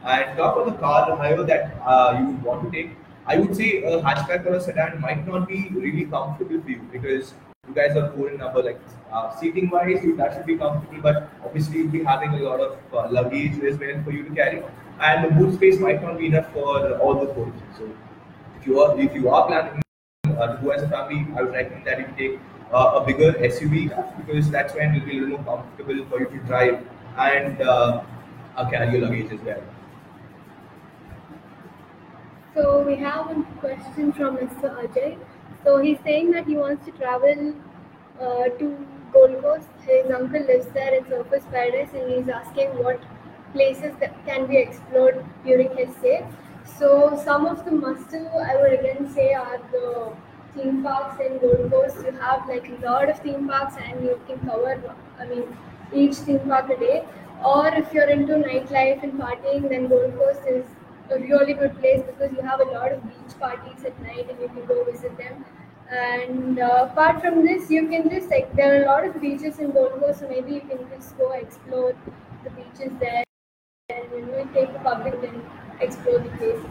And 0.03 0.37
talk 0.37 0.55
about 0.55 0.65
the 0.65 0.77
car, 0.79 1.17
however, 1.17 1.43
that 1.43 1.75
uh, 1.83 2.17
you 2.19 2.27
would 2.27 2.43
want 2.43 2.63
to 2.65 2.71
take. 2.71 2.95
I 3.29 3.37
would 3.37 3.55
say 3.55 3.83
a 3.83 4.01
hatchback 4.01 4.45
or 4.47 4.55
a 4.55 4.59
sedan 4.59 4.99
might 5.01 5.27
not 5.27 5.47
be 5.47 5.69
really 5.71 6.05
comfortable 6.05 6.61
for 6.61 6.69
you 6.69 6.81
because 6.91 7.35
you 7.67 7.75
guys 7.75 7.95
are 7.95 8.11
four 8.13 8.29
in 8.31 8.37
number. 8.37 8.63
Like 8.63 8.79
uh, 9.11 9.35
seating 9.39 9.69
wise, 9.69 10.01
that 10.17 10.33
should 10.33 10.47
be 10.47 10.57
comfortable, 10.57 11.01
but 11.03 11.29
obviously 11.45 11.79
you'll 11.79 11.91
be 11.91 12.03
having 12.03 12.33
a 12.33 12.39
lot 12.39 12.59
of 12.59 12.77
uh, 12.91 13.07
luggage 13.11 13.59
as 13.63 13.77
well 13.77 14.01
for 14.03 14.11
you 14.11 14.23
to 14.23 14.33
carry, 14.33 14.63
and 14.99 15.25
the 15.25 15.29
boot 15.35 15.53
space 15.53 15.79
might 15.79 16.01
not 16.01 16.17
be 16.17 16.25
enough 16.25 16.51
for 16.53 16.97
all 16.97 17.19
the 17.23 17.31
four. 17.35 17.53
So 17.77 17.91
if 18.59 18.65
you 18.65 18.79
are 18.81 18.99
if 18.99 19.13
you 19.13 19.29
are 19.29 19.45
planning 19.45 19.83
uh, 20.25 20.55
to 20.55 20.63
go 20.63 20.71
as 20.71 20.81
a 20.81 20.89
family, 20.89 21.27
I 21.37 21.43
would 21.43 21.53
recommend 21.53 21.85
that 21.85 21.99
you 21.99 22.07
take 22.17 22.39
uh, 22.73 22.99
a 23.01 23.05
bigger 23.05 23.33
SUV 23.33 23.89
because 24.17 24.49
that's 24.49 24.73
when 24.73 24.95
it 24.95 25.01
will 25.01 25.09
be 25.09 25.17
a 25.19 25.21
little 25.21 25.37
more 25.37 25.57
comfortable 25.57 26.05
for 26.09 26.19
you 26.21 26.29
to 26.37 26.47
drive 26.47 26.83
and 27.17 27.61
uh, 27.61 28.01
uh, 28.57 28.69
carry 28.71 28.91
your 28.97 29.07
luggage 29.07 29.31
as 29.31 29.39
well. 29.41 29.61
So 32.59 32.81
we 32.81 32.95
have 32.97 33.29
a 33.31 33.41
question 33.61 34.11
from 34.11 34.35
Mr. 34.35 34.69
Ajay. 34.83 35.17
So 35.63 35.77
he's 35.81 35.97
saying 36.03 36.31
that 36.31 36.45
he 36.45 36.57
wants 36.57 36.85
to 36.87 36.91
travel 36.91 37.53
uh, 38.19 38.49
to 38.59 38.65
Gold 39.13 39.41
Coast. 39.41 39.69
His 39.85 40.11
uncle 40.11 40.45
lives 40.45 40.65
there 40.73 40.93
in 40.95 41.05
Surfers 41.05 41.49
Paradise, 41.51 41.93
and 41.93 42.11
he's 42.11 42.27
asking 42.27 42.71
what 42.83 43.01
places 43.53 43.93
that 44.01 44.17
can 44.25 44.45
be 44.47 44.57
explored 44.57 45.23
during 45.45 45.69
his 45.77 45.95
stay. 45.99 46.27
So 46.65 46.89
some 47.23 47.45
of 47.45 47.63
the 47.63 47.71
must-do 47.71 48.25
I 48.49 48.57
would 48.61 48.73
again 48.73 49.09
say 49.13 49.31
are 49.33 49.61
the 49.71 50.11
theme 50.53 50.83
parks 50.83 51.21
in 51.27 51.37
Gold 51.37 51.71
Coast. 51.71 52.03
You 52.05 52.11
have 52.23 52.45
like 52.49 52.67
a 52.67 52.85
lot 52.85 53.07
of 53.07 53.19
theme 53.19 53.47
parks, 53.47 53.75
and 53.85 54.03
you 54.03 54.19
can 54.27 54.39
cover. 54.49 54.75
I 55.17 55.27
mean, 55.27 55.57
each 55.93 56.17
theme 56.27 56.39
park 56.39 56.69
a 56.69 56.77
day. 56.77 57.05
Or 57.55 57.67
if 57.67 57.93
you're 57.93 58.11
into 58.17 58.33
nightlife 58.33 59.01
and 59.01 59.13
partying, 59.13 59.69
then 59.69 59.87
Gold 59.87 60.13
Coast 60.17 60.41
is 60.57 60.65
a 61.11 61.19
really 61.19 61.53
good 61.53 61.77
place 61.79 62.01
because 62.05 62.31
you 62.31 62.41
have 62.41 62.59
a 62.59 62.65
lot 62.65 62.91
of 62.91 63.03
beach 63.03 63.39
parties 63.39 63.83
at 63.85 64.01
night 64.01 64.29
and 64.29 64.39
you 64.39 64.47
can 64.47 64.65
go 64.65 64.83
visit 64.83 65.17
them. 65.17 65.45
And 65.91 66.59
uh, 66.59 66.87
apart 66.91 67.21
from 67.21 67.45
this, 67.45 67.69
you 67.69 67.87
can 67.87 68.09
just 68.09 68.29
like 68.29 68.55
there 68.55 68.79
are 68.79 68.83
a 68.83 68.85
lot 68.85 69.05
of 69.05 69.19
beaches 69.19 69.57
in 69.59 69.71
Gold 69.71 69.99
Coast, 69.99 70.19
so 70.19 70.29
maybe 70.29 70.53
you 70.53 70.61
can 70.61 70.87
just 70.89 71.17
go 71.17 71.31
explore 71.31 71.95
the 72.43 72.49
beaches 72.51 72.91
there 72.99 73.23
and 73.89 74.11
you 74.11 74.25
know 74.25 74.47
take 74.53 74.71
the 74.71 74.79
public 74.79 75.15
and 75.23 75.41
explore 75.81 76.19
the 76.19 76.29
place. 76.37 76.61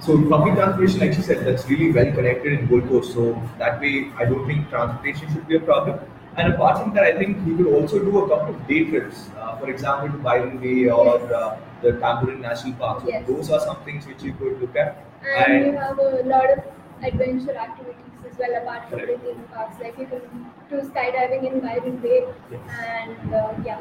So 0.00 0.16
public 0.28 0.54
transportation, 0.54 1.00
like 1.00 1.12
she 1.12 1.22
said, 1.22 1.46
that's 1.46 1.68
really 1.68 1.92
well 1.92 2.12
connected 2.12 2.58
in 2.58 2.66
Gold 2.66 2.88
Coast. 2.88 3.12
So 3.12 3.40
that 3.58 3.80
way, 3.80 4.10
I 4.16 4.24
don't 4.24 4.46
think 4.46 4.68
transportation 4.70 5.32
should 5.32 5.46
be 5.46 5.56
a 5.56 5.60
problem. 5.60 6.00
And 6.40 6.54
apart 6.54 6.78
from 6.82 6.94
that, 6.94 7.04
I 7.04 7.12
think 7.18 7.46
you 7.46 7.56
could 7.56 7.66
also 7.74 7.98
do 7.98 8.18
a 8.20 8.28
couple 8.28 8.54
of 8.54 8.66
day 8.66 8.84
trips. 8.84 9.28
Uh, 9.38 9.56
for 9.58 9.68
example, 9.70 10.08
to 10.16 10.18
Byron 10.26 10.58
Bay 10.58 10.88
or 10.88 11.18
uh, 11.34 11.58
the 11.82 11.92
Tamborine 12.04 12.40
National 12.40 12.72
Park. 12.74 13.02
So 13.02 13.08
Yes. 13.08 13.26
those 13.26 13.50
are 13.50 13.60
some 13.60 13.76
things 13.88 14.06
which 14.06 14.22
you 14.22 14.32
could 14.34 14.60
look 14.60 14.76
at. 14.76 15.04
And 15.36 15.66
you 15.66 15.72
have 15.72 15.98
a 15.98 16.22
lot 16.34 16.50
of 16.50 16.64
adventure 17.02 17.56
activities 17.56 18.24
as 18.30 18.38
well 18.38 18.54
apart 18.62 18.88
from 18.88 19.00
the 19.00 19.18
theme 19.24 19.42
parks. 19.52 19.80
Like 19.82 19.98
you 19.98 20.06
can 20.06 20.46
do 20.70 20.80
skydiving 20.88 21.44
in 21.52 21.60
Byron 21.60 21.96
Bay 21.98 22.24
Yes. 22.50 22.60
and 22.88 23.34
uh, 23.34 23.52
yeah. 23.64 23.80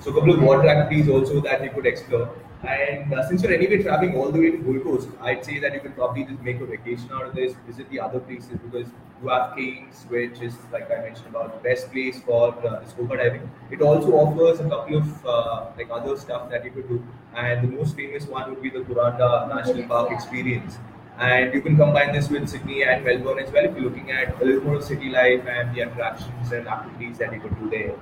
So 0.00 0.10
a 0.10 0.14
couple 0.14 0.32
of 0.34 0.42
water 0.42 0.66
activities 0.66 1.08
also 1.10 1.40
that 1.42 1.62
you 1.62 1.70
could 1.70 1.86
explore. 1.86 2.30
And 2.62 3.12
uh, 3.12 3.26
since 3.28 3.42
you're 3.42 3.52
anyway 3.52 3.82
traveling 3.82 4.16
all 4.16 4.30
the 4.30 4.38
way 4.38 4.50
to 4.50 4.58
Gold 4.58 4.82
Coast, 4.84 5.08
I'd 5.20 5.44
say 5.44 5.58
that 5.60 5.74
you 5.74 5.80
could 5.80 5.94
probably 5.94 6.24
just 6.24 6.40
make 6.40 6.60
a 6.60 6.66
vacation 6.66 7.10
out 7.12 7.26
of 7.26 7.34
this, 7.34 7.54
visit 7.66 7.88
the 7.90 8.00
other 8.00 8.20
places 8.20 8.58
because 8.64 8.86
you 9.22 9.28
have 9.28 9.54
Cairns, 9.56 10.04
which 10.08 10.40
is 10.40 10.54
like 10.72 10.90
I 10.90 11.00
mentioned 11.02 11.28
about 11.28 11.54
the 11.54 11.68
best 11.68 11.90
place 11.92 12.20
for 12.20 12.54
uh, 12.66 12.84
scuba 12.86 13.16
diving. 13.16 13.50
It 13.70 13.80
also 13.82 14.12
offers 14.12 14.60
a 14.60 14.68
couple 14.68 14.98
of 14.98 15.26
uh, 15.26 15.66
like 15.76 15.90
other 15.90 16.16
stuff 16.16 16.50
that 16.50 16.64
you 16.64 16.70
could 16.70 16.88
do, 16.88 17.02
and 17.34 17.66
the 17.66 17.76
most 17.76 17.96
famous 17.96 18.26
one 18.26 18.50
would 18.50 18.62
be 18.62 18.70
the 18.70 18.80
Kuranda 18.80 19.48
National 19.54 19.86
Park 19.86 20.12
experience. 20.12 20.78
And 21.18 21.52
you 21.52 21.60
can 21.60 21.76
combine 21.76 22.12
this 22.12 22.30
with 22.30 22.48
Sydney 22.48 22.82
and 22.84 23.04
Melbourne 23.04 23.44
as 23.44 23.52
well 23.52 23.64
if 23.64 23.74
you're 23.74 23.84
looking 23.84 24.10
at 24.10 24.40
a 24.40 24.44
little 24.44 24.62
more 24.64 24.80
city 24.80 25.10
life 25.10 25.46
and 25.46 25.74
the 25.74 25.82
attractions 25.82 26.52
and 26.52 26.66
activities 26.66 27.18
that 27.18 27.34
you 27.34 27.40
could 27.40 27.58
do 27.58 27.68
there. 27.68 27.94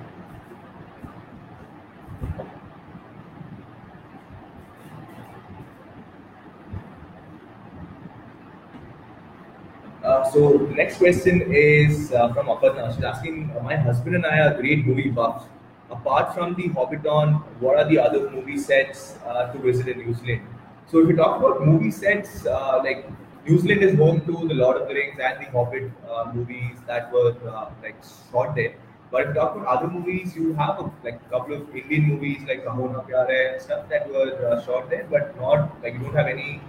Uh, 10.04 10.24
so 10.30 10.58
the 10.58 10.74
next 10.74 10.98
question 10.98 11.42
is 11.52 12.12
uh, 12.12 12.32
from 12.32 12.46
Aparna. 12.46 12.94
She's 12.94 13.04
asking, 13.04 13.52
uh, 13.56 13.62
my 13.62 13.76
husband 13.76 14.16
and 14.16 14.24
I 14.26 14.38
are 14.40 14.54
great 14.54 14.86
movie 14.86 15.10
buffs. 15.10 15.44
Apart 15.90 16.34
from 16.34 16.54
the 16.54 16.68
Hobbiton, 16.68 17.42
what 17.60 17.76
are 17.76 17.88
the 17.88 17.98
other 17.98 18.30
movie 18.30 18.58
sets 18.58 19.16
uh, 19.26 19.52
to 19.52 19.58
visit 19.58 19.88
in 19.88 19.98
New 19.98 20.14
Zealand? 20.14 20.42
So 20.86 21.00
if 21.00 21.08
you 21.08 21.16
talk 21.16 21.38
about 21.38 21.66
movie 21.66 21.90
sets, 21.90 22.46
uh, 22.46 22.80
like 22.84 23.10
New 23.46 23.58
Zealand 23.58 23.82
is 23.82 23.96
home 23.98 24.20
to 24.26 24.48
the 24.48 24.54
Lord 24.54 24.80
of 24.80 24.88
the 24.88 24.94
Rings 24.94 25.18
and 25.22 25.44
the 25.44 25.50
Hobbit 25.50 25.90
movies 26.34 26.76
that 26.86 27.12
were 27.12 27.34
like 27.82 27.96
shot 28.32 28.54
there. 28.54 28.74
But 29.10 29.22
if 29.22 29.28
you 29.28 29.34
talk 29.34 29.56
about 29.56 29.66
other 29.66 29.88
movies, 29.88 30.36
you 30.36 30.52
have 30.54 30.78
a, 30.78 30.90
like 31.02 31.20
a 31.26 31.30
couple 31.30 31.54
of 31.54 31.74
Indian 31.74 32.08
movies 32.08 32.42
like 32.46 32.64
Kahona 32.64 33.06
Pyare 33.08 33.54
and 33.54 33.62
stuff 33.62 33.88
that 33.88 34.10
were 34.10 34.34
uh, 34.46 34.62
shot 34.64 34.90
there, 34.90 35.06
but 35.10 35.34
not 35.40 35.82
like 35.82 35.94
you 35.94 36.00
don't 36.00 36.14
have 36.14 36.26
any 36.26 36.60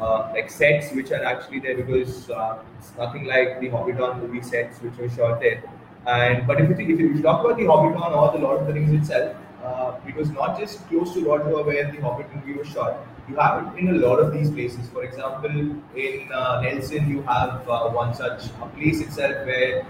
uh, 0.00 0.30
like 0.32 0.50
sets 0.50 0.92
which 0.92 1.10
are 1.10 1.24
actually 1.24 1.58
there 1.60 1.76
because 1.76 2.30
uh, 2.30 2.58
it's 2.78 2.92
nothing 2.96 3.24
like 3.24 3.60
the 3.60 3.68
Hobbiton 3.68 4.20
movie 4.20 4.42
sets 4.42 4.80
which 4.80 4.96
were 4.96 5.08
shot 5.08 5.40
there. 5.40 5.62
And 6.06 6.46
but 6.46 6.60
if 6.60 6.68
you 6.68 6.76
think, 6.76 6.90
if 6.90 7.00
you 7.00 7.20
talk 7.22 7.44
about 7.44 7.56
the 7.58 7.64
Hobbiton 7.64 8.16
or 8.16 8.32
the 8.32 8.38
Lord 8.38 8.60
of 8.60 8.66
the 8.68 8.74
Rings 8.74 8.92
itself, 8.92 9.36
uh, 9.64 9.96
it 10.06 10.14
was 10.14 10.30
not 10.30 10.58
just 10.58 10.86
close 10.88 11.12
to 11.14 11.24
Rotorua 11.24 11.64
where 11.64 11.90
the 11.90 12.00
Hobbit 12.00 12.32
movie 12.34 12.58
was 12.58 12.68
shot. 12.68 12.98
You 13.28 13.36
have 13.36 13.76
it 13.76 13.78
in 13.78 13.88
a 13.88 13.98
lot 13.98 14.20
of 14.20 14.32
these 14.32 14.50
places. 14.50 14.88
For 14.88 15.02
example, 15.04 15.50
in 15.50 16.32
uh, 16.32 16.60
Nelson, 16.62 17.10
you 17.10 17.22
have 17.22 17.68
uh, 17.68 17.90
one 17.90 18.14
such 18.14 18.46
a 18.62 18.66
place 18.68 19.00
itself 19.00 19.44
where 19.44 19.84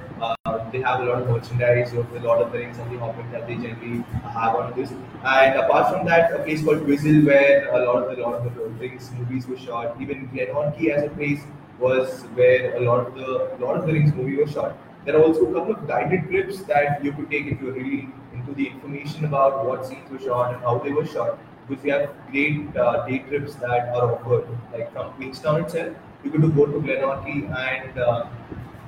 they 0.72 0.80
have 0.80 1.00
a 1.00 1.04
lot 1.04 1.22
of 1.22 1.28
merchandise 1.28 1.92
of 1.92 2.10
the 2.12 2.20
Lord 2.20 2.40
of 2.42 2.52
the 2.52 2.58
Rings 2.58 2.78
and 2.78 2.90
the 2.92 2.98
Hobbit 2.98 3.30
that 3.32 3.46
they 3.46 3.56
generally 3.56 4.02
have 4.22 4.54
on 4.56 4.72
this. 4.76 4.90
And 5.24 5.58
apart 5.58 5.92
from 5.92 6.06
that, 6.06 6.32
a 6.32 6.42
place 6.42 6.64
called 6.64 6.84
Twizel 6.84 7.24
where 7.26 7.68
a 7.74 7.84
lot 7.84 8.02
of 8.02 8.16
the 8.16 8.22
Lord 8.22 8.46
of 8.46 8.54
the 8.54 8.64
Rings 8.80 9.10
movies 9.12 9.46
were 9.46 9.58
shot. 9.58 9.96
Even 10.00 10.28
Glenorchy 10.28 10.90
as 10.90 11.04
a 11.04 11.08
place 11.10 11.40
was 11.78 12.22
where 12.34 12.76
a 12.76 12.80
lot 12.80 13.06
of 13.06 13.14
the 13.14 13.56
Lord 13.58 13.80
of 13.80 13.86
the 13.86 13.92
Rings 13.92 14.14
movie 14.14 14.36
was 14.36 14.52
shot. 14.52 14.76
There 15.04 15.16
are 15.16 15.22
also 15.22 15.46
a 15.46 15.54
couple 15.54 15.74
of 15.74 15.86
guided 15.86 16.28
trips 16.28 16.62
that 16.64 17.02
you 17.04 17.12
could 17.12 17.30
take 17.30 17.46
if 17.46 17.60
you're 17.60 17.72
really 17.72 18.08
into 18.32 18.52
the 18.54 18.66
information 18.66 19.24
about 19.24 19.64
what 19.66 19.86
scenes 19.86 20.10
were 20.10 20.18
shot 20.18 20.54
and 20.54 20.62
how 20.62 20.78
they 20.78 20.92
were 20.92 21.06
shot. 21.06 21.38
Because 21.66 21.84
we 21.84 21.90
have 21.90 22.10
great 22.30 22.76
uh, 22.76 23.06
day 23.06 23.18
trips 23.20 23.54
that 23.56 23.88
are 23.94 24.12
offered, 24.12 24.48
like 24.72 24.92
from 24.92 25.12
Queenstown 25.14 25.64
itself, 25.64 25.96
you 26.24 26.30
could 26.30 26.42
go 26.54 26.66
to 26.66 26.80
Glenorchy 26.80 27.36
and 27.56 27.98
uh, 27.98 28.26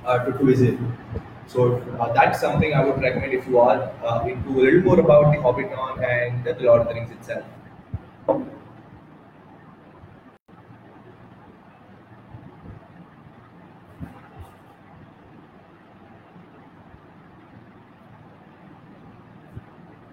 uh, 0.05 0.25
to 0.25 0.31
Twizel. 0.33 0.77
So 1.51 1.79
uh, 1.99 2.13
that's 2.13 2.39
something 2.39 2.73
I 2.73 2.85
would 2.85 3.01
recommend 3.01 3.33
if 3.33 3.45
you 3.45 3.59
are 3.59 3.91
uh, 4.05 4.25
into 4.25 4.49
a 4.51 4.61
little 4.61 4.81
more 4.83 4.99
about 5.01 5.33
the 5.33 5.37
Hobbiton 5.41 6.01
and 6.01 6.45
the 6.45 6.53
Lord 6.63 6.81
of 6.81 6.87
the 6.87 6.93
Rings 6.93 7.11
itself. 7.11 7.43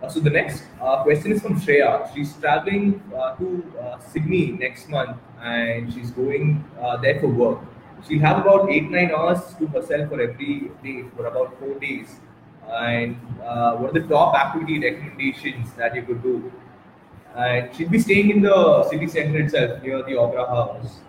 Uh, 0.03 0.09
so 0.09 0.19
the 0.19 0.31
next 0.31 0.65
uh, 0.81 1.05
question 1.05 1.31
is 1.31 1.41
from 1.41 1.61
Shreya. 1.61 2.13
She's 2.13 2.35
traveling 2.35 3.01
uh, 3.17 3.37
to 3.37 3.63
Sydney 4.13 4.53
next 4.53 4.89
month, 4.89 5.17
and 5.41 5.93
she's 5.93 6.11
going 6.11 6.65
there 7.01 7.21
for 7.21 7.29
work. 7.29 7.59
She'll 8.07 8.21
have 8.21 8.39
about 8.39 8.71
eight 8.71 8.91
nine 8.91 9.11
hours 9.11 9.55
to 9.59 9.67
herself 9.67 10.09
for 10.09 10.21
every 10.21 10.71
day 10.83 11.05
for 11.17 11.27
about 11.27 11.59
four 11.59 11.75
days. 11.79 12.21
And 12.71 13.17
uh, 13.43 13.77
what 13.77 13.91
are 13.91 14.01
the 14.01 14.07
top 14.09 14.35
activity 14.35 14.79
recommendations 14.79 15.73
that 15.75 15.95
you 15.95 16.03
could 16.03 16.23
do? 16.23 16.53
And 17.35 17.75
she'll 17.75 17.89
be 17.89 17.99
staying 17.99 18.31
in 18.31 18.43
the 18.43 18.89
city 18.91 19.07
center 19.09 19.39
itself 19.39 19.83
near 19.83 20.03
the 20.03 20.17
Opera 20.17 20.47
House. 20.47 21.01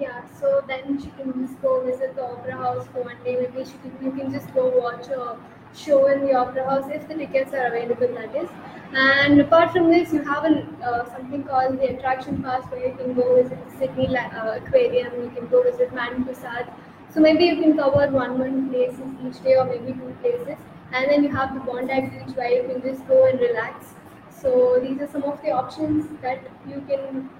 Yeah, 0.00 0.22
so 0.40 0.64
then 0.66 1.00
she 1.00 1.10
can 1.10 1.46
just 1.46 1.60
go 1.60 1.84
visit 1.84 2.16
the 2.16 2.24
opera 2.24 2.56
house 2.56 2.86
for 2.92 3.02
one 3.02 3.16
day. 3.24 3.36
Maybe 3.40 3.64
she 3.64 3.76
can, 3.82 3.92
you 4.02 4.12
can 4.12 4.32
just 4.32 4.52
go 4.54 4.68
watch 4.80 5.08
a 5.08 5.36
show 5.74 6.06
in 6.06 6.24
the 6.24 6.34
opera 6.34 6.64
house 6.64 6.90
if 6.90 7.06
the 7.08 7.14
tickets 7.14 7.52
are 7.52 7.66
available, 7.66 8.08
that 8.14 8.34
is. 8.34 8.48
And 8.94 9.40
apart 9.40 9.72
from 9.72 9.90
this, 9.90 10.12
you 10.12 10.22
have 10.22 10.44
uh, 10.44 11.04
something 11.10 11.44
called 11.44 11.78
the 11.78 11.96
attraction 11.96 12.42
pass 12.42 12.64
where 12.70 12.86
you 12.86 12.94
can 12.96 13.14
go 13.14 13.34
visit 13.36 13.58
the 13.70 13.78
Sydney 13.78 14.16
uh, 14.16 14.56
Aquarium, 14.56 15.14
you 15.22 15.30
can 15.34 15.48
go 15.48 15.62
visit 15.62 15.94
Madame 15.94 16.24
Prasad. 16.24 16.70
So 17.14 17.20
maybe 17.20 17.44
you 17.44 17.56
can 17.60 17.76
cover 17.76 18.10
one 18.10 18.38
one 18.38 18.68
places 18.70 19.00
each 19.26 19.42
day 19.42 19.56
or 19.56 19.64
maybe 19.64 19.92
two 19.92 20.14
places. 20.20 20.58
and 20.92 21.10
then 21.10 21.24
you 21.24 21.30
have 21.34 21.54
the 21.54 21.60
Bondi 21.60 22.00
Beach 22.00 22.36
where 22.36 22.50
you 22.52 22.62
can 22.68 22.82
just 22.82 23.06
go 23.08 23.26
and 23.26 23.40
relax. 23.40 23.94
So 24.30 24.78
these 24.82 25.00
are 25.00 25.08
some 25.08 25.22
of 25.24 25.40
the 25.42 25.50
options 25.50 26.06
that 26.20 26.40
you 26.68 26.84
can 26.88 27.30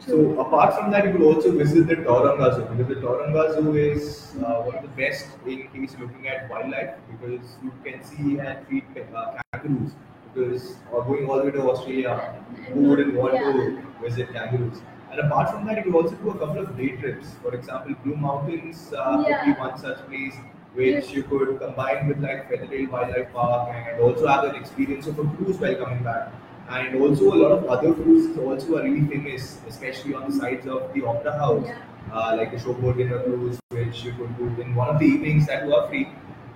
choose. 0.00 0.06
So 0.06 0.40
apart 0.40 0.74
from 0.74 0.90
that, 0.92 1.04
you 1.06 1.12
could 1.12 1.22
also 1.22 1.52
visit 1.56 1.88
the 1.88 1.96
Taronga 1.96 2.54
Zoo 2.54 2.64
because 2.74 2.94
the 2.94 3.00
Taronga 3.00 3.54
Zoo 3.54 3.74
is 3.74 4.36
uh, 4.44 4.62
one 4.62 4.76
of 4.76 4.82
the 4.82 4.88
best 4.88 5.26
in 5.46 5.68
case 5.68 5.96
looking 5.98 6.28
at 6.28 6.48
wildlife 6.50 6.94
because 7.10 7.56
you 7.62 7.72
can 7.84 8.04
see 8.04 8.38
and 8.38 8.66
feed 8.68 8.84
uh, 9.14 9.38
kangaroos. 9.52 9.92
Because 10.36 10.76
uh, 10.92 11.00
going 11.00 11.28
all 11.30 11.38
the 11.38 11.44
way 11.44 11.50
to 11.52 11.62
Australia, 11.70 12.34
who 12.72 12.80
wouldn't 12.90 13.14
want 13.14 13.34
Yeah. 13.34 13.52
to 13.52 13.84
visit 14.02 14.32
kangaroos? 14.32 14.82
And 15.10 15.20
apart 15.20 15.50
from 15.50 15.64
that, 15.66 15.78
you 15.78 15.84
could 15.84 15.94
also 16.00 16.16
do 16.16 16.30
a 16.30 16.38
couple 16.42 16.58
of 16.64 16.76
day 16.80 16.88
trips. 16.96 17.30
For 17.42 17.54
example, 17.54 17.94
Blue 18.04 18.16
Mountains 18.24 18.82
uh, 18.92 19.22
would 19.24 19.38
be 19.46 19.52
one 19.60 19.78
such 19.78 20.02
place 20.08 20.34
which 20.74 21.10
you 21.12 21.22
could 21.22 21.58
combine 21.60 22.06
with 22.08 22.18
like 22.26 22.50
Featherdale 22.50 22.90
Wildlife 22.90 23.32
Park 23.32 23.70
and 23.74 24.00
also 24.08 24.26
have 24.26 24.44
an 24.44 24.56
experience 24.56 25.06
of 25.06 25.18
a 25.18 25.24
cruise 25.36 25.56
while 25.58 25.74
coming 25.84 26.02
back. 26.10 26.32
And 26.68 27.00
also 27.00 27.32
a 27.32 27.38
lot 27.44 27.52
of 27.52 27.64
other 27.76 27.94
cruises 27.94 28.36
also 28.36 28.76
are 28.78 28.82
really 28.82 29.06
famous, 29.14 29.58
especially 29.68 30.14
on 30.14 30.28
the 30.30 30.36
sides 30.36 30.66
of 30.66 30.92
the 30.92 31.06
Opera 31.14 31.38
House, 31.38 31.66
Yeah. 31.66 31.78
uh, 32.12 32.36
like 32.36 32.50
the 32.50 32.58
Showboat 32.66 32.98
Dinner 32.98 33.22
Cruise, 33.22 33.58
which 33.70 34.04
you 34.04 34.12
could 34.20 34.36
do 34.36 34.52
in 34.66 34.74
one 34.74 34.88
of 34.94 34.98
the 34.98 35.06
evenings 35.06 35.46
that 35.46 35.66
were 35.66 35.86
free. 35.88 36.06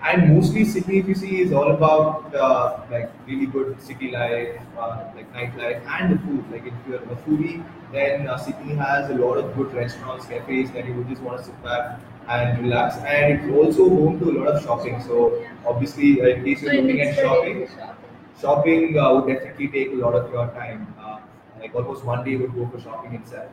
And 0.02 0.34
mostly 0.34 0.64
Sydney, 0.64 0.98
if 0.98 1.08
you 1.08 1.14
see, 1.14 1.42
is 1.42 1.52
all 1.52 1.70
about 1.72 2.34
uh, 2.34 2.80
like 2.90 3.10
really 3.26 3.46
good 3.46 3.80
city 3.82 4.10
life, 4.10 4.56
uh, 4.78 5.04
like 5.14 5.30
nightlife, 5.34 5.84
and 5.86 6.14
the 6.14 6.18
food. 6.24 6.44
Like 6.50 6.66
if 6.66 6.72
you're 6.88 7.02
a 7.02 7.16
foodie, 7.24 7.62
then 7.92 8.26
uh, 8.26 8.38
Sydney 8.38 8.74
has 8.76 9.10
a 9.10 9.14
lot 9.14 9.36
of 9.36 9.54
good 9.54 9.74
restaurants, 9.74 10.24
cafes 10.26 10.70
that 10.70 10.86
you 10.86 10.94
would 10.94 11.08
just 11.08 11.20
want 11.20 11.38
to 11.38 11.44
sit 11.44 11.62
back 11.62 12.00
and 12.28 12.62
relax. 12.62 12.96
And 12.98 13.34
it's 13.34 13.54
also 13.54 13.88
home 13.90 14.18
to 14.20 14.30
a 14.30 14.34
lot 14.38 14.48
of 14.48 14.62
shopping. 14.62 15.02
So 15.02 15.44
obviously, 15.66 16.22
uh, 16.22 16.28
in 16.28 16.44
case 16.44 16.62
you're 16.62 16.72
in 16.72 16.86
looking 16.86 17.02
at 17.02 17.16
shopping, 17.16 17.68
shopping. 17.68 17.96
shopping 18.40 18.98
uh, 18.98 19.14
would 19.14 19.26
definitely 19.34 19.68
take 19.68 19.92
a 19.92 19.96
lot 19.96 20.14
of 20.14 20.32
your 20.32 20.46
time. 20.48 20.94
Uh, 20.98 21.18
like 21.60 21.74
almost 21.74 22.04
one 22.04 22.24
day 22.24 22.36
would 22.36 22.54
go 22.54 22.66
for 22.68 22.80
shopping 22.80 23.14
itself. 23.14 23.50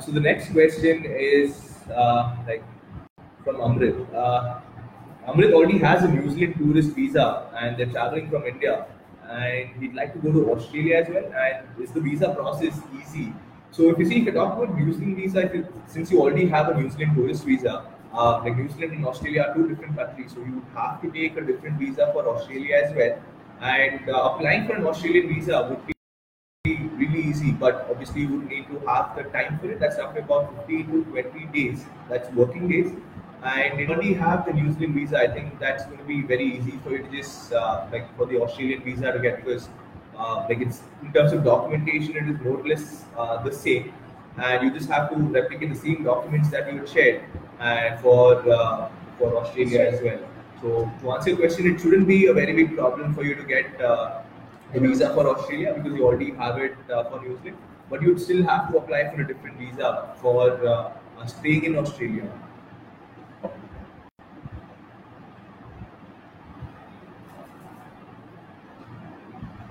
So 0.00 0.12
the 0.12 0.20
next 0.20 0.52
question 0.52 1.04
is 1.04 1.74
uh, 1.94 2.36
like 2.46 2.62
from 3.44 3.56
Amrit. 3.56 4.14
Uh, 4.14 4.60
Amrit 5.26 5.52
already 5.52 5.78
has 5.78 6.04
a 6.04 6.08
New 6.08 6.28
Zealand 6.30 6.54
tourist 6.58 6.90
visa 6.94 7.50
and 7.56 7.76
they're 7.76 7.86
traveling 7.86 8.30
from 8.30 8.44
India 8.44 8.86
and 9.28 9.68
he'd 9.80 9.94
like 9.94 10.12
to 10.14 10.18
go 10.18 10.32
to 10.32 10.52
Australia 10.52 10.96
as 10.96 11.08
well. 11.08 11.32
And 11.32 11.82
is 11.82 11.90
the 11.92 12.00
visa 12.00 12.30
process 12.34 12.80
easy? 13.00 13.32
So 13.70 13.90
if 13.90 13.98
you 13.98 14.06
see, 14.06 14.20
if 14.20 14.26
you 14.26 14.32
talk 14.32 14.56
about 14.56 14.76
New 14.78 14.92
Zealand 14.92 15.16
visa, 15.16 15.50
you, 15.52 15.66
since 15.86 16.10
you 16.10 16.20
already 16.20 16.46
have 16.48 16.68
a 16.68 16.80
New 16.80 16.88
Zealand 16.90 17.16
tourist 17.16 17.44
visa, 17.44 17.86
uh, 18.12 18.40
like 18.42 18.56
New 18.56 18.68
Zealand 18.70 18.92
and 18.92 19.06
Australia 19.06 19.42
are 19.42 19.54
two 19.54 19.68
different 19.68 19.96
countries, 19.96 20.32
so 20.32 20.40
you 20.40 20.54
would 20.54 20.70
have 20.74 21.02
to 21.02 21.10
take 21.10 21.36
a 21.36 21.42
different 21.42 21.78
visa 21.78 22.10
for 22.12 22.26
Australia 22.26 22.80
as 22.82 22.94
well. 22.94 23.18
And 23.60 24.08
uh, 24.08 24.32
applying 24.32 24.66
for 24.66 24.76
an 24.76 24.86
Australian 24.86 25.28
visa 25.28 25.66
would 25.68 25.86
be 25.86 25.92
easy, 27.28 27.52
but 27.52 27.86
obviously 27.90 28.22
you 28.22 28.28
would 28.28 28.48
need 28.48 28.66
to 28.68 28.78
have 28.86 29.16
the 29.16 29.24
time 29.24 29.58
for 29.58 29.70
it. 29.70 29.80
That's 29.80 29.98
roughly 29.98 30.20
about 30.20 30.54
15 30.66 30.86
to 30.86 31.04
20 31.04 31.46
days. 31.46 31.84
That's 32.08 32.32
working 32.32 32.68
days. 32.68 32.92
And 33.42 33.80
if 33.80 33.88
you 33.88 33.94
already 33.94 34.14
have 34.14 34.46
the 34.46 34.52
New 34.52 34.72
Zealand 34.72 34.94
visa, 34.94 35.18
I 35.18 35.28
think 35.28 35.58
that's 35.60 35.84
going 35.84 35.98
to 35.98 36.04
be 36.04 36.22
very 36.22 36.44
easy 36.44 36.78
for 36.82 36.90
you 36.90 37.02
to 37.04 37.10
just 37.10 37.52
uh, 37.52 37.86
like 37.92 38.16
for 38.16 38.26
the 38.26 38.40
Australian 38.40 38.82
visa 38.82 39.12
to 39.12 39.18
get 39.20 39.44
because 39.44 39.68
uh, 40.18 40.44
like 40.48 40.60
it's 40.60 40.80
in 41.02 41.12
terms 41.12 41.32
of 41.32 41.44
documentation, 41.44 42.16
it 42.16 42.28
is 42.28 42.40
more 42.40 42.58
or 42.58 42.66
less 42.66 43.04
uh, 43.16 43.40
the 43.42 43.52
same, 43.52 43.92
and 44.38 44.64
you 44.64 44.72
just 44.72 44.90
have 44.90 45.10
to 45.10 45.16
replicate 45.16 45.72
the 45.72 45.78
same 45.78 46.02
documents 46.02 46.50
that 46.50 46.72
you 46.72 46.80
had 46.80 46.88
shared 46.88 47.24
and 47.60 48.00
for 48.00 48.50
uh, 48.50 48.88
for 49.18 49.36
Australia 49.36 49.82
as 49.82 50.02
well. 50.02 50.18
So 50.60 50.90
to 51.02 51.12
answer 51.12 51.30
your 51.30 51.38
question, 51.38 51.72
it 51.72 51.80
shouldn't 51.80 52.08
be 52.08 52.26
a 52.26 52.32
very 52.32 52.52
big 52.52 52.76
problem 52.76 53.14
for 53.14 53.22
you 53.22 53.36
to 53.36 53.44
get 53.44 53.80
uh, 53.80 54.22
the 54.72 54.80
visa 54.80 55.14
for 55.14 55.28
Australia 55.28 55.74
because 55.76 55.96
you 55.96 56.04
already 56.04 56.32
have 56.32 56.58
it 56.58 56.76
uh, 56.90 57.04
for 57.04 57.20
New 57.22 57.38
Zealand, 57.38 57.56
but 57.88 58.02
you'd 58.02 58.20
still 58.20 58.42
have 58.44 58.70
to 58.70 58.78
apply 58.78 59.10
for 59.14 59.22
a 59.22 59.26
different 59.26 59.58
visa 59.58 60.14
for 60.20 60.66
uh, 60.66 61.26
staying 61.26 61.64
in 61.64 61.76
Australia. 61.76 62.30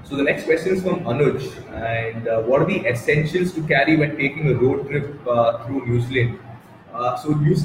So 0.03 0.15
the 0.15 0.23
next 0.23 0.45
question 0.45 0.75
is 0.75 0.81
from 0.81 1.01
Anuj, 1.01 1.45
and 1.75 2.29
uh, 2.29 2.41
what 2.43 2.61
are 2.61 2.65
the 2.65 2.85
essentials 2.87 3.51
to 3.53 3.61
carry 3.67 3.97
when 3.97 4.15
taking 4.15 4.49
a 4.49 4.53
road 4.53 4.87
trip 4.87 5.27
uh, 5.27 5.65
through 5.65 5.85
New 5.85 5.99
Zealand? 5.99 6.39
Uh, 6.93 7.15
so 7.15 7.31
if 7.31 7.41
you 7.41 7.55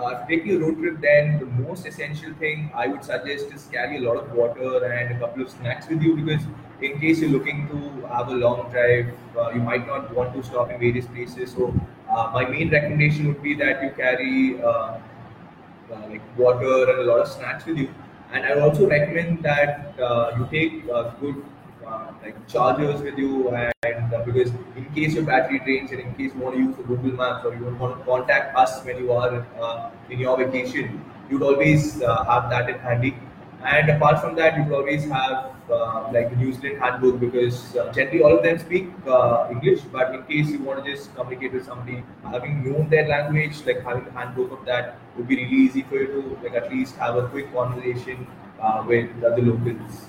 uh, 0.00 0.08
if 0.08 0.28
taking 0.28 0.52
a 0.52 0.58
road 0.58 0.78
trip, 0.78 1.00
then 1.00 1.38
the 1.38 1.46
most 1.62 1.86
essential 1.86 2.32
thing 2.34 2.70
I 2.74 2.86
would 2.86 3.04
suggest 3.04 3.52
is 3.52 3.68
carry 3.72 3.96
a 3.96 4.00
lot 4.00 4.18
of 4.18 4.32
water 4.32 4.84
and 4.84 5.16
a 5.16 5.18
couple 5.18 5.42
of 5.42 5.50
snacks 5.50 5.88
with 5.88 6.02
you 6.02 6.16
because 6.16 6.42
in 6.80 7.00
case 7.00 7.20
you're 7.20 7.30
looking 7.30 7.66
to 7.68 8.06
have 8.08 8.28
a 8.28 8.34
long 8.34 8.70
drive, 8.70 9.08
uh, 9.36 9.50
you 9.50 9.60
might 9.60 9.86
not 9.86 10.14
want 10.14 10.34
to 10.34 10.42
stop 10.42 10.70
in 10.70 10.78
various 10.78 11.06
places. 11.06 11.52
So 11.52 11.74
uh, 12.10 12.30
my 12.34 12.44
main 12.44 12.70
recommendation 12.70 13.28
would 13.28 13.42
be 13.42 13.54
that 13.54 13.82
you 13.82 13.90
carry 13.90 14.62
uh, 14.62 14.98
like 16.08 16.22
water 16.36 16.90
and 16.90 17.00
a 17.00 17.04
lot 17.04 17.20
of 17.20 17.28
snacks 17.28 17.64
with 17.66 17.78
you. 17.78 17.92
And 18.32 18.44
I 18.44 18.60
also 18.60 18.88
recommend 18.88 19.42
that 19.42 19.94
you 20.38 20.48
take 20.50 20.86
good 21.20 21.42
uh, 21.86 22.12
like 22.22 22.36
chargers 22.48 23.00
with 23.00 23.18
you, 23.18 23.50
and 23.50 24.14
uh, 24.14 24.22
because 24.24 24.50
in 24.76 24.84
case 24.94 25.14
your 25.14 25.24
battery 25.24 25.58
drains 25.60 25.90
and 25.90 26.00
in 26.00 26.14
case 26.14 26.32
you 26.34 26.40
want 26.40 26.54
to 26.56 26.62
use 26.62 26.76
Google 26.76 27.12
Maps 27.12 27.44
or 27.44 27.54
you 27.54 27.64
want 27.80 27.98
to 27.98 28.04
contact 28.04 28.56
us 28.56 28.84
when 28.84 28.98
you 28.98 29.12
are 29.12 29.46
uh, 29.60 29.90
in 30.10 30.18
your 30.20 30.36
vacation, 30.36 31.04
you'd 31.30 31.42
always 31.42 32.02
uh, 32.02 32.24
have 32.24 32.50
that 32.50 32.68
in 32.70 32.78
handy. 32.78 33.16
And 33.64 33.90
apart 33.90 34.20
from 34.20 34.34
that, 34.36 34.56
you 34.56 34.64
could 34.64 34.72
always 34.72 35.04
have 35.04 35.52
uh, 35.70 36.10
like 36.12 36.30
the 36.30 36.36
New 36.36 36.52
Zealand 36.52 36.80
handbook 36.80 37.20
because 37.20 37.76
generally 37.94 38.22
all 38.22 38.36
of 38.36 38.42
them 38.42 38.58
speak 38.58 38.88
English. 39.50 39.82
But 39.92 40.14
in 40.14 40.22
case 40.24 40.50
you 40.50 40.62
want 40.62 40.84
to 40.84 40.90
just 40.90 41.14
communicate 41.14 41.52
with 41.52 41.66
somebody, 41.66 42.02
having 42.24 42.64
known 42.64 42.88
their 42.88 43.06
language, 43.06 43.64
like 43.64 43.82
having 43.84 44.04
the 44.04 44.10
handbook 44.10 44.50
of 44.50 44.64
that 44.66 44.98
would 45.16 45.28
be 45.28 45.36
really 45.36 45.56
easy 45.56 45.82
for 45.82 45.94
you 45.94 46.06
to 46.08 46.38
like 46.42 46.54
at 46.54 46.72
least 46.72 46.96
have 46.96 47.16
a 47.16 47.28
quick 47.28 47.52
conversation 47.52 48.26
with 48.86 49.20
the 49.20 49.42
locals. 49.42 50.06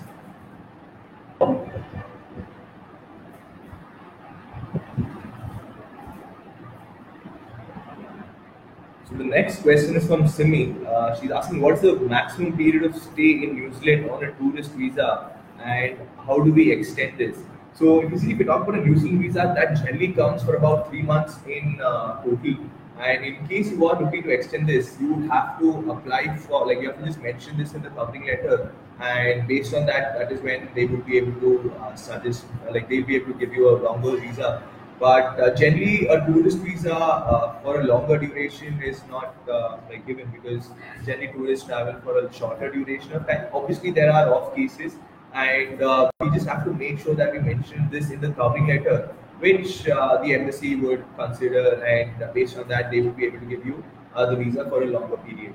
So 9.09 9.17
the 9.17 9.23
next 9.25 9.61
question 9.61 9.95
is 9.95 10.07
from 10.07 10.27
Simi. 10.27 10.75
Uh, 10.87 11.19
she's 11.19 11.31
asking, 11.31 11.61
what's 11.61 11.81
the 11.81 11.95
maximum 11.99 12.55
period 12.57 12.83
of 12.83 12.95
stay 12.95 13.43
in 13.43 13.55
New 13.55 13.73
Zealand 13.73 14.09
on 14.09 14.23
a 14.23 14.31
tourist 14.33 14.71
visa, 14.71 15.31
and 15.61 15.97
how 16.25 16.39
do 16.39 16.51
we 16.53 16.71
extend 16.71 17.17
this? 17.17 17.37
So 17.73 18.01
see, 18.17 18.31
if 18.31 18.39
you 18.39 18.45
talk 18.45 18.67
about 18.67 18.79
a 18.79 18.85
New 18.85 18.97
Zealand 18.97 19.21
visa, 19.21 19.53
that 19.55 19.75
generally 19.75 20.13
counts 20.13 20.43
for 20.43 20.55
about 20.55 20.89
three 20.89 21.01
months 21.01 21.39
in 21.47 21.79
uh, 21.83 22.21
total. 22.23 22.57
And 22.99 23.25
in 23.25 23.47
case 23.47 23.71
you 23.71 23.87
are 23.87 23.99
looking 24.01 24.23
to 24.23 24.29
extend 24.29 24.69
this, 24.69 24.97
you 25.01 25.13
would 25.13 25.29
have 25.29 25.59
to 25.59 25.91
apply 25.91 26.37
for, 26.37 26.67
like, 26.67 26.79
you 26.81 26.89
have 26.89 26.99
to 26.99 27.05
just 27.05 27.21
mention 27.21 27.57
this 27.57 27.73
in 27.73 27.81
the 27.81 27.89
covering 27.89 28.27
letter, 28.27 28.71
and 28.99 29.47
based 29.47 29.73
on 29.73 29.87
that, 29.87 30.17
that 30.19 30.31
is 30.31 30.41
when 30.41 30.69
they 30.75 30.85
would 30.85 31.05
be 31.05 31.17
able 31.17 31.33
to 31.41 31.73
uh, 31.81 31.95
suggest, 31.95 32.45
like, 32.71 32.87
they'll 32.89 33.05
be 33.05 33.15
able 33.15 33.33
to 33.33 33.39
give 33.39 33.53
you 33.53 33.69
a 33.69 33.75
longer 33.81 34.17
visa. 34.17 34.61
But 34.99 35.39
uh, 35.39 35.55
generally, 35.55 36.07
a 36.07 36.23
tourist 36.25 36.59
visa 36.59 36.95
uh, 36.95 37.59
for 37.61 37.81
a 37.81 37.83
longer 37.83 38.17
duration 38.17 38.81
is 38.81 39.01
not 39.09 39.35
uh, 39.51 39.77
like 39.89 40.05
given 40.05 40.29
because 40.29 40.69
generally 41.03 41.27
tourists 41.33 41.65
travel 41.65 41.99
for 42.03 42.19
a 42.19 42.31
shorter 42.31 42.71
duration 42.71 43.11
of 43.13 43.27
time. 43.27 43.47
Obviously, 43.53 43.91
there 43.91 44.13
are 44.13 44.33
off 44.33 44.55
cases, 44.55 44.95
and 45.33 45.81
uh, 45.81 46.09
we 46.21 46.29
just 46.29 46.47
have 46.47 46.63
to 46.63 46.71
make 46.71 46.99
sure 46.99 47.15
that 47.15 47.33
we 47.33 47.39
mention 47.39 47.89
this 47.91 48.11
in 48.11 48.21
the 48.21 48.29
covering 48.33 48.67
letter, 48.67 49.13
which 49.43 49.87
uh, 49.89 50.21
the 50.23 50.33
embassy 50.33 50.75
would 50.77 51.03
consider, 51.17 51.83
and 51.83 52.23
uh, 52.23 52.31
based 52.33 52.57
on 52.57 52.65
that, 52.69 52.89
they 52.89 53.01
would 53.01 53.17
be 53.17 53.25
able 53.25 53.39
to 53.39 53.45
give 53.45 53.65
you 53.65 53.83
uh, 54.15 54.25
the 54.25 54.37
visa 54.37 54.63
for 54.69 54.83
a 54.83 54.85
longer 54.85 55.17
period. 55.17 55.53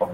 Uh, 0.00 0.08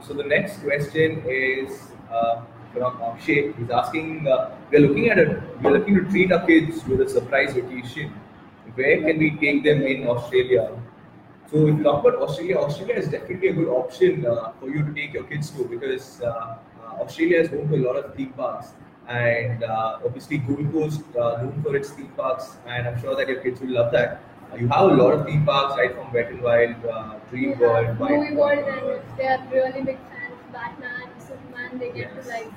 so 0.00 0.14
the 0.14 0.22
next 0.22 0.62
question 0.62 1.24
is 1.26 1.80
uh, 2.12 2.42
from 2.72 3.02
Akshay. 3.02 3.52
He's 3.58 3.70
asking, 3.70 4.28
uh, 4.28 4.54
we're 4.70 4.86
looking 4.86 5.10
at 5.10 5.18
a, 5.18 5.42
we're 5.62 5.78
looking 5.78 5.96
to 5.96 6.08
treat 6.08 6.30
our 6.30 6.46
kids 6.46 6.84
with 6.84 7.00
a 7.00 7.08
surprise 7.08 7.54
vacation. 7.54 8.14
Where 8.74 9.02
can 9.02 9.18
we 9.18 9.30
take 9.36 9.64
them 9.64 9.82
in 9.82 10.06
Australia? 10.06 10.70
So 11.50 11.66
if 11.66 11.78
you 11.78 11.82
talk 11.82 12.04
about 12.04 12.22
Australia, 12.22 12.58
Australia 12.58 12.94
is 12.94 13.08
definitely 13.08 13.48
a 13.48 13.52
good 13.52 13.68
option 13.68 14.24
uh, 14.26 14.52
for 14.60 14.68
you 14.70 14.84
to 14.84 14.92
take 14.94 15.12
your 15.12 15.24
kids 15.24 15.50
to 15.50 15.64
because 15.64 16.20
uh, 16.22 16.28
uh, 16.28 17.02
Australia 17.02 17.40
is 17.40 17.48
home 17.48 17.68
to 17.68 17.76
a 17.76 17.84
lot 17.86 17.96
of 17.96 18.14
theme 18.14 18.32
parks. 18.34 18.68
And 19.08 19.64
uh, 19.64 19.98
obviously 20.04 20.38
Gold 20.38 20.72
Coast 20.72 21.02
uh, 21.18 21.42
known 21.42 21.60
for 21.64 21.74
its 21.74 21.90
theme 21.90 22.12
parks, 22.16 22.56
and 22.66 22.86
I'm 22.86 23.00
sure 23.00 23.16
that 23.16 23.28
your 23.28 23.40
kids 23.40 23.60
will 23.60 23.70
love 23.70 23.90
that. 23.92 24.22
You 24.56 24.68
have 24.68 24.90
a 24.90 24.94
lot 24.94 25.12
of 25.14 25.26
theme 25.26 25.44
parks 25.44 25.76
right 25.76 25.92
from 25.92 26.12
Wet 26.12 26.30
and 26.30 26.40
Wild 26.42 26.76
uh, 26.86 27.14
Dream 27.30 27.50
Yeah, 27.50 27.58
World, 27.58 27.98
movie 27.98 28.36
world, 28.36 28.58
and 28.68 28.86
if 28.90 29.16
they 29.16 29.26
are 29.26 29.42
really 29.52 29.82
big 29.82 29.98
fans 30.10 30.38
of 30.38 30.52
Batman, 30.52 31.08
Superman, 31.18 31.78
they 31.78 31.90
get 31.90 32.22
to 32.22 32.28
like 32.28 32.52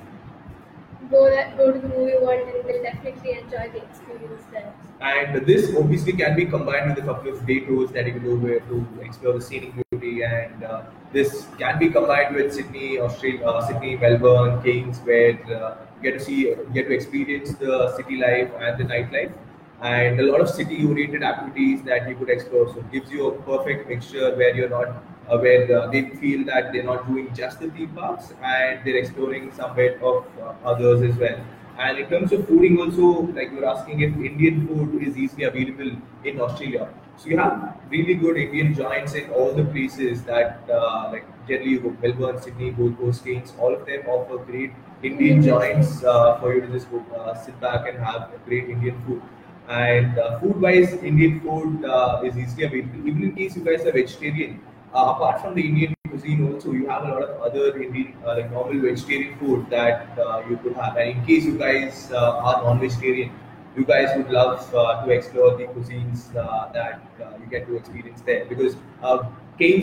go 1.09 1.29
that 1.29 1.57
go 1.57 1.71
to 1.71 1.79
the 1.79 1.87
movie 1.87 2.17
world 2.21 2.47
and 2.47 2.67
they'll 2.67 2.83
definitely 2.83 3.31
enjoy 3.31 3.69
the 3.73 3.83
experience 3.83 4.43
there. 4.51 4.73
And 5.01 5.45
this 5.45 5.75
obviously 5.75 6.13
can 6.13 6.35
be 6.35 6.45
combined 6.45 6.89
with 6.89 7.03
a 7.03 7.07
couple 7.07 7.33
of 7.33 7.45
day 7.45 7.59
tours 7.61 7.91
that 7.91 8.05
you 8.05 8.13
can 8.13 8.23
do 8.23 8.39
where 8.39 8.59
to 8.61 8.85
explore 9.01 9.33
the 9.33 9.41
scenic 9.41 9.73
beauty. 9.91 10.23
And 10.23 10.63
uh, 10.63 10.83
this 11.11 11.47
can 11.57 11.79
be 11.79 11.89
combined 11.89 12.35
with 12.35 12.53
Sydney, 12.53 12.99
Australia, 12.99 13.45
uh, 13.45 13.65
Sydney, 13.67 13.97
Melbourne, 13.97 14.61
Cairns, 14.63 14.99
where 14.99 15.33
uh, 15.53 15.75
you 16.01 16.11
get 16.11 16.19
to 16.19 16.25
see, 16.25 16.39
you 16.41 16.69
get 16.73 16.87
to 16.87 16.93
experience 16.93 17.53
the 17.55 17.95
city 17.97 18.17
life 18.17 18.49
and 18.59 18.77
the 18.77 18.85
nightlife, 18.85 19.33
and 19.81 20.19
a 20.19 20.23
lot 20.23 20.39
of 20.39 20.49
city-oriented 20.49 21.23
activities 21.23 21.81
that 21.83 22.07
you 22.07 22.15
could 22.15 22.29
explore. 22.29 22.67
So 22.73 22.79
it 22.79 22.91
gives 22.91 23.11
you 23.11 23.27
a 23.27 23.41
perfect 23.41 23.89
mixture 23.89 24.33
where 24.35 24.55
you're 24.55 24.69
not, 24.69 25.03
uh, 25.29 25.37
where 25.37 25.79
uh, 25.79 25.87
they 25.91 26.09
feel 26.21 26.45
that 26.45 26.71
they're 26.73 26.83
not 26.83 27.07
doing 27.07 27.33
just 27.33 27.59
the 27.59 27.69
theme 27.71 27.89
parks 27.89 28.33
and 28.43 28.85
they're 28.85 28.97
exploring 28.97 29.51
some 29.53 29.75
bit 29.75 30.01
of 30.01 30.25
uh, 30.41 30.53
others 30.65 31.01
as 31.01 31.17
well. 31.17 31.39
And 31.77 31.97
in 31.97 32.09
terms 32.09 32.31
of 32.31 32.41
fooding, 32.41 32.77
also, 32.79 33.31
like 33.33 33.51
you're 33.51 33.65
asking 33.65 34.01
if 34.01 34.15
Indian 34.15 34.67
food 34.67 35.01
is 35.01 35.17
easily 35.17 35.45
available 35.45 35.91
in 36.23 36.39
Australia. 36.39 36.89
So 37.17 37.29
you 37.29 37.37
have 37.37 37.77
really 37.89 38.13
good 38.15 38.37
Indian 38.37 38.73
joints 38.73 39.13
in 39.13 39.29
all 39.31 39.53
the 39.53 39.65
places 39.65 40.23
that, 40.23 40.61
uh, 40.69 41.09
like 41.11 41.25
generally, 41.47 41.71
you 41.71 41.79
go 41.79 41.95
Melbourne, 42.01 42.41
Sydney, 42.41 42.71
Gold 42.71 42.97
Coast, 42.97 43.23
Cairns, 43.23 43.53
all 43.59 43.73
of 43.73 43.85
them 43.85 44.01
offer 44.07 44.37
great 44.37 44.71
Indian 45.01 45.41
joints 45.41 46.03
uh, 46.03 46.39
for 46.39 46.53
you 46.53 46.61
to 46.61 46.67
just 46.67 46.89
go 46.91 47.03
uh, 47.15 47.33
sit 47.33 47.59
back 47.59 47.87
and 47.87 47.97
have 47.97 48.29
great 48.45 48.69
Indian 48.69 49.01
food. 49.05 49.21
And 49.67 50.17
uh, 50.19 50.39
food-wise, 50.39 50.93
Indian 50.93 51.39
food 51.39 51.85
uh, 51.85 52.21
is 52.23 52.37
easily 52.37 52.65
available. 52.65 53.07
Even 53.07 53.23
in 53.23 53.35
case 53.35 53.55
you 53.55 53.63
guys 53.63 53.85
are 53.85 53.91
vegetarian, 53.91 54.61
uh, 54.93 55.13
apart 55.15 55.41
from 55.41 55.55
the 55.55 55.61
Indian 55.61 55.95
cuisine, 56.09 56.53
also 56.53 56.71
you 56.71 56.87
have 56.87 57.03
a 57.03 57.07
lot 57.07 57.23
of 57.23 57.41
other 57.41 57.81
Indian, 57.81 58.15
uh, 58.25 58.35
like 58.35 58.51
normal 58.51 58.81
vegetarian 58.81 59.37
food 59.39 59.69
that 59.69 60.17
uh, 60.19 60.43
you 60.49 60.57
could 60.57 60.75
have. 60.75 60.95
And 60.97 61.09
in 61.09 61.25
case 61.25 61.45
you 61.45 61.57
guys 61.57 62.11
uh, 62.11 62.37
are 62.37 62.63
non-vegetarian, 62.63 63.31
you 63.75 63.85
guys 63.85 64.15
would 64.15 64.29
love 64.29 64.73
uh, 64.75 65.03
to 65.03 65.11
explore 65.11 65.57
the 65.57 65.65
cuisines 65.65 66.35
uh, 66.35 66.71
that 66.73 67.01
you 67.39 67.47
get 67.47 67.65
to 67.67 67.75
experience 67.75 68.21
there. 68.21 68.45
Because 68.45 68.75
uh, 69.01 69.23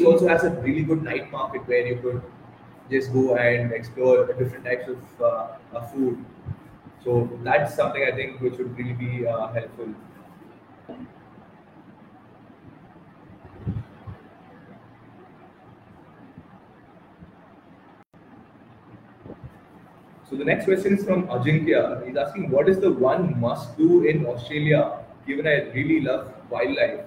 also 0.06 0.28
has 0.28 0.44
a 0.44 0.50
really 0.60 0.82
good 0.82 1.02
night 1.02 1.30
market 1.32 1.66
where 1.66 1.86
you 1.86 1.96
could 1.96 2.22
just 2.90 3.12
go 3.12 3.36
and 3.36 3.72
explore 3.72 4.26
different 4.26 4.64
types 4.64 4.88
of 5.20 5.92
food. 5.92 6.24
So 7.02 7.28
that's 7.42 7.74
something 7.74 8.04
I 8.04 8.14
think 8.14 8.40
which 8.40 8.58
would 8.58 8.76
really 8.76 8.92
be 8.92 9.24
helpful. 9.24 9.94
So 20.30 20.36
the 20.36 20.44
next 20.44 20.66
question 20.66 20.96
is 20.96 21.04
from 21.04 21.26
Ajinkya. 21.26 22.06
He's 22.06 22.16
asking, 22.16 22.50
what 22.50 22.68
is 22.68 22.78
the 22.78 22.92
one 22.92 23.40
must 23.40 23.76
do 23.76 24.04
in 24.04 24.24
Australia, 24.26 25.00
given 25.26 25.44
I 25.44 25.72
really 25.74 26.00
love 26.02 26.32
wildlife? 26.48 27.00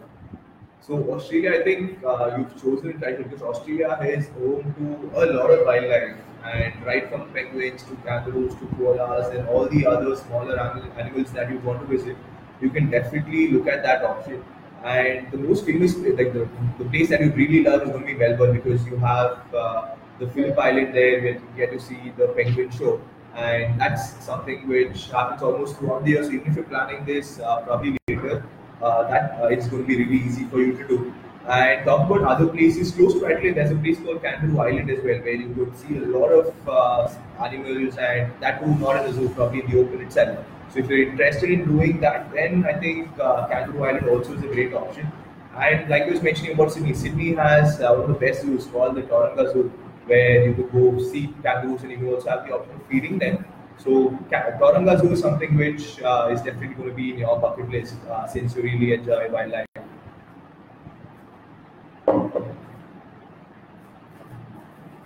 So 0.81 0.95
Australia, 1.13 1.53
I 1.57 1.63
think 1.63 2.03
uh, 2.03 2.35
you've 2.37 2.61
chosen 2.61 2.89
it 2.89 3.01
right 3.01 3.17
because 3.17 3.41
Australia 3.41 3.97
is 4.03 4.27
home 4.39 4.75
to 4.77 5.23
a 5.23 5.31
lot 5.31 5.51
of 5.51 5.65
wildlife, 5.65 6.17
and 6.43 6.85
right 6.85 7.09
from 7.09 7.29
penguins 7.31 7.83
to 7.83 7.95
kangaroos 8.05 8.55
to 8.55 8.65
koalas 8.75 9.33
and 9.33 9.47
all 9.47 9.69
the 9.69 9.85
other 9.85 10.17
smaller 10.17 10.59
animal, 10.59 10.91
animals 10.99 11.31
that 11.31 11.49
you 11.49 11.59
want 11.59 11.79
to 11.79 11.87
visit, 11.87 12.17
you 12.59 12.69
can 12.69 12.89
definitely 12.89 13.51
look 13.51 13.67
at 13.67 13.83
that 13.83 14.03
option. 14.03 14.43
And 14.83 15.31
the 15.31 15.37
most 15.37 15.65
famous, 15.65 15.95
like 15.95 16.33
the, 16.33 16.49
the 16.77 16.83
place 16.89 17.07
that 17.07 17.21
you 17.21 17.31
really 17.31 17.63
love 17.63 17.83
is 17.83 17.89
going 17.91 18.01
to 18.01 18.05
be 18.05 18.15
Melbourne 18.15 18.51
because 18.51 18.85
you 18.85 18.97
have 18.97 19.39
uh, 19.55 19.95
the 20.19 20.27
Phillip 20.27 20.59
Island 20.59 20.93
there 20.93 21.21
where 21.21 21.33
you 21.35 21.41
get 21.55 21.71
to 21.71 21.79
see 21.79 22.11
the 22.17 22.27
penguin 22.27 22.69
show. 22.69 22.99
And 23.35 23.81
that's 23.81 24.23
something 24.23 24.67
which 24.67 25.09
happens 25.09 25.41
almost 25.41 25.77
throughout 25.77 26.03
the 26.05 26.11
year. 26.11 26.23
So 26.23 26.31
even 26.31 26.47
if 26.47 26.55
you're 26.55 26.65
planning 26.65 27.03
this 27.05 27.39
uh, 27.39 27.61
probably 27.61 27.97
later, 28.07 28.45
uh, 28.81 29.07
that 29.09 29.39
uh, 29.41 29.47
it's 29.47 29.67
going 29.67 29.83
to 29.83 29.87
be 29.87 30.03
really 30.03 30.23
easy 30.25 30.45
for 30.45 30.59
you 30.59 30.77
to 30.77 30.87
do. 30.87 31.13
And 31.47 31.83
talk 31.83 32.09
about 32.09 32.23
other 32.23 32.47
places 32.47 32.91
close 32.91 33.13
to 33.15 33.25
Adelaide, 33.25 33.55
there's 33.55 33.71
a 33.71 33.75
place 33.75 33.99
called 33.99 34.21
Kangaroo 34.21 34.59
Island 34.59 34.89
as 34.89 35.03
well, 35.03 35.19
where 35.19 35.33
you 35.33 35.53
could 35.53 35.75
see 35.77 35.97
a 35.97 36.05
lot 36.05 36.29
of 36.29 36.69
uh, 36.69 37.09
animals, 37.43 37.97
and 37.97 38.31
that 38.39 38.61
too 38.61 38.73
not 38.75 38.95
in 38.97 39.11
the 39.11 39.13
zoo, 39.13 39.29
probably 39.29 39.61
in 39.61 39.69
the 39.69 39.79
open 39.79 40.01
itself. 40.01 40.39
So 40.71 40.79
if 40.79 40.89
you're 40.89 41.09
interested 41.09 41.49
in 41.49 41.65
doing 41.65 41.99
that, 41.99 42.31
then 42.31 42.65
I 42.65 42.79
think 42.79 43.09
uh, 43.19 43.47
Kangaroo 43.47 43.83
Island 43.83 44.07
also 44.07 44.33
is 44.35 44.43
a 44.43 44.47
great 44.47 44.73
option. 44.73 45.11
And 45.57 45.89
like 45.89 46.03
I 46.03 46.09
was 46.11 46.21
mentioning 46.21 46.53
about 46.53 46.71
Sydney, 46.71 46.93
Sydney 46.93 47.33
has 47.35 47.79
uh, 47.81 47.93
one 47.93 48.01
of 48.01 48.07
the 48.07 48.25
best 48.25 48.41
zoos 48.41 48.65
called 48.67 48.95
the 48.95 49.01
Taronga 49.03 49.51
Zoo, 49.51 49.71
where 50.05 50.45
you 50.47 50.53
could 50.53 50.71
go 50.71 50.99
see 51.01 51.33
kangaroos 51.43 51.81
and 51.83 51.91
you 51.91 51.97
could 51.97 52.13
also 52.15 52.29
have 52.29 52.45
the 52.47 52.53
option 52.53 52.75
of 52.75 52.85
feeding 52.87 53.19
them. 53.19 53.45
So 53.77 54.17
Ka- 54.31 54.97
Zoo 54.97 55.11
is 55.11 55.19
something 55.21 55.55
which 55.57 56.01
uh, 56.01 56.29
is 56.31 56.41
definitely 56.41 56.75
going 56.75 56.89
to 56.89 56.95
be 56.95 57.11
in 57.11 57.17
your 57.19 57.39
bucket 57.39 57.69
list 57.69 57.95
uh, 58.09 58.27
since 58.27 58.55
you 58.55 58.61
really 58.63 58.93
enjoy 58.93 59.29
wildlife. 59.29 59.67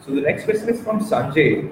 So 0.05 0.15
the 0.15 0.21
next 0.21 0.45
question 0.45 0.69
is 0.69 0.81
from 0.81 0.99
Sanjay, 0.99 1.69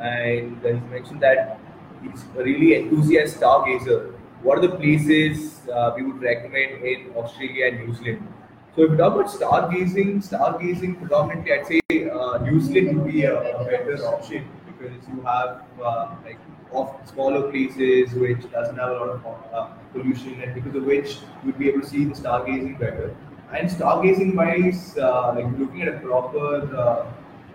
and 0.00 0.62
he 0.64 0.72
mentioned 0.90 1.20
that 1.20 1.58
he's 2.02 2.24
a 2.38 2.42
really 2.42 2.74
enthusiastic 2.74 3.40
stargazer. 3.40 4.12
What 4.42 4.58
are 4.58 4.62
the 4.68 4.76
places 4.76 5.60
uh, 5.68 5.92
we 5.96 6.02
would 6.02 6.22
recommend 6.22 6.84
in 6.84 7.10
Australia 7.16 7.66
and 7.66 7.86
New 7.86 7.94
Zealand? 7.94 8.26
So 8.74 8.84
if 8.84 8.90
we 8.90 8.96
talk 8.96 9.14
about 9.14 9.26
stargazing, 9.26 10.22
stargazing 10.28 10.98
predominantly, 10.98 11.52
I'd 11.52 11.66
say 11.66 11.80
uh, 12.18 12.38
New 12.38 12.58
would 12.58 13.06
be 13.06 13.22
a, 13.22 13.58
a 13.58 13.64
better 13.64 13.96
option 14.06 14.48
because 14.66 14.92
you 15.08 15.20
have 15.22 15.62
uh, 15.82 16.14
like 16.24 16.38
off 16.72 17.08
smaller 17.08 17.50
places 17.50 18.12
which 18.14 18.50
doesn't 18.50 18.76
have 18.76 18.90
a 18.90 18.94
lot 18.94 19.08
of 19.08 19.26
uh, 19.52 19.66
pollution 19.92 20.40
and 20.42 20.54
because 20.54 20.74
of 20.74 20.84
which 20.84 21.18
you'd 21.44 21.58
be 21.58 21.68
able 21.68 21.80
to 21.80 21.86
see 21.86 22.04
the 22.04 22.14
stargazing 22.14 22.78
better. 22.78 23.14
And 23.52 23.70
stargazing 23.70 24.34
wise, 24.34 24.98
uh, 24.98 25.34
like 25.34 25.46
looking 25.58 25.82
at 25.82 25.88
a 25.88 25.98
proper 26.00 26.76
uh, 26.76 27.06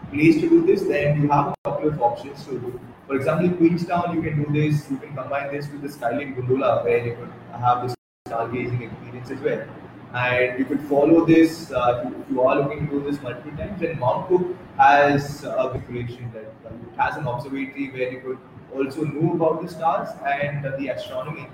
place 0.10 0.36
to 0.36 0.50
do 0.50 0.66
this, 0.66 0.84
then 0.84 1.22
you 1.22 1.30
have 1.30 1.48
a 1.48 1.56
couple 1.70 1.90
of 1.90 2.02
options 2.02 2.46
to 2.46 2.60
do. 2.60 2.80
For 3.08 3.16
example, 3.18 3.46
in 3.48 3.58
Queenstown, 3.58 4.16
you 4.16 4.22
can 4.22 4.42
do 4.44 4.52
this, 4.54 4.90
you 4.90 4.98
can 4.98 5.14
combine 5.14 5.52
this 5.52 5.70
with 5.70 5.82
the 5.82 5.90
Skyline 5.90 6.34
Gondola 6.34 6.84
where 6.84 7.06
you 7.06 7.16
could 7.16 7.60
have 7.60 7.84
this 7.84 7.96
stargazing 8.28 8.82
experience 8.82 9.32
as 9.32 9.40
well. 9.42 9.68
And 10.14 10.60
you 10.60 10.66
could 10.66 10.82
follow 10.82 11.26
this 11.26 11.72
uh, 11.72 12.04
if 12.06 12.32
you 12.32 12.42
are 12.42 12.58
looking 12.62 12.88
to 12.88 13.00
do 13.00 13.10
this 13.10 13.22
multiple 13.22 13.52
times. 13.58 13.82
And 13.82 14.00
Mount 14.00 14.28
Cook 14.28 14.56
has 14.78 15.44
a 15.46 15.70
good 15.72 15.86
collection 15.88 16.32
that 16.34 16.54
uh, 16.66 16.74
it 16.74 17.00
has 17.00 17.16
an 17.16 17.28
observatory 17.28 17.92
where 17.92 18.12
you 18.12 18.20
could 18.20 18.38
also 18.74 19.04
know 19.04 19.34
about 19.34 19.62
the 19.62 19.70
stars 19.70 20.10
and 20.26 20.66
uh, 20.66 20.76
the 20.78 20.90
astronomy. 20.90 21.48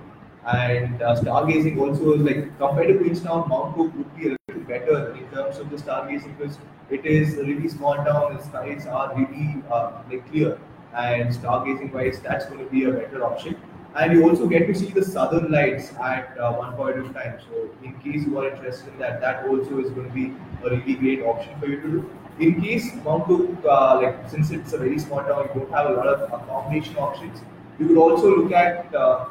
And 0.45 1.01
uh, 1.01 1.15
stargazing 1.15 1.77
also 1.77 2.13
is 2.13 2.21
like 2.21 2.57
compared 2.57 2.87
to 2.87 2.97
Queenstown, 2.97 3.47
Mount 3.49 3.75
Cook 3.75 3.95
would 3.95 4.15
be 4.15 4.29
a 4.29 4.37
little 4.47 4.63
better 4.63 5.15
in 5.15 5.27
terms 5.29 5.59
of 5.59 5.69
the 5.69 5.75
stargazing 5.77 6.35
because 6.37 6.57
it 6.89 7.05
is 7.05 7.37
a 7.37 7.43
really 7.43 7.67
small 7.67 7.95
town. 7.95 8.37
The 8.37 8.43
skies 8.43 8.87
are 8.87 9.13
really 9.15 9.61
uh, 9.69 10.01
like 10.09 10.27
clear, 10.31 10.57
and 10.95 11.29
stargazing 11.33 11.93
wise, 11.93 12.19
that's 12.21 12.45
going 12.45 12.63
to 12.63 12.71
be 12.71 12.85
a 12.85 12.91
better 12.91 13.25
option. 13.25 13.55
And 13.97 14.13
you 14.13 14.29
also 14.29 14.47
get 14.47 14.67
to 14.67 14.75
see 14.75 14.91
the 14.91 15.03
southern 15.03 15.51
lights 15.51 15.91
at 15.95 16.37
uh, 16.37 16.53
one 16.53 16.73
point 16.73 16.99
of 16.99 17.13
time. 17.15 17.39
So, 17.49 17.69
in 17.83 17.93
case 17.99 18.27
you 18.27 18.37
are 18.37 18.47
interested 18.47 18.93
in 18.93 18.99
that, 18.99 19.21
that 19.21 19.47
also 19.47 19.79
is 19.79 19.89
going 19.89 20.07
to 20.07 20.13
be 20.13 20.33
a 20.63 20.69
really 20.69 20.93
great 20.93 21.23
option 21.23 21.59
for 21.59 21.65
you 21.65 21.81
to 21.81 21.87
do. 21.87 22.09
In 22.39 22.61
case 22.61 22.93
Mount 23.03 23.25
Cook, 23.25 23.49
uh, 23.65 23.99
like 23.99 24.29
since 24.29 24.51
it's 24.51 24.73
a 24.73 24.77
very 24.77 24.99
small 24.99 25.23
town, 25.23 25.49
you 25.53 25.61
don't 25.61 25.71
have 25.71 25.89
a 25.89 25.93
lot 25.93 26.05
of 26.05 26.21
accommodation 26.31 26.95
options. 26.97 27.41
You 27.79 27.87
could 27.87 27.97
also 27.97 28.35
look 28.37 28.51
at 28.51 28.93
uh, 28.93 29.25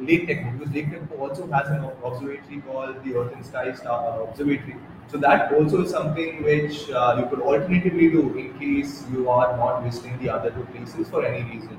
Lake 0.00 0.26
Tekapo 0.26 0.58
because 0.58 0.74
Lake 0.74 0.90
Tekapo 0.90 1.20
also 1.20 1.46
has 1.52 1.68
an 1.68 1.84
observatory 2.02 2.62
called 2.62 3.04
the 3.04 3.14
Earth 3.14 3.32
and 3.32 3.46
Sky 3.46 3.72
Star 3.74 4.22
Observatory. 4.22 4.76
So 5.06 5.18
that 5.18 5.52
also 5.52 5.82
is 5.82 5.90
something 5.90 6.42
which 6.42 6.90
uh, 6.90 7.16
you 7.18 7.26
could 7.26 7.42
alternatively 7.42 8.10
do 8.10 8.36
in 8.36 8.58
case 8.58 9.04
you 9.12 9.28
are 9.28 9.56
not 9.56 9.84
visiting 9.84 10.18
the 10.18 10.30
other 10.30 10.50
two 10.50 10.64
places 10.72 11.08
for 11.08 11.24
any 11.24 11.44
reason. 11.48 11.78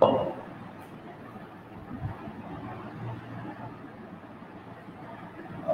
Uh, 0.00 0.32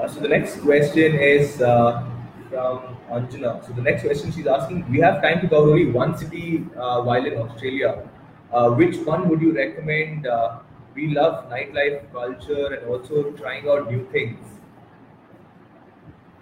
so 0.08 0.20
the 0.20 0.28
next 0.28 0.60
question 0.60 1.14
is 1.14 1.60
uh, 1.60 2.04
from 2.48 2.96
Anjana. 3.10 3.64
So 3.66 3.72
the 3.72 3.82
next 3.82 4.02
question 4.02 4.32
she's 4.32 4.46
asking: 4.46 4.90
We 4.90 5.00
have 5.00 5.20
time 5.22 5.40
to 5.40 5.48
cover 5.48 5.70
only 5.70 5.86
one 5.90 6.16
city 6.16 6.64
uh, 6.76 7.02
while 7.02 7.24
in 7.24 7.34
Australia. 7.38 8.08
Uh, 8.52 8.70
which 8.70 8.96
one 8.98 9.28
would 9.28 9.40
you 9.40 9.52
recommend? 9.52 10.26
Uh, 10.26 10.58
we 10.94 11.08
love 11.14 11.48
nightlife 11.50 12.10
culture 12.12 12.66
and 12.74 12.86
also 12.88 13.30
trying 13.32 13.68
out 13.68 13.90
new 13.90 14.06
things. 14.12 14.38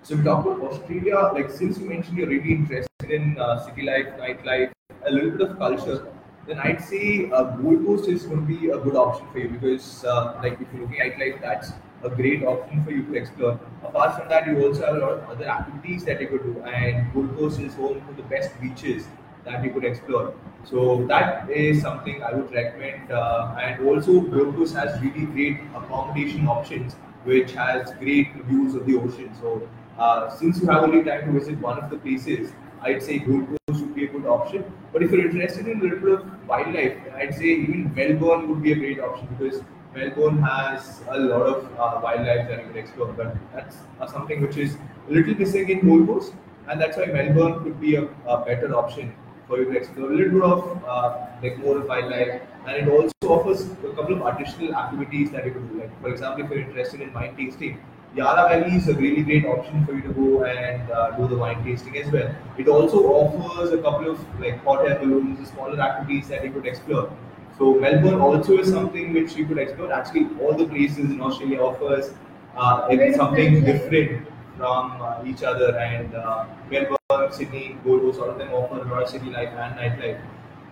So 0.02 0.16
we 0.16 0.24
talk 0.24 0.44
about 0.46 0.60
Australia. 0.72 1.18
Like 1.34 1.50
since 1.50 1.78
you 1.78 1.88
mentioned 1.88 2.18
you're 2.18 2.28
really 2.28 2.52
interested 2.52 3.10
in 3.10 3.36
city 3.64 3.82
life, 3.82 4.06
nightlife, 4.18 4.72
a 5.06 5.10
little 5.10 5.30
bit 5.32 5.40
of 5.50 5.58
culture, 5.58 6.06
then 6.48 6.58
I'd 6.58 6.82
say 6.82 7.30
uh, 7.30 7.42
Gold 7.56 7.84
Coast 7.84 8.08
is 8.08 8.22
going 8.22 8.40
to 8.40 8.46
be 8.46 8.70
a 8.70 8.78
good 8.78 8.96
option 8.96 9.26
for 9.30 9.38
you 9.38 9.50
because, 9.50 10.04
uh, 10.04 10.40
like, 10.42 10.58
if 10.60 10.66
you're 10.72 10.82
looking 10.82 11.00
at 11.00 11.16
nightlife, 11.16 11.42
that's 11.42 11.72
a 12.02 12.08
great 12.08 12.42
option 12.42 12.82
for 12.84 12.90
you 12.90 13.02
to 13.04 13.14
explore. 13.14 13.60
Apart 13.84 14.16
from 14.16 14.28
that, 14.30 14.46
you 14.46 14.66
also 14.66 14.86
have 14.86 14.96
a 14.96 14.98
lot 14.98 15.12
of 15.12 15.28
other 15.28 15.44
activities 15.44 16.04
that 16.06 16.20
you 16.22 16.28
could 16.28 16.42
do, 16.42 16.62
and 16.62 17.12
Gold 17.12 17.36
Coast 17.36 17.60
is 17.60 17.74
home 17.74 18.00
to 18.08 18.14
the 18.14 18.22
best 18.28 18.58
beaches 18.62 19.06
that 19.44 19.62
you 19.62 19.70
could 19.72 19.84
explore. 19.84 20.32
So 20.64 21.04
that 21.08 21.50
is 21.50 21.82
something 21.82 22.22
I 22.22 22.32
would 22.32 22.50
recommend. 22.52 23.10
Uh, 23.10 23.54
and 23.60 23.86
also, 23.86 24.20
Gold 24.20 24.56
Coast 24.56 24.74
has 24.74 25.00
really 25.02 25.26
great 25.26 25.60
accommodation 25.74 26.48
options, 26.48 26.94
which 27.24 27.52
has 27.52 27.92
great 27.98 28.32
views 28.46 28.74
of 28.74 28.86
the 28.86 28.96
ocean. 28.96 29.34
So 29.40 29.68
uh, 29.98 30.30
since 30.30 30.60
you 30.60 30.68
have 30.68 30.84
only 30.84 31.04
time 31.04 31.26
to 31.26 31.38
visit 31.38 31.58
one 31.58 31.78
of 31.78 31.90
the 31.90 31.98
places, 31.98 32.52
I'd 32.80 33.02
say 33.02 33.18
Gold 33.18 33.48
Coast 33.48 33.80
would 33.82 33.94
be 33.94 34.04
a 34.04 34.08
good 34.08 34.26
option. 34.26 34.64
But 34.92 35.02
if 35.02 35.10
you're 35.10 35.26
interested 35.26 35.66
in 35.66 35.80
a 35.80 35.82
little 35.82 35.98
bit 35.98 36.12
of 36.20 36.37
wildlife, 36.48 36.96
I'd 37.14 37.34
say 37.34 37.44
even 37.44 37.92
Melbourne 37.94 38.48
would 38.48 38.62
be 38.62 38.72
a 38.72 38.76
great 38.76 39.00
option 39.00 39.28
because 39.38 39.62
Melbourne 39.94 40.42
has 40.42 41.00
a 41.08 41.18
lot 41.18 41.42
of 41.42 41.64
uh, 41.78 42.00
wildlife 42.02 42.48
that 42.48 42.60
you 42.62 42.68
can 42.68 42.76
explore, 42.76 43.12
but 43.12 43.36
that's 43.54 43.76
uh, 44.00 44.06
something 44.06 44.40
which 44.40 44.56
is 44.56 44.76
a 45.08 45.12
little 45.12 45.34
missing 45.34 45.68
in 45.68 45.86
Gold 45.86 46.06
Coast, 46.06 46.32
and 46.68 46.80
that's 46.80 46.96
why 46.96 47.06
Melbourne 47.06 47.62
could 47.62 47.80
be 47.80 47.96
a, 47.96 48.04
a 48.26 48.44
better 48.44 48.74
option 48.74 49.14
for 49.46 49.58
you 49.58 49.64
to 49.66 49.76
explore 49.78 50.10
a 50.12 50.16
little 50.16 50.32
bit 50.32 50.42
of 50.42 50.84
uh, 50.86 51.26
like 51.42 51.58
more 51.58 51.80
wildlife, 51.80 52.42
and 52.66 52.76
it 52.76 52.88
also 52.88 53.12
offers 53.28 53.70
a 53.70 53.94
couple 53.94 54.14
of 54.14 54.34
additional 54.34 54.74
activities 54.74 55.30
that 55.30 55.44
you 55.46 55.52
can 55.52 55.68
do. 55.68 55.80
Like 55.80 56.00
for 56.00 56.10
example, 56.10 56.44
if 56.44 56.50
you're 56.50 56.60
interested 56.60 57.00
in 57.00 57.12
wine 57.14 57.36
tasting, 57.36 57.80
Yarra 58.16 58.48
Valley 58.48 58.76
is 58.76 58.88
a 58.88 58.94
really 58.94 59.22
great 59.22 59.44
option 59.44 59.84
for 59.84 59.92
you 59.92 60.02
to 60.02 60.12
go 60.12 60.44
and 60.44 60.90
uh, 60.90 61.10
do 61.12 61.28
the 61.28 61.36
wine 61.36 61.62
tasting 61.64 61.96
as 61.98 62.10
well. 62.10 62.34
It 62.56 62.68
also 62.68 63.04
offers 63.06 63.72
a 63.72 63.78
couple 63.82 64.10
of 64.10 64.40
like 64.40 64.62
hot 64.64 64.88
air 64.88 64.98
balloons, 64.98 65.48
smaller 65.50 65.80
activities 65.80 66.28
that 66.28 66.44
you 66.44 66.50
could 66.50 66.66
explore. 66.66 67.12
So 67.58 67.74
Melbourne 67.74 68.20
also 68.20 68.58
is 68.58 68.70
something 68.70 69.12
which 69.12 69.34
you 69.36 69.44
could 69.46 69.58
explore. 69.58 69.92
Actually, 69.92 70.28
all 70.40 70.54
the 70.54 70.66
places 70.66 71.10
in 71.10 71.20
Australia 71.20 71.60
offers 71.60 72.12
uh, 72.56 72.88
something 73.16 73.64
different 73.64 74.26
from 74.56 75.02
uh, 75.02 75.22
each 75.26 75.42
other. 75.42 75.76
And 75.76 76.14
uh, 76.14 76.46
Melbourne, 76.70 77.32
Sydney, 77.32 77.76
Gold 77.84 78.02
Coast, 78.02 78.20
all 78.20 78.30
of 78.30 78.38
them 78.38 78.52
offer 78.52 78.80
a 78.80 78.84
lot 78.84 79.02
of 79.02 79.08
city 79.08 79.30
life 79.30 79.50
and 79.50 79.74
nightlife. 79.74 80.20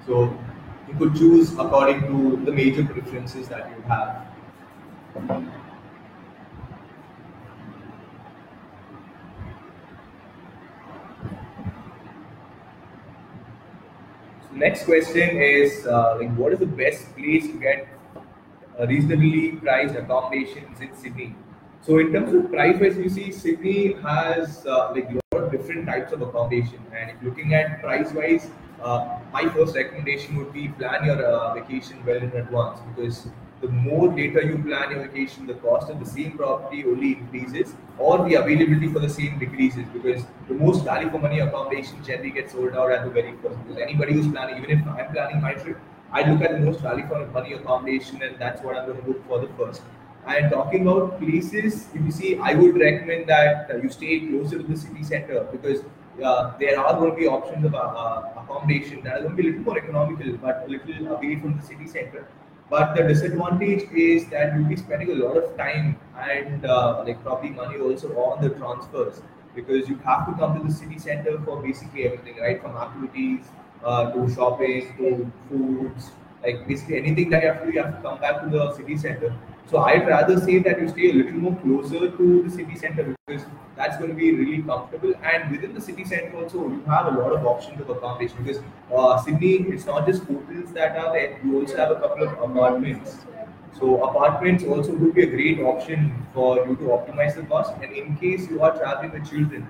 So 0.06 0.36
you 0.88 0.94
could 0.94 1.16
choose 1.16 1.52
according 1.54 2.02
to 2.02 2.44
the 2.44 2.52
major 2.52 2.84
preferences 2.84 3.48
that 3.48 3.68
you 3.70 3.82
have. 3.88 5.65
Next 14.56 14.84
question 14.84 15.36
is 15.36 15.86
uh, 15.86 16.16
like 16.18 16.34
what 16.34 16.52
is 16.52 16.58
the 16.58 16.66
best 16.66 17.14
place 17.16 17.46
to 17.46 17.58
get 17.60 17.88
reasonably 18.88 19.52
priced 19.52 19.94
accommodations 19.94 20.80
in 20.80 20.94
Sydney? 20.94 21.34
So 21.82 21.98
in 21.98 22.12
terms 22.12 22.34
of 22.34 22.50
price 22.50 22.80
wise, 22.80 22.96
you 22.96 23.08
see 23.08 23.30
Sydney 23.30 23.92
has 24.02 24.66
uh, 24.66 24.92
like 24.92 25.08
a 25.10 25.20
lot 25.34 25.44
of 25.44 25.52
different 25.52 25.86
types 25.86 26.12
of 26.12 26.20
accommodation, 26.22 26.80
and 26.98 27.10
if 27.10 27.22
looking 27.22 27.54
at 27.54 27.80
price 27.80 28.12
wise, 28.12 28.48
uh, 28.82 29.18
my 29.32 29.48
first 29.50 29.76
recommendation 29.76 30.36
would 30.36 30.52
be 30.52 30.68
plan 30.68 31.04
your 31.04 31.24
uh, 31.24 31.54
vacation 31.54 32.04
well 32.04 32.16
in 32.16 32.32
advance 32.32 32.80
because 32.94 33.28
the 33.60 33.68
more 33.68 34.08
later 34.12 34.42
you 34.42 34.58
plan 34.58 34.90
your 34.90 35.06
vacation, 35.06 35.46
the 35.46 35.54
cost 35.54 35.90
of 35.90 35.98
the 35.98 36.04
same 36.04 36.32
property 36.36 36.84
only 36.84 37.12
increases 37.12 37.74
or 37.98 38.28
the 38.28 38.34
availability 38.34 38.88
for 38.92 38.98
the 38.98 39.08
same 39.08 39.38
decreases 39.38 39.86
because 39.94 40.24
the 40.48 40.54
most 40.54 40.84
value 40.84 41.10
for 41.10 41.18
money 41.18 41.40
accommodation 41.40 42.04
generally 42.04 42.30
gets 42.30 42.52
sold 42.52 42.74
out 42.74 42.92
at 42.92 43.04
the 43.04 43.10
very 43.10 43.34
first. 43.42 43.56
Because 43.66 43.80
anybody 43.80 44.12
who's 44.12 44.28
planning, 44.28 44.62
even 44.62 44.78
if 44.78 44.86
I'm 44.86 45.10
planning 45.10 45.40
my 45.40 45.54
trip, 45.54 45.78
I 46.12 46.30
look 46.30 46.42
at 46.42 46.52
the 46.52 46.60
most 46.60 46.80
value 46.80 47.06
for 47.08 47.26
money 47.28 47.54
accommodation 47.54 48.22
and 48.22 48.38
that's 48.38 48.62
what 48.62 48.76
I'm 48.76 48.86
going 48.86 49.00
to 49.00 49.08
look 49.08 49.26
for 49.26 49.40
the 49.40 49.48
first. 49.56 49.80
And 50.26 50.50
talking 50.50 50.82
about 50.86 51.18
places, 51.18 51.86
if 51.94 52.04
you 52.04 52.10
see, 52.10 52.38
I 52.38 52.54
would 52.54 52.76
recommend 52.76 53.28
that 53.28 53.70
you 53.82 53.88
stay 53.88 54.20
closer 54.20 54.58
to 54.58 54.64
the 54.64 54.76
city 54.76 55.02
center 55.02 55.44
because 55.44 55.82
uh, 56.22 56.52
there 56.58 56.78
are 56.78 56.94
going 56.98 57.12
to 57.12 57.16
be 57.16 57.26
options 57.26 57.64
of 57.64 57.74
uh, 57.74 58.22
accommodation 58.36 59.02
that 59.04 59.14
are 59.14 59.22
going 59.22 59.36
to 59.36 59.42
be 59.42 59.48
a 59.48 59.50
little 59.52 59.64
more 59.64 59.78
economical 59.78 60.32
but 60.38 60.64
a 60.66 60.70
little 60.70 61.14
away 61.14 61.38
from 61.40 61.56
the 61.56 61.62
city 61.62 61.86
center 61.86 62.26
but 62.68 62.96
the 62.96 63.02
disadvantage 63.02 63.84
is 63.92 64.26
that 64.28 64.54
you'll 64.54 64.68
be 64.68 64.76
spending 64.76 65.10
a 65.10 65.14
lot 65.14 65.36
of 65.36 65.56
time 65.56 65.96
and 66.18 66.64
uh, 66.66 67.02
like 67.06 67.22
probably 67.22 67.50
money 67.50 67.78
also 67.78 68.08
on 68.16 68.42
the 68.42 68.50
transfers 68.50 69.22
because 69.54 69.88
you 69.88 69.96
have 69.98 70.26
to 70.26 70.32
come 70.34 70.58
to 70.58 70.66
the 70.66 70.72
city 70.72 70.98
center 70.98 71.40
for 71.40 71.62
basically 71.62 72.04
everything, 72.06 72.36
right? 72.38 72.60
From 72.60 72.76
activities 72.76 73.46
uh, 73.84 74.10
to 74.12 74.28
shopping 74.34 74.94
to 74.98 75.32
foods, 75.48 76.10
like 76.42 76.66
basically 76.66 76.98
anything 76.98 77.30
that 77.30 77.42
you 77.42 77.48
have 77.48 77.62
to 77.64 77.72
you 77.72 77.82
have 77.82 77.96
to 77.96 78.02
come 78.02 78.20
back 78.20 78.42
to 78.42 78.50
the 78.50 78.74
city 78.74 78.96
center. 78.96 79.34
So 79.70 79.78
I'd 79.78 80.06
rather 80.06 80.38
say 80.40 80.58
that 80.60 80.80
you 80.80 80.88
stay 80.88 81.10
a 81.10 81.12
little 81.12 81.32
more 81.32 81.56
closer 81.56 82.08
to 82.10 82.42
the 82.42 82.50
city 82.50 82.76
center 82.76 83.16
because 83.26 83.44
that's 83.76 83.96
going 83.96 84.10
to 84.10 84.16
be 84.16 84.32
really 84.32 84.62
comfortable. 84.62 85.12
And 85.24 85.50
within 85.50 85.74
the 85.74 85.80
city 85.80 86.04
center 86.04 86.36
also, 86.36 86.68
you 86.68 86.82
have 86.86 87.06
a 87.06 87.18
lot 87.18 87.32
of 87.32 87.44
options 87.44 87.80
of 87.80 87.90
accommodation 87.90 88.36
because 88.44 88.62
uh, 88.94 89.20
Sydney, 89.22 89.54
it's 89.74 89.84
not 89.84 90.06
just 90.06 90.22
hotels 90.22 90.72
that 90.74 90.96
are 90.96 91.12
there. 91.12 91.40
You 91.44 91.60
also 91.60 91.76
have 91.76 91.90
a 91.90 91.96
couple 91.96 92.28
of 92.28 92.32
apartments. 92.50 93.16
So 93.78 94.04
apartments 94.04 94.62
also 94.62 94.92
would 94.92 95.14
be 95.14 95.24
a 95.24 95.26
great 95.26 95.60
option 95.60 96.14
for 96.32 96.58
you 96.58 96.76
to 96.76 96.84
optimize 96.98 97.34
the 97.34 97.42
cost. 97.42 97.72
And 97.82 97.92
in 97.92 98.16
case 98.16 98.48
you 98.48 98.62
are 98.62 98.76
traveling 98.78 99.10
with 99.10 99.28
children, 99.28 99.68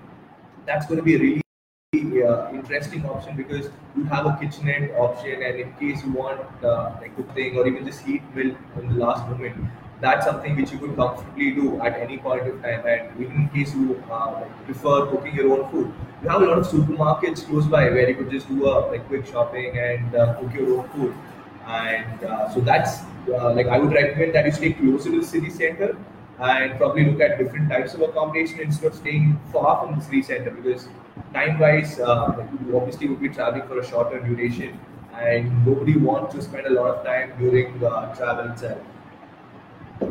that's 0.66 0.86
going 0.86 0.98
to 0.98 1.04
be 1.04 1.14
a 1.14 1.18
really 1.18 2.22
uh, 2.22 2.50
interesting 2.52 3.06
option 3.06 3.34
because 3.36 3.70
you 3.96 4.04
have 4.04 4.26
a 4.26 4.36
kitchenette 4.40 4.90
option 4.98 5.42
and 5.42 5.58
in 5.60 5.72
case 5.74 6.04
you 6.04 6.12
want 6.12 6.40
uh, 6.62 6.92
like 7.00 7.16
cooking 7.16 7.56
or 7.56 7.66
even 7.66 7.86
just 7.86 8.00
heat 8.00 8.22
milk 8.34 8.56
in 8.78 8.88
the 8.88 8.94
last 8.94 9.26
moment 9.28 9.56
that's 10.00 10.26
something 10.26 10.56
which 10.56 10.72
you 10.72 10.78
could 10.78 10.94
comfortably 10.96 11.52
do 11.52 11.80
at 11.80 11.98
any 11.98 12.18
point 12.18 12.46
of 12.46 12.60
time. 12.62 12.86
And 12.86 13.20
even 13.20 13.36
in 13.42 13.48
case 13.48 13.74
you 13.74 14.02
uh, 14.10 14.44
prefer 14.64 15.06
cooking 15.06 15.34
your 15.34 15.58
own 15.58 15.70
food, 15.70 15.92
you 16.22 16.28
have 16.28 16.42
a 16.42 16.44
lot 16.44 16.58
of 16.58 16.66
supermarkets 16.66 17.46
close 17.46 17.66
by 17.66 17.88
where 17.90 18.08
you 18.08 18.14
could 18.14 18.30
just 18.30 18.48
do 18.48 18.66
a 18.66 18.86
like 18.90 19.06
quick 19.08 19.26
shopping 19.26 19.78
and 19.78 20.14
uh, 20.14 20.34
cook 20.34 20.52
your 20.54 20.80
own 20.80 20.88
food. 20.90 21.14
And 21.66 22.24
uh, 22.24 22.52
so 22.52 22.60
that's 22.60 23.00
uh, 23.28 23.54
like 23.54 23.66
I 23.66 23.78
would 23.78 23.92
recommend 23.92 24.34
that 24.34 24.44
you 24.44 24.52
stay 24.52 24.72
closer 24.72 25.10
to 25.10 25.20
the 25.20 25.26
city 25.26 25.50
center 25.50 25.96
and 26.38 26.76
probably 26.76 27.06
look 27.10 27.20
at 27.20 27.38
different 27.38 27.70
types 27.70 27.94
of 27.94 28.02
accommodation 28.02 28.60
instead 28.60 28.88
of 28.92 28.94
staying 28.94 29.40
far 29.52 29.84
from 29.84 29.98
the 29.98 30.04
city 30.04 30.22
center 30.22 30.50
because 30.50 30.88
time-wise, 31.32 31.98
uh, 31.98 32.46
you 32.66 32.76
obviously 32.76 33.08
would 33.08 33.20
be 33.20 33.30
traveling 33.30 33.66
for 33.66 33.78
a 33.80 33.86
shorter 33.86 34.20
duration 34.20 34.78
and 35.14 35.66
nobody 35.66 35.96
wants 35.96 36.34
to 36.34 36.42
spend 36.42 36.66
a 36.66 36.70
lot 36.70 36.94
of 36.94 37.04
time 37.04 37.32
during 37.38 37.82
uh, 37.82 38.14
travel 38.14 38.52
itself. 38.52 38.78
So 40.00 40.08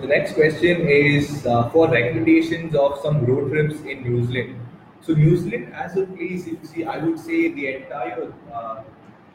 the 0.00 0.06
next 0.06 0.32
question 0.32 0.88
is 0.88 1.46
uh, 1.46 1.68
for 1.70 1.90
recommendations 1.90 2.74
of 2.74 2.98
some 3.02 3.26
road 3.26 3.50
trips 3.50 3.80
in 3.82 4.02
New 4.02 4.24
Zealand. 4.24 4.58
So 5.02 5.12
New 5.12 5.36
Zealand 5.36 5.74
as 5.74 5.96
a 5.96 6.06
place, 6.06 6.46
if 6.46 6.62
you 6.62 6.64
see, 6.64 6.84
I 6.84 6.98
would 6.98 7.18
say 7.18 7.52
the 7.52 7.74
entire 7.74 8.32
uh, 8.52 8.82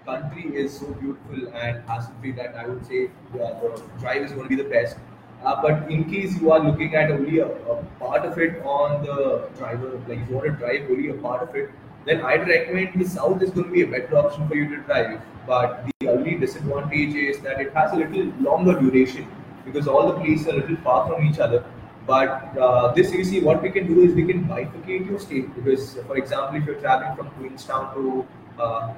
country 0.06 0.56
is 0.56 0.80
so 0.80 0.88
beautiful 0.94 1.54
and 1.54 1.84
hassle-free 1.88 2.32
that 2.34 2.56
I 2.56 2.68
would 2.68 2.86
say 2.86 3.10
uh, 3.34 3.60
the 3.62 3.82
drive 4.00 4.24
is 4.24 4.32
going 4.32 4.50
to 4.50 4.56
be 4.56 4.62
the 4.62 4.70
best. 4.70 4.98
Uh, 5.44 5.62
but 5.62 5.90
in 5.90 6.10
case 6.10 6.40
you 6.40 6.52
are 6.52 6.60
looking 6.60 6.96
at 6.96 7.12
only 7.12 7.40
a, 7.40 7.48
a, 7.48 7.84
part 8.00 8.26
of 8.26 8.38
it 8.38 8.62
on 8.64 9.04
the 9.04 9.50
driver, 9.58 10.00
like 10.08 10.20
you 10.30 10.36
want 10.36 10.46
to 10.46 10.52
drive 10.52 10.90
only 10.90 11.10
a 11.10 11.16
part 11.16 11.42
of 11.42 11.56
it, 11.56 11.72
then 12.06 12.22
I'd 12.22 12.48
recommend 12.48 13.00
the 13.00 13.08
south 13.08 13.42
is 13.42 13.52
going 13.52 13.68
to 13.68 13.74
be 13.74 13.84
a 13.84 13.88
better 13.88 14.18
option 14.18 14.48
for 14.48 14.56
you 14.56 14.70
to 14.70 14.78
drive. 14.84 15.22
But 15.46 15.86
the 16.00 16.10
only 16.10 16.36
disadvantage 16.36 17.16
is 17.16 17.40
that 17.42 17.62
it 17.62 17.74
has 17.74 17.92
a 17.92 17.96
little 17.96 18.34
longer 18.40 18.80
duration 18.80 19.28
because 19.66 19.88
all 19.88 20.08
the 20.08 20.20
places 20.20 20.48
are 20.48 20.52
a 20.52 20.56
little 20.56 20.78
far 20.78 21.08
from 21.08 21.26
each 21.26 21.40
other. 21.40 21.64
But 22.08 22.58
uh, 22.58 22.94
this, 22.94 23.12
you 23.12 23.24
see, 23.24 23.42
what 23.42 23.62
we 23.62 23.70
can 23.70 23.86
do 23.88 24.02
is 24.02 24.14
we 24.16 24.26
can 24.26 24.46
bifurcate 24.46 25.08
your 25.08 25.20
state 25.20 25.54
because, 25.56 25.94
for 26.08 26.18
example, 26.18 26.60
if 26.60 26.66
you're 26.66 26.80
traveling 26.80 27.16
from 27.16 27.30
Queenstown 27.32 27.94
to 27.94 28.26
uh, 28.60 28.64
uh, 28.64 28.94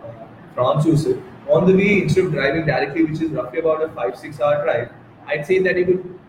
Francis, 0.55 1.05
on 1.49 1.67
the 1.67 1.75
way, 1.75 2.03
instead 2.03 2.25
of 2.25 2.31
driving 2.31 2.65
directly, 2.65 3.03
which 3.03 3.21
is 3.21 3.31
roughly 3.31 3.59
about 3.59 3.83
a 3.83 3.89
five 3.89 4.17
six 4.17 4.39
hour 4.39 4.63
drive, 4.63 4.89
I'd 5.27 5.45
say 5.45 5.59
that 5.59 5.77
you 5.77 5.85
would 5.85 6.19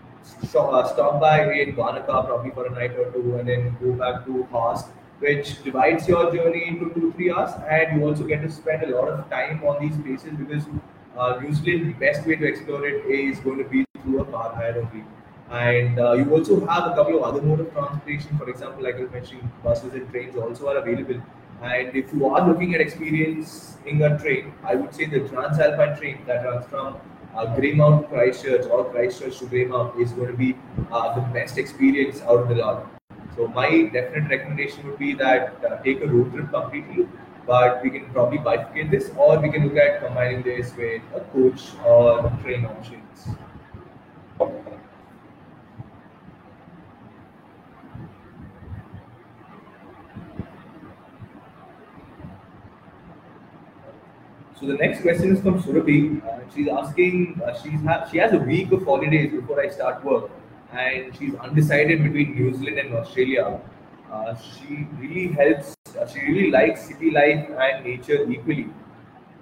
uh, 0.57 0.89
stop 0.89 1.21
by 1.21 1.53
in 1.53 1.77
Wanaka 1.77 2.25
probably 2.27 2.51
for 2.51 2.67
a 2.67 2.71
night 2.71 2.99
or 2.99 3.11
two 3.13 3.37
and 3.37 3.49
then 3.49 3.77
go 3.81 3.93
back 3.93 4.25
to 4.25 4.43
Haast 4.51 4.89
which 5.21 5.63
divides 5.63 6.09
your 6.09 6.35
journey 6.35 6.67
into 6.67 6.93
two, 6.95 7.13
three 7.13 7.33
hours, 7.33 7.51
and 7.69 8.01
you 8.01 8.07
also 8.07 8.25
get 8.25 8.43
to 8.43 8.51
spend 8.51 8.83
a 8.83 8.95
lot 8.97 9.09
of 9.09 9.29
time 9.31 9.63
on 9.65 9.81
these 9.81 9.97
places 10.03 10.33
because 10.39 10.65
uh, 11.17 11.41
usually 11.41 11.85
the 11.85 11.93
best 11.93 12.27
way 12.27 12.37
to 12.37 12.47
explore 12.47 12.87
it 12.87 13.05
is 13.07 13.39
going 13.41 13.59
to 13.59 13.65
be 13.65 13.85
through 14.03 14.21
a 14.21 14.25
car 14.27 14.55
hire 14.55 14.77
only. 14.77 15.05
And 15.51 15.99
uh, 16.01 16.13
you 16.13 16.31
also 16.31 16.65
have 16.67 16.91
a 16.91 16.95
couple 16.95 17.19
of 17.19 17.23
other 17.23 17.43
mode 17.43 17.61
of 17.61 17.73
transportation. 17.73 18.37
For 18.39 18.49
example, 18.49 18.83
like 18.83 18.97
I 18.97 19.03
was 19.03 19.11
mentioning, 19.13 19.51
buses 19.63 19.93
and 19.93 20.09
trains 20.11 20.37
also 20.37 20.69
are 20.69 20.79
available. 20.79 21.23
And 21.63 21.95
if 21.95 22.13
you 22.13 22.27
are 22.27 22.47
looking 22.47 22.75
at 22.75 22.81
experiencing 22.81 24.03
a 24.03 24.19
train, 24.19 24.53
I 24.65 24.75
would 24.75 24.95
say 24.95 25.07
the 25.07 25.21
TranzAlpine 25.21 25.99
train 25.99 26.19
that 26.27 26.45
runs 26.45 26.67
from 26.67 26.97
uh, 27.37 27.47
Greymouth 27.57 28.03
to 28.03 28.09
Christchurch 28.09 28.67
or 28.67 28.85
Christchurch 28.91 29.39
to 29.39 29.47
Greymouth 29.47 30.01
is 30.01 30.13
going 30.13 30.29
to 30.29 30.37
be 30.37 30.57
uh, 30.91 31.15
the 31.15 31.21
best 31.33 31.59
experience 31.59 32.21
out 32.23 32.41
of 32.41 32.49
the 32.49 32.57
lot. 32.57 32.94
So 33.37 33.49
my 33.49 33.69
definite 33.93 34.31
recommendation 34.31 34.87
would 34.87 34.99
be 34.99 35.13
that 35.15 35.63
uh, 35.69 35.77
take 35.83 36.01
a 36.03 36.07
road 36.07 36.33
trip 36.33 36.51
completely 36.51 37.09
but 37.47 37.83
we 37.83 37.91
can 37.91 38.07
probably 38.11 38.39
bifurcate 38.39 38.91
this, 38.91 39.11
or 39.19 39.39
we 39.39 39.51
can 39.51 39.65
look 39.69 39.77
at 39.77 40.01
combining 40.03 40.41
this 40.43 40.75
with 40.77 41.03
a 41.15 41.21
coach 41.21 41.61
or 41.85 42.33
train 42.43 42.65
options. 42.65 43.29
So 54.59 54.67
the 54.67 54.75
next 54.75 55.03
question 55.03 55.33
is 55.37 55.41
from 55.43 55.63
Surabhi. 55.63 56.25
Uh, 56.25 56.39
she's 56.55 56.69
asking, 56.69 57.41
uh, 57.45 57.55
she's 57.61 57.83
ha- 57.83 58.09
she 58.11 58.19
has 58.19 58.33
a 58.33 58.39
week 58.39 58.73
of 58.73 58.85
holidays 58.85 59.31
before 59.33 59.61
I 59.61 59.69
start 59.69 60.05
work, 60.05 60.31
and 60.75 61.17
she's 61.17 61.35
undecided 61.37 62.03
between 62.03 62.35
New 62.35 62.55
Zealand 62.55 62.79
and 62.79 62.95
Australia. 62.95 63.61
Uh, 64.13 64.35
she 64.37 64.87
really 64.99 65.29
helps. 65.33 65.75
Uh, 65.99 66.07
she 66.07 66.21
really 66.21 66.51
likes 66.51 66.87
city 66.87 67.11
life 67.11 67.49
and 67.59 67.85
nature 67.85 68.29
equally. 68.31 68.69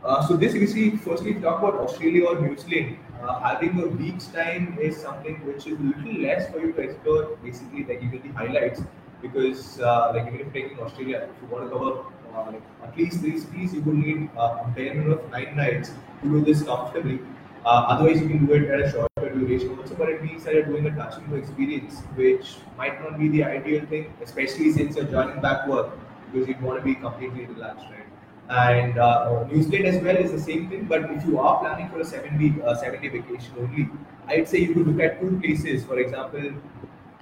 Uh, 0.04 0.26
so 0.26 0.36
this, 0.36 0.54
you 0.54 0.66
see, 0.66 0.96
firstly, 0.96 1.34
talk 1.34 1.60
about 1.62 1.74
Australia 1.80 2.26
or 2.26 2.40
New 2.40 2.56
Zealand, 2.58 2.98
uh, 3.22 3.38
having 3.40 3.80
a 3.80 3.86
week's 3.86 4.26
time 4.26 4.76
is 4.80 4.96
something 4.96 5.36
which 5.46 5.66
is 5.66 5.78
a 5.78 5.82
little 5.82 6.22
less 6.22 6.50
for 6.50 6.58
you 6.58 6.72
to 6.72 6.80
explore. 6.80 7.36
Basically, 7.42 7.84
like 7.84 8.02
even 8.02 8.20
the 8.22 8.32
highlights, 8.36 8.82
because 9.20 9.80
uh, 9.80 10.12
like 10.14 10.26
even 10.26 10.40
if 10.40 10.54
you're 10.54 10.62
taking 10.62 10.80
Australia, 10.80 11.28
if 11.30 11.42
you 11.42 11.48
want 11.54 11.70
to 11.70 11.70
cover 11.70 12.00
uh, 12.34 12.50
like 12.50 12.62
at 12.82 12.98
least 12.98 13.20
three 13.20 13.38
cities, 13.38 13.74
you 13.74 13.82
would 13.82 13.94
need 13.94 14.28
a 14.36 14.72
minimum 14.76 15.12
of 15.12 15.30
nine 15.30 15.56
nights 15.56 15.92
to 16.22 16.28
do 16.28 16.44
this 16.44 16.62
comfortably. 16.62 17.20
Otherwise, 17.64 18.20
you 18.20 18.28
can 18.28 18.46
do 18.46 18.54
it 18.54 18.70
at 18.70 18.80
a 18.80 19.11
duration 19.32 19.78
also, 19.78 19.94
but 19.94 20.22
means 20.22 20.44
that 20.44 20.66
doing 20.66 20.86
a 20.86 20.94
touch 20.96 21.14
go 21.28 21.36
experience, 21.36 22.00
which 22.14 22.56
might 22.76 23.00
not 23.02 23.18
be 23.18 23.28
the 23.28 23.44
ideal 23.44 23.84
thing, 23.86 24.12
especially 24.22 24.72
since 24.72 24.96
you're 24.96 25.04
joining 25.06 25.40
back 25.40 25.66
work 25.66 25.90
because 26.32 26.48
you 26.48 26.56
want 26.60 26.78
to 26.78 26.84
be 26.84 26.94
completely 26.94 27.46
relaxed, 27.46 27.86
right? 27.90 28.06
And 28.48 28.98
uh, 28.98 29.44
New 29.44 29.62
Zealand 29.62 29.86
as 29.86 30.02
well 30.02 30.16
is 30.16 30.32
the 30.32 30.40
same 30.40 30.68
thing, 30.68 30.84
but 30.86 31.10
if 31.10 31.24
you 31.26 31.38
are 31.38 31.58
planning 31.60 31.88
for 31.90 32.00
a 32.00 32.04
seven 32.04 32.38
week, 32.38 32.54
uh, 32.64 32.74
seven 32.74 33.00
day 33.00 33.08
vacation 33.08 33.52
only, 33.58 33.88
I'd 34.26 34.48
say 34.48 34.58
you 34.58 34.74
could 34.74 34.86
look 34.86 35.00
at 35.00 35.20
two 35.20 35.38
places. 35.40 35.84
For 35.84 35.98
example, 35.98 36.52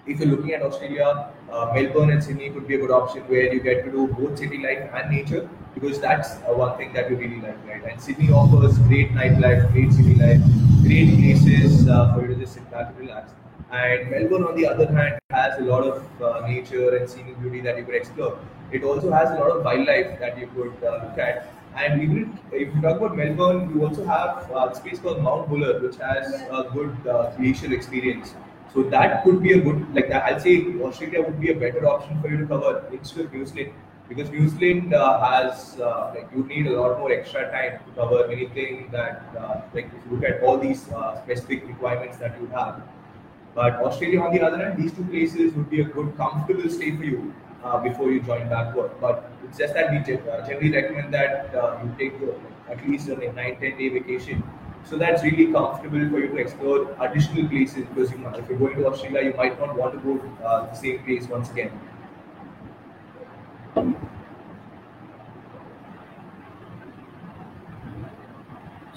if 0.07 0.19
you're 0.19 0.29
looking 0.29 0.53
at 0.53 0.63
Australia, 0.63 1.31
uh, 1.53 1.73
Melbourne 1.75 2.11
and 2.11 2.23
Sydney 2.23 2.51
could 2.51 2.67
be 2.67 2.75
a 2.75 2.79
good 2.79 2.91
option 2.91 3.23
where 3.23 3.53
you 3.53 3.61
get 3.61 3.85
to 3.85 3.91
do 3.91 4.09
both 4.09 4.39
city 4.39 4.59
life 4.59 4.91
and 4.95 5.11
nature 5.11 5.49
because 5.75 6.01
that's 6.01 6.37
uh, 6.49 6.55
one 6.55 6.77
thing 6.77 6.93
that 6.95 7.11
you 7.11 7.17
really 7.17 7.41
like, 7.41 7.67
right? 7.67 7.85
And 7.85 8.01
Sydney 8.01 8.31
offers 8.31 8.79
great 8.79 9.13
nightlife, 9.13 9.71
great 9.73 9.93
city 9.93 10.15
life, 10.15 10.41
great 10.83 11.17
places 11.19 11.89
uh, 11.89 12.15
for 12.15 12.23
you 12.23 12.29
to 12.29 12.35
just 12.35 12.55
sit 12.55 12.71
back 12.71 12.89
and 12.89 12.99
relax. 12.99 13.33
And 13.71 14.11
Melbourne, 14.11 14.45
on 14.45 14.57
the 14.57 14.67
other 14.67 14.87
hand, 14.93 15.21
has 15.31 15.61
a 15.61 15.65
lot 15.65 15.85
of 15.85 16.23
uh, 16.23 16.47
nature 16.47 16.97
and 16.97 17.09
scenic 17.09 17.41
beauty 17.41 17.61
that 17.61 17.77
you 17.77 17.85
could 17.85 17.95
explore. 17.95 18.39
It 18.73 18.83
also 18.83 19.13
has 19.13 19.31
a 19.31 19.35
lot 19.35 19.51
of 19.51 19.65
wildlife 19.65 20.19
that 20.19 20.39
you 20.39 20.49
could 20.49 20.73
uh, 20.83 21.05
look 21.05 21.19
at. 21.19 21.53
And 21.77 22.03
even 22.03 22.39
if 22.51 22.75
you 22.75 22.83
talk 22.83 22.97
about 22.97 23.17
Melbourne, 23.17 23.73
you 23.73 23.87
also 23.87 24.05
have 24.05 24.51
uh, 24.51 24.71
a 24.73 24.75
space 24.75 24.99
called 24.99 25.23
Mount 25.23 25.49
Buller, 25.49 25.79
which 25.81 25.97
has 25.97 26.35
a 26.51 26.69
good 26.73 26.97
glacial 27.37 27.73
experience. 27.73 28.35
So 28.73 28.83
that 28.85 29.25
could 29.25 29.43
be 29.43 29.53
a 29.53 29.61
good, 29.61 29.95
like. 29.95 30.11
I'll 30.13 30.39
say 30.39 30.65
Australia 30.89 31.23
would 31.23 31.41
be 31.41 31.51
a 31.51 31.55
better 31.55 31.87
option 31.87 32.21
for 32.21 32.29
you 32.29 32.39
to 32.39 32.47
cover 32.47 32.85
instead 32.93 33.25
of 33.25 33.33
New 33.33 33.45
Zealand 33.45 33.73
because 34.09 34.31
New 34.31 34.49
Zealand 34.49 34.95
uh, 34.95 35.21
has 35.25 35.81
uh, 35.81 36.13
like 36.15 36.29
you 36.35 36.45
need 36.45 36.67
a 36.67 36.81
lot 36.81 36.99
more 36.99 37.13
extra 37.13 37.51
time 37.51 37.79
to 37.85 38.01
cover 38.01 38.31
anything 38.31 38.89
that 38.93 39.37
uh, 39.39 39.61
like 39.75 39.87
if 39.87 40.07
you 40.07 40.17
look 40.17 40.25
at 40.31 40.43
all 40.43 40.59
these 40.59 40.89
uh, 40.93 41.21
specific 41.23 41.67
requirements 41.67 42.17
that 42.19 42.41
you 42.41 42.47
have. 42.49 42.81
But 43.55 43.75
Australia, 43.83 44.21
on 44.23 44.33
the 44.35 44.41
other 44.43 44.59
hand, 44.59 44.81
these 44.81 44.93
two 44.93 45.05
places 45.05 45.55
would 45.55 45.71
be 45.71 45.81
a 45.81 45.85
good, 45.85 46.17
comfortable 46.17 46.69
stay 46.71 46.97
for 46.97 47.05
you 47.05 47.35
uh, 47.65 47.79
before 47.79 48.13
you 48.13 48.21
join 48.21 48.49
back 48.49 48.75
work. 48.77 49.01
But 49.01 49.31
it's 49.45 49.59
just 49.59 49.75
that 49.75 49.91
we 49.91 49.99
uh, 49.99 50.47
generally 50.47 50.71
recommend 50.71 51.13
that 51.15 51.51
you 51.83 51.95
take 51.99 52.15
at 52.69 52.89
least 52.89 53.09
a 53.09 53.17
9 53.17 53.35
10 53.35 53.61
day 53.61 53.89
vacation. 53.89 54.43
So 54.85 54.99
that's 54.99 55.23
really 55.23 55.53
comfortable 55.53 56.09
for 56.11 56.19
you 56.19 56.29
to 56.29 56.37
explore 56.37 56.97
additional 57.01 57.49
places 57.49 57.87
because 57.87 58.11
you 58.11 58.19
might, 58.19 58.39
if 58.39 58.49
you're 58.49 58.59
going 58.59 58.77
to 58.77 58.87
Australia, 58.87 59.31
you 59.31 59.35
might 59.37 59.59
not 59.59 59.77
want 59.77 59.95
to 59.95 60.01
go 60.01 60.19
to 60.19 60.45
uh, 60.45 60.67
the 60.67 60.75
same 60.75 60.99
place 61.05 61.29
once 61.29 61.51
again. 61.51 61.71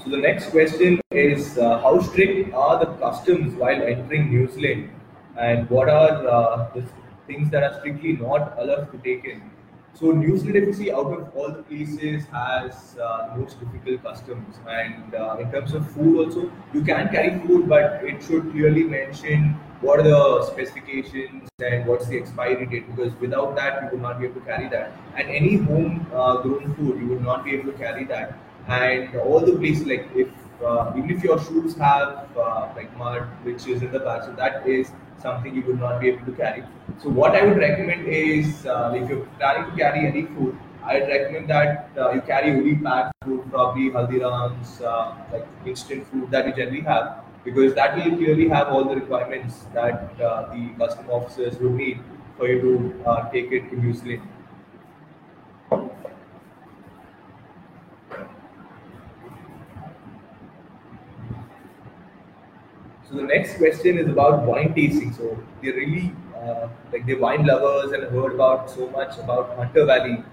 So 0.04 0.10
the 0.10 0.18
next 0.18 0.50
question 0.50 1.00
is 1.12 1.58
uh, 1.58 1.80
how 1.80 2.02
strict 2.02 2.54
are 2.54 2.80
the 2.84 2.92
customs 2.98 3.54
while 3.56 3.82
entering 3.82 4.30
New 4.30 4.50
Zealand, 4.52 4.90
and 5.38 5.70
what 5.70 5.88
are 5.88 6.28
uh, 6.28 6.70
the 6.74 6.84
things 7.28 7.50
that 7.52 7.64
are 7.64 7.80
strictly 7.80 8.14
not 8.14 8.58
allowed 8.60 8.92
to 8.92 8.98
take 8.98 9.24
in? 9.24 9.53
So 9.94 10.12
New 10.12 10.38
Zealand, 10.38 10.66
you 10.68 10.74
see, 10.74 10.92
out 10.92 11.12
of 11.14 11.36
all 11.36 11.50
the 11.52 11.62
places, 11.64 12.26
has 12.32 12.98
uh, 12.98 13.36
most 13.38 13.60
difficult 13.60 14.04
customs, 14.04 14.56
and 14.68 15.14
uh, 15.14 15.38
in 15.40 15.52
terms 15.52 15.74
of 15.74 15.90
food 15.92 16.26
also, 16.26 16.52
you 16.74 16.82
can 16.84 17.10
carry 17.10 17.40
food, 17.46 17.70
but 17.70 18.04
it 18.04 18.24
should 18.24 18.52
clearly 18.52 18.84
mention 18.84 19.52
what 19.82 20.00
are 20.00 20.04
the 20.04 20.46
specifications 20.48 21.48
and 21.60 21.86
what's 21.86 22.08
the 22.08 22.18
expiry 22.18 22.66
date, 22.66 22.90
because 22.96 23.14
without 23.20 23.56
that, 23.56 23.84
you 23.84 23.90
will 23.92 24.04
not 24.04 24.20
be 24.20 24.26
able 24.26 24.42
to 24.42 24.48
carry 24.48 24.68
that. 24.70 24.92
And 25.16 25.30
any 25.30 25.58
home 25.58 26.08
uh, 26.14 26.38
grown 26.38 26.74
food, 26.76 27.00
you 27.00 27.08
will 27.08 27.22
not 27.22 27.46
be 27.46 27.54
able 27.54 27.72
to 27.72 27.78
carry 27.78 28.06
that 28.06 28.38
and 28.68 29.16
all 29.18 29.42
the 29.42 29.58
places 29.58 29.86
like 29.86 30.08
if 30.16 30.30
uh, 30.66 30.94
even 30.96 31.10
if 31.10 31.24
your 31.24 31.38
shoes 31.44 31.76
have 31.76 32.26
uh, 32.38 32.70
like 32.76 32.96
mud 32.98 33.24
which 33.44 33.68
is 33.68 33.82
in 33.82 33.92
the 33.92 34.00
back 34.00 34.24
so 34.24 34.32
that 34.32 34.66
is 34.66 34.92
something 35.26 35.56
you 35.56 35.64
would 35.68 35.80
not 35.80 36.00
be 36.02 36.10
able 36.10 36.26
to 36.26 36.36
carry 36.44 36.64
so 37.02 37.10
what 37.22 37.36
i 37.40 37.44
would 37.46 37.58
recommend 37.58 38.08
is 38.08 38.66
uh, 38.66 39.00
if 39.00 39.10
you're 39.10 39.26
planning 39.42 39.70
to 39.72 39.78
carry 39.82 40.06
any 40.12 40.24
food 40.36 40.58
i'd 40.92 41.08
recommend 41.16 41.50
that 41.50 41.90
uh, 41.98 42.12
you 42.12 42.22
carry 42.32 42.52
only 42.52 42.76
packed 42.88 43.14
food 43.26 43.44
probably 43.52 43.90
haldirams 43.98 44.74
uh, 44.94 45.06
like 45.34 45.48
instant 45.74 46.08
food 46.12 46.30
that 46.36 46.48
you 46.48 46.54
generally 46.62 46.82
have 46.92 47.24
because 47.44 47.74
that 47.76 47.96
will 47.96 48.18
clearly 48.18 48.48
have 48.48 48.68
all 48.70 48.86
the 48.86 48.96
requirements 48.96 49.66
that 49.74 50.22
uh, 50.22 50.54
the 50.54 50.70
custom 50.78 51.10
officers 51.10 51.60
would 51.60 51.74
need 51.74 52.00
for 52.38 52.48
you 52.48 52.62
to 52.62 53.10
uh, 53.10 53.30
take 53.32 53.52
it 53.52 53.70
to 53.70 53.76
New 53.80 53.94
Zealand. 53.94 54.22
So 63.14 63.20
the 63.20 63.28
next 63.28 63.58
question 63.58 64.00
is 64.00 64.08
about 64.08 64.42
wine 64.42 64.74
tasting. 64.74 65.14
So 65.14 65.38
they're 65.62 65.76
really 65.76 66.16
uh, 66.36 66.68
like 66.92 67.06
they're 67.06 67.20
wine 67.20 67.46
lovers 67.46 67.92
and 67.92 68.04
heard 68.12 68.34
about 68.34 68.72
so 68.72 68.90
much 68.90 69.20
about 69.20 69.56
Hunter 69.56 69.86
Valley. 69.86 70.24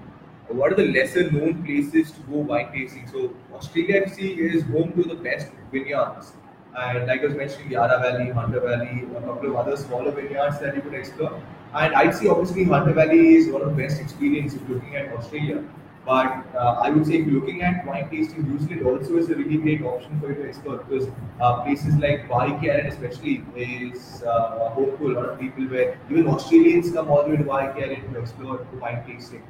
What 0.48 0.72
are 0.72 0.76
the 0.76 0.86
lesser 0.86 1.30
known 1.30 1.62
places 1.62 2.10
to 2.12 2.20
go 2.20 2.38
wine 2.38 2.72
tasting? 2.72 3.06
So 3.06 3.34
Australia 3.52 4.06
FC 4.06 4.38
is 4.38 4.62
home 4.62 4.94
to 4.94 5.02
the 5.02 5.14
best 5.14 5.48
vineyards. 5.70 6.32
And 6.74 7.06
like 7.06 7.20
I 7.20 7.26
was 7.26 7.34
mentioning, 7.34 7.70
Yarra 7.70 8.00
Valley, 8.00 8.30
Hunter 8.30 8.60
Valley, 8.60 9.04
a 9.14 9.20
couple 9.20 9.50
of 9.50 9.56
other 9.56 9.76
smaller 9.76 10.10
vineyards 10.10 10.58
that 10.60 10.74
you 10.74 10.80
could 10.80 10.94
explore. 10.94 11.42
And 11.74 11.94
I'd 11.94 12.14
say 12.14 12.28
obviously 12.28 12.64
Hunter 12.64 12.94
Valley 12.94 13.34
is 13.34 13.52
one 13.52 13.60
of 13.60 13.76
the 13.76 13.82
best 13.82 14.00
experiences 14.00 14.62
looking 14.70 14.96
at 14.96 15.12
Australia. 15.12 15.62
But 16.11 16.44
uh, 16.56 16.82
I 16.84 16.90
would 16.90 17.06
say 17.06 17.18
if 17.18 17.26
you're 17.28 17.40
looking 17.40 17.62
at 17.62 17.86
wine 17.86 18.11
tasting, 18.11 18.44
usually 18.44 18.78
Zealand 18.78 18.86
also 19.00 19.16
is 19.18 19.30
a 19.30 19.36
really 19.36 19.58
great 19.58 19.82
option 19.82 20.18
for 20.18 20.30
you 20.30 20.34
to 20.38 20.42
explore 20.42 20.78
because 20.78 21.06
uh, 21.40 21.62
places 21.62 21.94
like 22.04 22.28
Island 22.28 22.88
especially 22.88 23.44
is 23.54 24.24
uh, 24.24 24.74
to 24.74 25.06
a 25.06 25.12
lot 25.12 25.26
of 25.26 25.38
people 25.38 25.68
where 25.74 26.00
even 26.11 26.26
Australians 26.26 26.90
come 26.90 27.11
all 27.11 27.22
the 27.22 27.30
way 27.30 27.36
to 27.36 27.50
Island 27.52 28.12
to 28.12 28.18
explore 28.18 28.66
wine 28.80 29.04
tasting. 29.06 29.44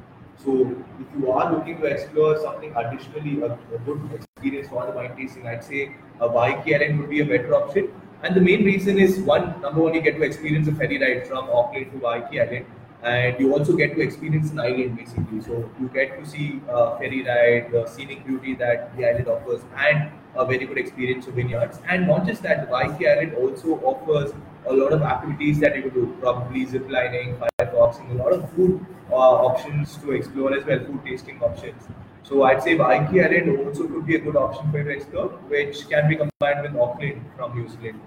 So 0.45 0.77
if 1.05 1.07
you 1.19 1.31
are 1.31 1.51
looking 1.51 1.79
to 1.79 1.87
explore 1.87 2.39
something 2.43 2.77
additionally, 2.77 3.41
a, 3.41 3.55
a 3.77 3.79
good 3.87 4.03
experience 4.13 4.69
for 4.69 4.85
the 4.85 4.93
wine 4.93 5.17
tasting, 5.17 5.47
I'd 5.47 5.65
say 5.65 5.95
a 6.21 6.29
Waiheke 6.29 6.75
Island 6.75 7.01
would 7.01 7.09
be 7.09 7.21
a 7.21 7.25
better 7.25 7.55
option. 7.55 7.89
And 8.23 8.37
the 8.37 8.43
main 8.43 8.67
reason 8.67 8.99
is 8.99 9.19
one, 9.21 9.63
number 9.63 9.81
one, 9.81 9.95
you 9.95 10.03
get 10.03 10.17
to 10.17 10.23
experience 10.25 10.69
a 10.69 10.73
ferry 10.73 10.99
ride 10.99 11.27
from 11.27 11.49
Auckland 11.49 11.91
to 11.99 12.07
Island 12.07 12.67
and 13.03 13.41
you 13.41 13.53
also 13.53 13.75
get 13.75 13.95
to 13.95 14.03
experience 14.03 14.51
an 14.51 14.61
island 14.61 14.97
basically. 14.97 15.41
So 15.41 15.71
you 15.81 15.89
get 15.89 16.19
to 16.19 16.29
see 16.29 16.61
a 16.69 16.99
ferry 16.99 17.23
ride, 17.23 17.73
the 17.73 17.87
scenic 17.87 18.27
beauty 18.27 18.55
that 18.57 18.97
the 18.97 19.09
island 19.09 19.29
offers, 19.29 19.63
and 19.77 20.11
a 20.37 20.45
very 20.45 20.67
good 20.67 20.79
experience 20.79 21.27
of 21.27 21.35
vineyards. 21.35 21.81
And 21.89 22.07
not 22.07 22.27
just 22.27 22.43
that, 22.43 22.67
the 22.67 22.73
Waiheke 22.73 23.11
Island 23.11 23.35
also 23.35 23.81
offers 23.83 24.33
a 24.67 24.73
lot 24.73 24.93
of 24.93 25.03
activities 25.03 25.59
that 25.61 25.75
you 25.77 25.83
could 25.83 25.95
do, 25.95 26.17
probably 26.21 26.67
zip 26.67 26.89
lining, 26.91 27.37
firefoxing, 27.37 28.11
a 28.13 28.23
lot 28.23 28.33
of 28.33 28.51
food 28.53 28.85
uh, 29.11 29.15
options 29.15 29.97
to 29.99 30.13
explore 30.13 30.55
as 30.55 30.65
well, 30.67 30.79
food 30.85 31.01
tasting 31.05 31.41
options. 31.43 31.83
So 32.23 32.43
I'd 32.43 32.63
say 32.63 32.77
Waiheke 32.77 33.25
Island 33.25 33.67
also 33.67 33.89
could 33.89 34.07
be 34.07 34.17
a 34.17 34.21
good 34.21 34.37
option 34.37 34.71
for 34.71 34.79
you 34.79 34.85
to 34.85 34.91
explore, 34.91 35.29
which 35.49 35.89
can 35.89 36.09
be 36.09 36.17
combined 36.17 36.63
with 36.63 36.81
Auckland 36.81 37.25
from 37.37 37.57
New 37.59 37.69
Zealand. 37.69 38.01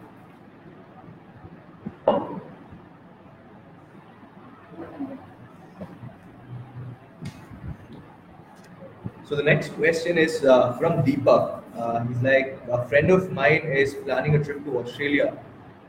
So 9.34 9.38
the 9.38 9.42
next 9.42 9.70
question 9.70 10.20
is 10.20 10.46
uh, 10.46 10.74
from 10.74 11.02
Deepak. 11.02 11.64
Uh, 11.76 12.06
he's 12.06 12.22
like, 12.22 12.56
a 12.70 12.88
friend 12.88 13.10
of 13.10 13.32
mine 13.32 13.64
is 13.66 13.96
planning 13.96 14.36
a 14.36 14.44
trip 14.44 14.64
to 14.66 14.78
Australia. 14.78 15.36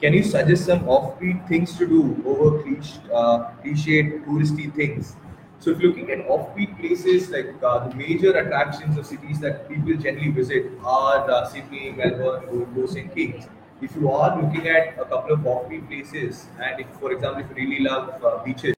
Can 0.01 0.15
you 0.15 0.23
suggest 0.23 0.65
some 0.65 0.81
offbeat 0.85 1.47
things 1.47 1.77
to 1.77 1.87
do 1.87 2.23
over 2.25 2.63
cliche, 2.63 3.01
uh, 3.13 3.51
cliched 3.63 4.25
touristy 4.25 4.75
things? 4.75 5.17
So 5.59 5.73
if 5.73 5.79
looking 5.81 6.11
at 6.11 6.27
offbeat 6.27 6.81
places, 6.81 7.29
like 7.29 7.53
uh, 7.63 7.87
the 7.87 7.95
major 7.95 8.33
attractions 8.35 8.97
of 8.97 9.05
cities 9.05 9.41
that 9.41 9.69
people 9.69 9.93
generally 9.93 10.31
visit 10.31 10.73
are 10.83 11.31
uh, 11.31 11.47
Sydney, 11.47 11.93
Melbourne, 11.93 12.47
Gold 12.51 12.75
Coast, 12.75 12.97
and 12.97 13.15
Kings. 13.15 13.45
If 13.83 13.95
you 13.95 14.11
are 14.11 14.41
looking 14.41 14.69
at 14.69 14.99
a 14.99 15.05
couple 15.05 15.35
of 15.35 15.41
offbeat 15.41 15.87
places, 15.87 16.47
and 16.63 16.81
if, 16.81 16.87
for 16.99 17.13
example, 17.13 17.45
if 17.45 17.51
you 17.51 17.57
really 17.67 17.85
love 17.85 18.25
uh, 18.25 18.43
beaches, 18.43 18.75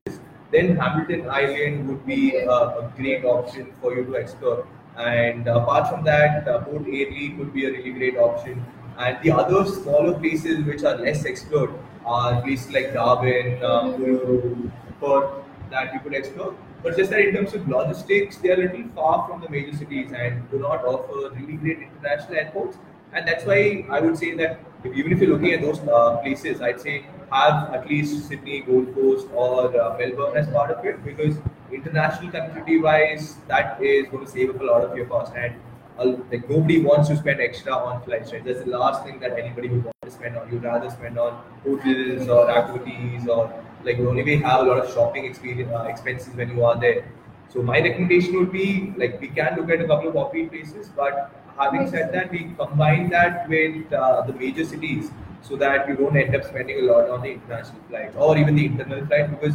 then 0.57 0.76
Hamilton 0.76 1.28
Island 1.28 1.88
would 1.88 2.07
be 2.07 2.36
a, 2.36 2.50
a 2.50 2.92
great 2.96 3.24
option 3.24 3.72
for 3.80 3.94
you 3.94 4.04
to 4.04 4.14
explore. 4.14 4.66
And 4.96 5.46
apart 5.46 5.88
from 5.88 6.04
that, 6.04 6.48
uh, 6.48 6.61
Port 6.61 6.86
Airlie 6.86 7.34
could 7.36 7.52
be 7.52 7.66
a 7.66 7.70
really 7.70 7.92
great 7.92 8.16
option. 8.16 8.64
And 8.98 9.18
the 9.22 9.32
other 9.32 9.66
smaller 9.66 10.18
places 10.18 10.64
which 10.64 10.82
are 10.82 10.96
less 10.96 11.24
explored 11.24 11.74
are 12.07 12.40
places 12.40 12.72
like 12.72 12.94
Darwin, 12.94 13.62
uh, 13.62 13.82
Uluru, 13.82 14.70
Perth 15.00 15.44
that 15.70 15.92
you 15.92 16.00
could 16.00 16.14
explore. 16.14 16.54
But 16.82 16.96
just 16.96 17.11
that 17.11 17.20
in 17.20 17.34
terms 17.34 17.52
of 17.52 17.68
logistics, 17.68 18.36
they 18.38 18.50
are 18.50 18.54
a 18.54 18.64
little 18.68 18.88
far 18.94 19.28
from 19.28 19.42
the 19.42 19.50
major 19.50 19.76
cities 19.76 20.12
and 20.12 20.50
do 20.50 20.59
not 20.59 20.84
offer 20.84 21.34
really 21.34 21.54
great 21.54 21.80
international 21.80 22.36
airports. 22.36 22.78
And 23.12 23.26
that's 23.26 23.44
why 23.44 23.86
I 23.90 24.00
would 24.00 24.18
say 24.18 24.34
that 24.34 24.61
if, 24.84 24.94
even 24.94 25.12
if 25.12 25.20
you're 25.20 25.30
looking 25.30 25.52
at 25.52 25.62
those 25.62 25.80
uh, 25.80 26.16
places, 26.18 26.61
I'd 26.61 26.80
say 26.80 27.07
have 27.32 27.74
at 27.74 27.88
least 27.88 28.28
Sydney, 28.28 28.61
Gold 28.61 28.94
Coast, 28.94 29.26
or 29.34 29.80
uh, 29.80 29.96
Melbourne 29.98 30.36
as 30.36 30.46
part 30.48 30.70
of 30.70 30.84
it 30.84 31.04
because 31.04 31.36
international 31.72 32.30
connectivity 32.30 32.80
wise, 32.82 33.36
that 33.48 33.82
is 33.82 34.07
going 34.09 34.24
to 34.24 34.30
save 34.30 34.50
up 34.50 34.61
a 34.61 34.64
lot 34.64 34.82
of 34.82 34.96
your 34.96 35.07
cost. 35.07 35.34
And 35.34 35.54
uh, 35.98 36.16
like 36.30 36.48
nobody 36.48 36.82
wants 36.82 37.09
to 37.09 37.16
spend 37.16 37.40
extra 37.40 37.72
on 37.72 38.02
flights, 38.04 38.32
right? 38.32 38.44
That's 38.44 38.61
the 38.61 38.66
last 38.66 39.04
thing 39.04 39.18
that 39.20 39.38
anybody 39.38 39.68
would 39.68 39.84
want 39.84 39.96
to 40.02 40.11
spend 40.11 40.36
on. 40.36 40.50
You'd 40.52 40.62
rather 40.62 40.90
spend 40.90 41.18
on 41.18 41.42
hotels 41.64 42.28
or 42.28 42.50
activities 42.50 43.26
or 43.28 43.62
like 43.82 43.98
you 43.98 44.09
only 44.09 44.24
may 44.24 44.36
have 44.36 44.61
a 44.61 44.62
lot 44.64 44.78
of 44.78 44.92
shopping 44.92 45.24
experience 45.24 45.72
uh, 45.72 45.84
expenses 45.84 46.34
when 46.34 46.50
you 46.50 46.64
are 46.64 46.78
there. 46.78 47.09
So 47.48 47.62
my 47.62 47.80
recommendation 47.80 48.36
would 48.36 48.52
be 48.52 48.92
like 48.96 49.20
we 49.20 49.28
can 49.28 49.57
look 49.57 49.70
at 49.70 49.80
a 49.80 49.86
couple 49.86 50.09
of 50.09 50.14
offbeat 50.14 50.50
places, 50.50 50.88
but 50.88 51.32
having 51.59 51.90
said 51.90 52.12
that, 52.12 52.30
we 52.30 52.52
combine 52.59 53.11
that 53.11 53.48
with 53.48 53.92
uh, 53.92 54.22
the 54.22 54.32
major 54.32 54.64
cities 54.64 55.11
so 55.42 55.57
that 55.57 55.88
you 55.88 55.96
don't 55.96 56.16
end 56.16 56.34
up 56.34 56.44
spending 56.44 56.78
a 56.80 56.82
lot 56.92 57.09
on 57.09 57.22
the 57.22 57.32
international 57.32 57.80
flights 57.88 58.14
or 58.18 58.36
even 58.36 58.57
the 58.57 58.66
internal 58.66 59.07
flight 59.07 59.30
because 59.30 59.54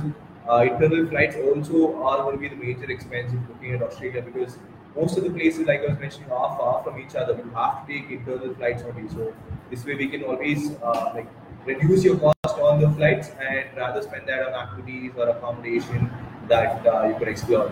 uh, 0.50 0.64
internal 0.64 1.08
flights 1.08 1.36
also 1.36 2.02
are 2.04 2.24
going 2.24 2.36
to 2.36 2.42
be 2.42 2.50
the 2.50 2.56
major 2.56 2.90
expense 2.90 3.34
if 3.34 3.40
looking 3.50 3.74
at 3.74 3.82
Australia 3.82 4.22
because 4.22 4.58
most 4.96 5.18
of 5.18 5.24
the 5.24 5.30
places, 5.30 5.68
like 5.68 5.82
I 5.82 5.88
was 5.88 6.00
mentioning, 6.00 6.32
are 6.32 6.58
far 6.58 6.84
from 6.84 7.00
each 7.00 7.16
other. 7.16 7.34
You 7.34 7.50
have 7.56 7.88
to 7.88 7.94
take 7.94 8.12
internal 8.12 8.54
flights 8.56 8.84
only. 8.84 9.08
So 9.10 9.34
this 9.70 9.86
way, 9.86 9.96
we 9.96 10.08
can 10.08 10.24
always 10.24 10.72
uh, 10.84 11.12
like 11.14 11.28
reduce 11.66 12.04
your 12.04 12.18
cost 12.18 12.60
on 12.60 12.82
the 12.82 12.90
flights 12.92 13.30
and 13.40 13.66
rather 13.78 14.02
spend 14.02 14.28
that 14.28 14.48
on 14.48 14.54
activities 14.54 15.12
or 15.18 15.30
accommodation 15.30 16.10
that 16.48 16.86
uh, 16.86 17.08
you 17.08 17.16
could 17.16 17.30
explore. 17.30 17.72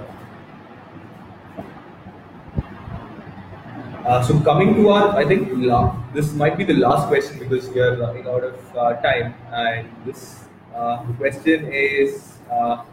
Uh, 4.10 4.24
so 4.24 4.40
coming 4.40 4.74
to 4.74 4.90
our, 4.90 5.16
I 5.16 5.24
think 5.24 5.50
la- 5.54 5.96
this 6.14 6.34
might 6.34 6.58
be 6.58 6.64
the 6.64 6.74
last 6.74 7.08
question 7.10 7.38
because 7.38 7.70
we 7.70 7.80
are 7.80 7.96
running 7.96 8.26
out 8.28 8.44
of 8.44 8.76
uh, 8.76 8.94
time, 9.02 9.36
and 9.54 9.88
this 10.04 10.46
uh, 10.76 11.04
question 11.20 11.72
is 11.72 12.40
uh, 12.52 12.84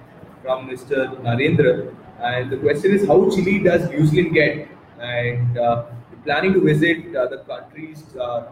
from 0.42 0.68
Mr. 0.68 1.06
Narendra, 1.26 1.94
and 2.20 2.50
the 2.50 2.58
question 2.58 2.92
is 2.92 3.06
how 3.06 3.30
chilly 3.30 3.60
does 3.60 3.88
New 3.88 4.04
Zealand 4.04 4.34
get, 4.34 4.68
and 5.00 5.56
uh, 5.56 5.86
planning 6.24 6.52
to 6.52 6.60
visit 6.60 7.10
the 7.14 7.42
countries 7.48 8.02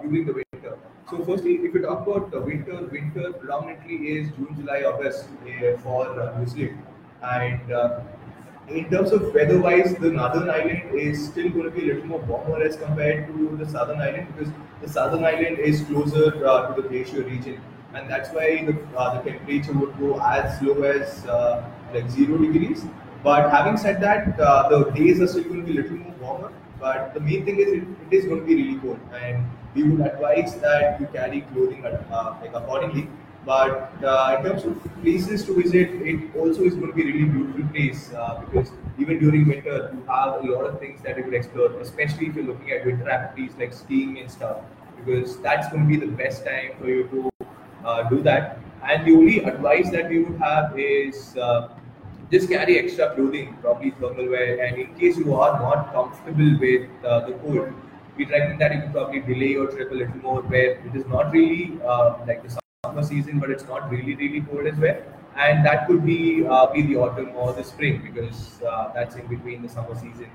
during 0.00 0.24
the 0.24 0.32
winter. 0.40 0.78
So 1.10 1.22
firstly, 1.22 1.56
if 1.66 1.74
you 1.74 1.82
talk 1.82 2.06
about 2.06 2.30
the 2.30 2.40
winter, 2.40 2.76
winter 2.86 3.34
predominantly 3.34 3.96
is 4.16 4.30
June, 4.36 4.56
July, 4.56 4.84
August 4.84 5.26
for 5.82 6.34
New 6.38 6.46
Zealand, 6.46 6.82
and 7.22 7.60
in 8.68 8.90
terms 8.90 9.12
of 9.12 9.34
weather-wise, 9.34 9.94
the 9.96 10.10
northern 10.10 10.48
island 10.48 10.94
is 10.94 11.26
still 11.26 11.50
going 11.50 11.64
to 11.64 11.70
be 11.70 11.90
a 11.90 11.94
little 11.94 12.06
more 12.06 12.20
warmer 12.20 12.62
as 12.62 12.76
compared 12.76 13.26
to 13.28 13.56
the 13.58 13.68
southern 13.68 14.00
island 14.00 14.26
because 14.34 14.52
the 14.80 14.88
southern 14.88 15.24
island 15.24 15.58
is 15.58 15.82
closer 15.82 16.46
uh, 16.46 16.72
to 16.74 16.80
the 16.80 16.88
glacier 16.88 17.22
region, 17.22 17.60
and 17.94 18.10
that's 18.10 18.30
why 18.30 18.64
the, 18.64 18.76
uh, 18.96 19.20
the 19.20 19.30
temperature 19.30 19.72
would 19.72 19.98
go 19.98 20.18
as 20.20 20.60
low 20.62 20.82
as 20.82 21.26
uh, 21.26 21.64
like 21.92 22.08
zero 22.10 22.38
degrees. 22.38 22.84
But 23.22 23.50
having 23.50 23.76
said 23.76 24.00
that, 24.02 24.38
uh, 24.40 24.68
the 24.68 24.90
days 24.92 25.20
are 25.20 25.26
still 25.26 25.44
going 25.44 25.66
to 25.66 25.72
be 25.72 25.78
a 25.78 25.82
little 25.82 25.98
more 25.98 26.14
warmer. 26.20 26.52
But 26.80 27.14
the 27.14 27.20
main 27.20 27.44
thing 27.44 27.58
is 27.58 27.68
it, 27.68 27.84
it 28.10 28.16
is 28.16 28.24
going 28.26 28.40
to 28.40 28.46
be 28.46 28.54
really 28.54 28.78
cold, 28.78 28.98
and 29.14 29.46
we 29.74 29.82
would 29.84 30.06
advise 30.06 30.56
that 30.56 31.00
you 31.00 31.06
carry 31.12 31.42
clothing 31.52 31.84
uh, 31.84 32.36
like 32.40 32.54
accordingly 32.54 33.08
but 33.44 33.92
uh, 34.02 34.36
in 34.38 34.44
terms 34.44 34.64
of 34.64 34.80
places 35.02 35.44
to 35.44 35.54
visit, 35.54 35.90
it 36.02 36.34
also 36.36 36.62
is 36.62 36.74
going 36.74 36.88
to 36.88 36.92
be 36.92 37.02
a 37.02 37.06
really 37.06 37.24
beautiful 37.24 37.64
place 37.68 38.12
uh, 38.14 38.40
because 38.40 38.70
even 38.98 39.18
during 39.18 39.46
winter, 39.46 39.90
you 39.92 40.02
have 40.08 40.42
a 40.42 40.46
lot 40.46 40.64
of 40.64 40.78
things 40.78 41.02
that 41.02 41.16
you 41.18 41.24
could 41.24 41.34
explore, 41.34 41.70
especially 41.80 42.28
if 42.28 42.36
you're 42.36 42.44
looking 42.44 42.70
at 42.70 42.86
winter 42.86 43.08
activities 43.10 43.54
like 43.58 43.72
skiing 43.72 44.18
and 44.18 44.30
stuff, 44.30 44.58
because 44.96 45.38
that's 45.40 45.68
going 45.68 45.82
to 45.82 45.88
be 45.88 45.96
the 45.96 46.12
best 46.12 46.44
time 46.44 46.72
for 46.80 46.88
you 46.88 47.04
to 47.08 47.48
uh, 47.84 48.08
do 48.08 48.22
that. 48.22 48.58
And 48.82 49.06
the 49.06 49.12
only 49.12 49.38
advice 49.44 49.90
that 49.90 50.08
we 50.08 50.22
would 50.22 50.40
have 50.40 50.78
is 50.78 51.36
uh, 51.36 51.68
just 52.30 52.48
carry 52.48 52.78
extra 52.78 53.14
clothing, 53.14 53.56
probably 53.60 53.90
thermal 53.92 54.28
wear, 54.28 54.64
and 54.64 54.78
in 54.78 54.94
case 54.94 55.18
you 55.18 55.34
are 55.34 55.58
not 55.60 55.92
comfortable 55.92 56.58
with 56.58 56.88
uh, 57.04 57.20
the 57.26 57.32
cold, 57.34 57.72
we 58.16 58.24
recommend 58.24 58.60
that 58.60 58.74
you 58.74 58.80
can 58.80 58.92
probably 58.92 59.20
delay 59.20 59.52
your 59.52 59.66
trip 59.70 59.90
a 59.90 59.94
little 59.94 60.16
more 60.16 60.42
where 60.42 60.78
it 60.78 60.94
is 60.94 61.06
not 61.06 61.32
really 61.32 61.78
uh, 61.84 62.14
like 62.26 62.42
the 62.42 62.63
summer 62.84 63.02
season, 63.02 63.40
but 63.40 63.50
it's 63.50 63.66
not 63.72 63.90
really, 63.90 64.14
really 64.14 64.40
cold 64.42 64.66
as 64.66 64.78
well. 64.86 65.02
And 65.36 65.66
that 65.66 65.86
could 65.88 66.04
be 66.06 66.46
uh, 66.46 66.66
be 66.72 66.82
the 66.82 66.96
autumn 66.96 67.30
or 67.34 67.52
the 67.52 67.64
spring 67.64 68.02
because 68.02 68.62
uh, 68.62 68.92
that's 68.94 69.16
in 69.16 69.26
between 69.26 69.62
the 69.62 69.68
summer 69.68 69.94
season. 69.94 70.30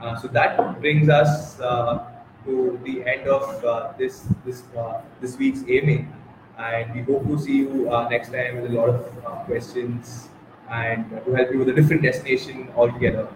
Uh, 0.00 0.16
so 0.18 0.28
that 0.28 0.80
brings 0.80 1.10
us 1.10 1.60
uh, 1.60 2.06
to 2.46 2.80
the 2.84 3.04
end 3.04 3.28
of 3.28 3.64
uh, 3.64 3.92
this 3.98 4.24
this 4.46 4.62
uh, 4.78 5.02
this 5.20 5.36
week's 5.36 5.62
aiming, 5.68 6.10
and 6.70 6.94
we 6.94 7.02
hope 7.02 7.26
to 7.26 7.38
see 7.38 7.58
you 7.58 7.84
next 8.08 8.32
time 8.32 8.62
with 8.62 8.70
a 8.70 8.74
lot 8.74 8.88
of 8.88 9.44
questions 9.44 10.30
and 10.70 11.10
to 11.26 11.34
help 11.34 11.52
you 11.52 11.58
with 11.58 11.68
a 11.68 11.76
different 11.82 12.02
destination 12.02 12.68
altogether. 12.76 13.28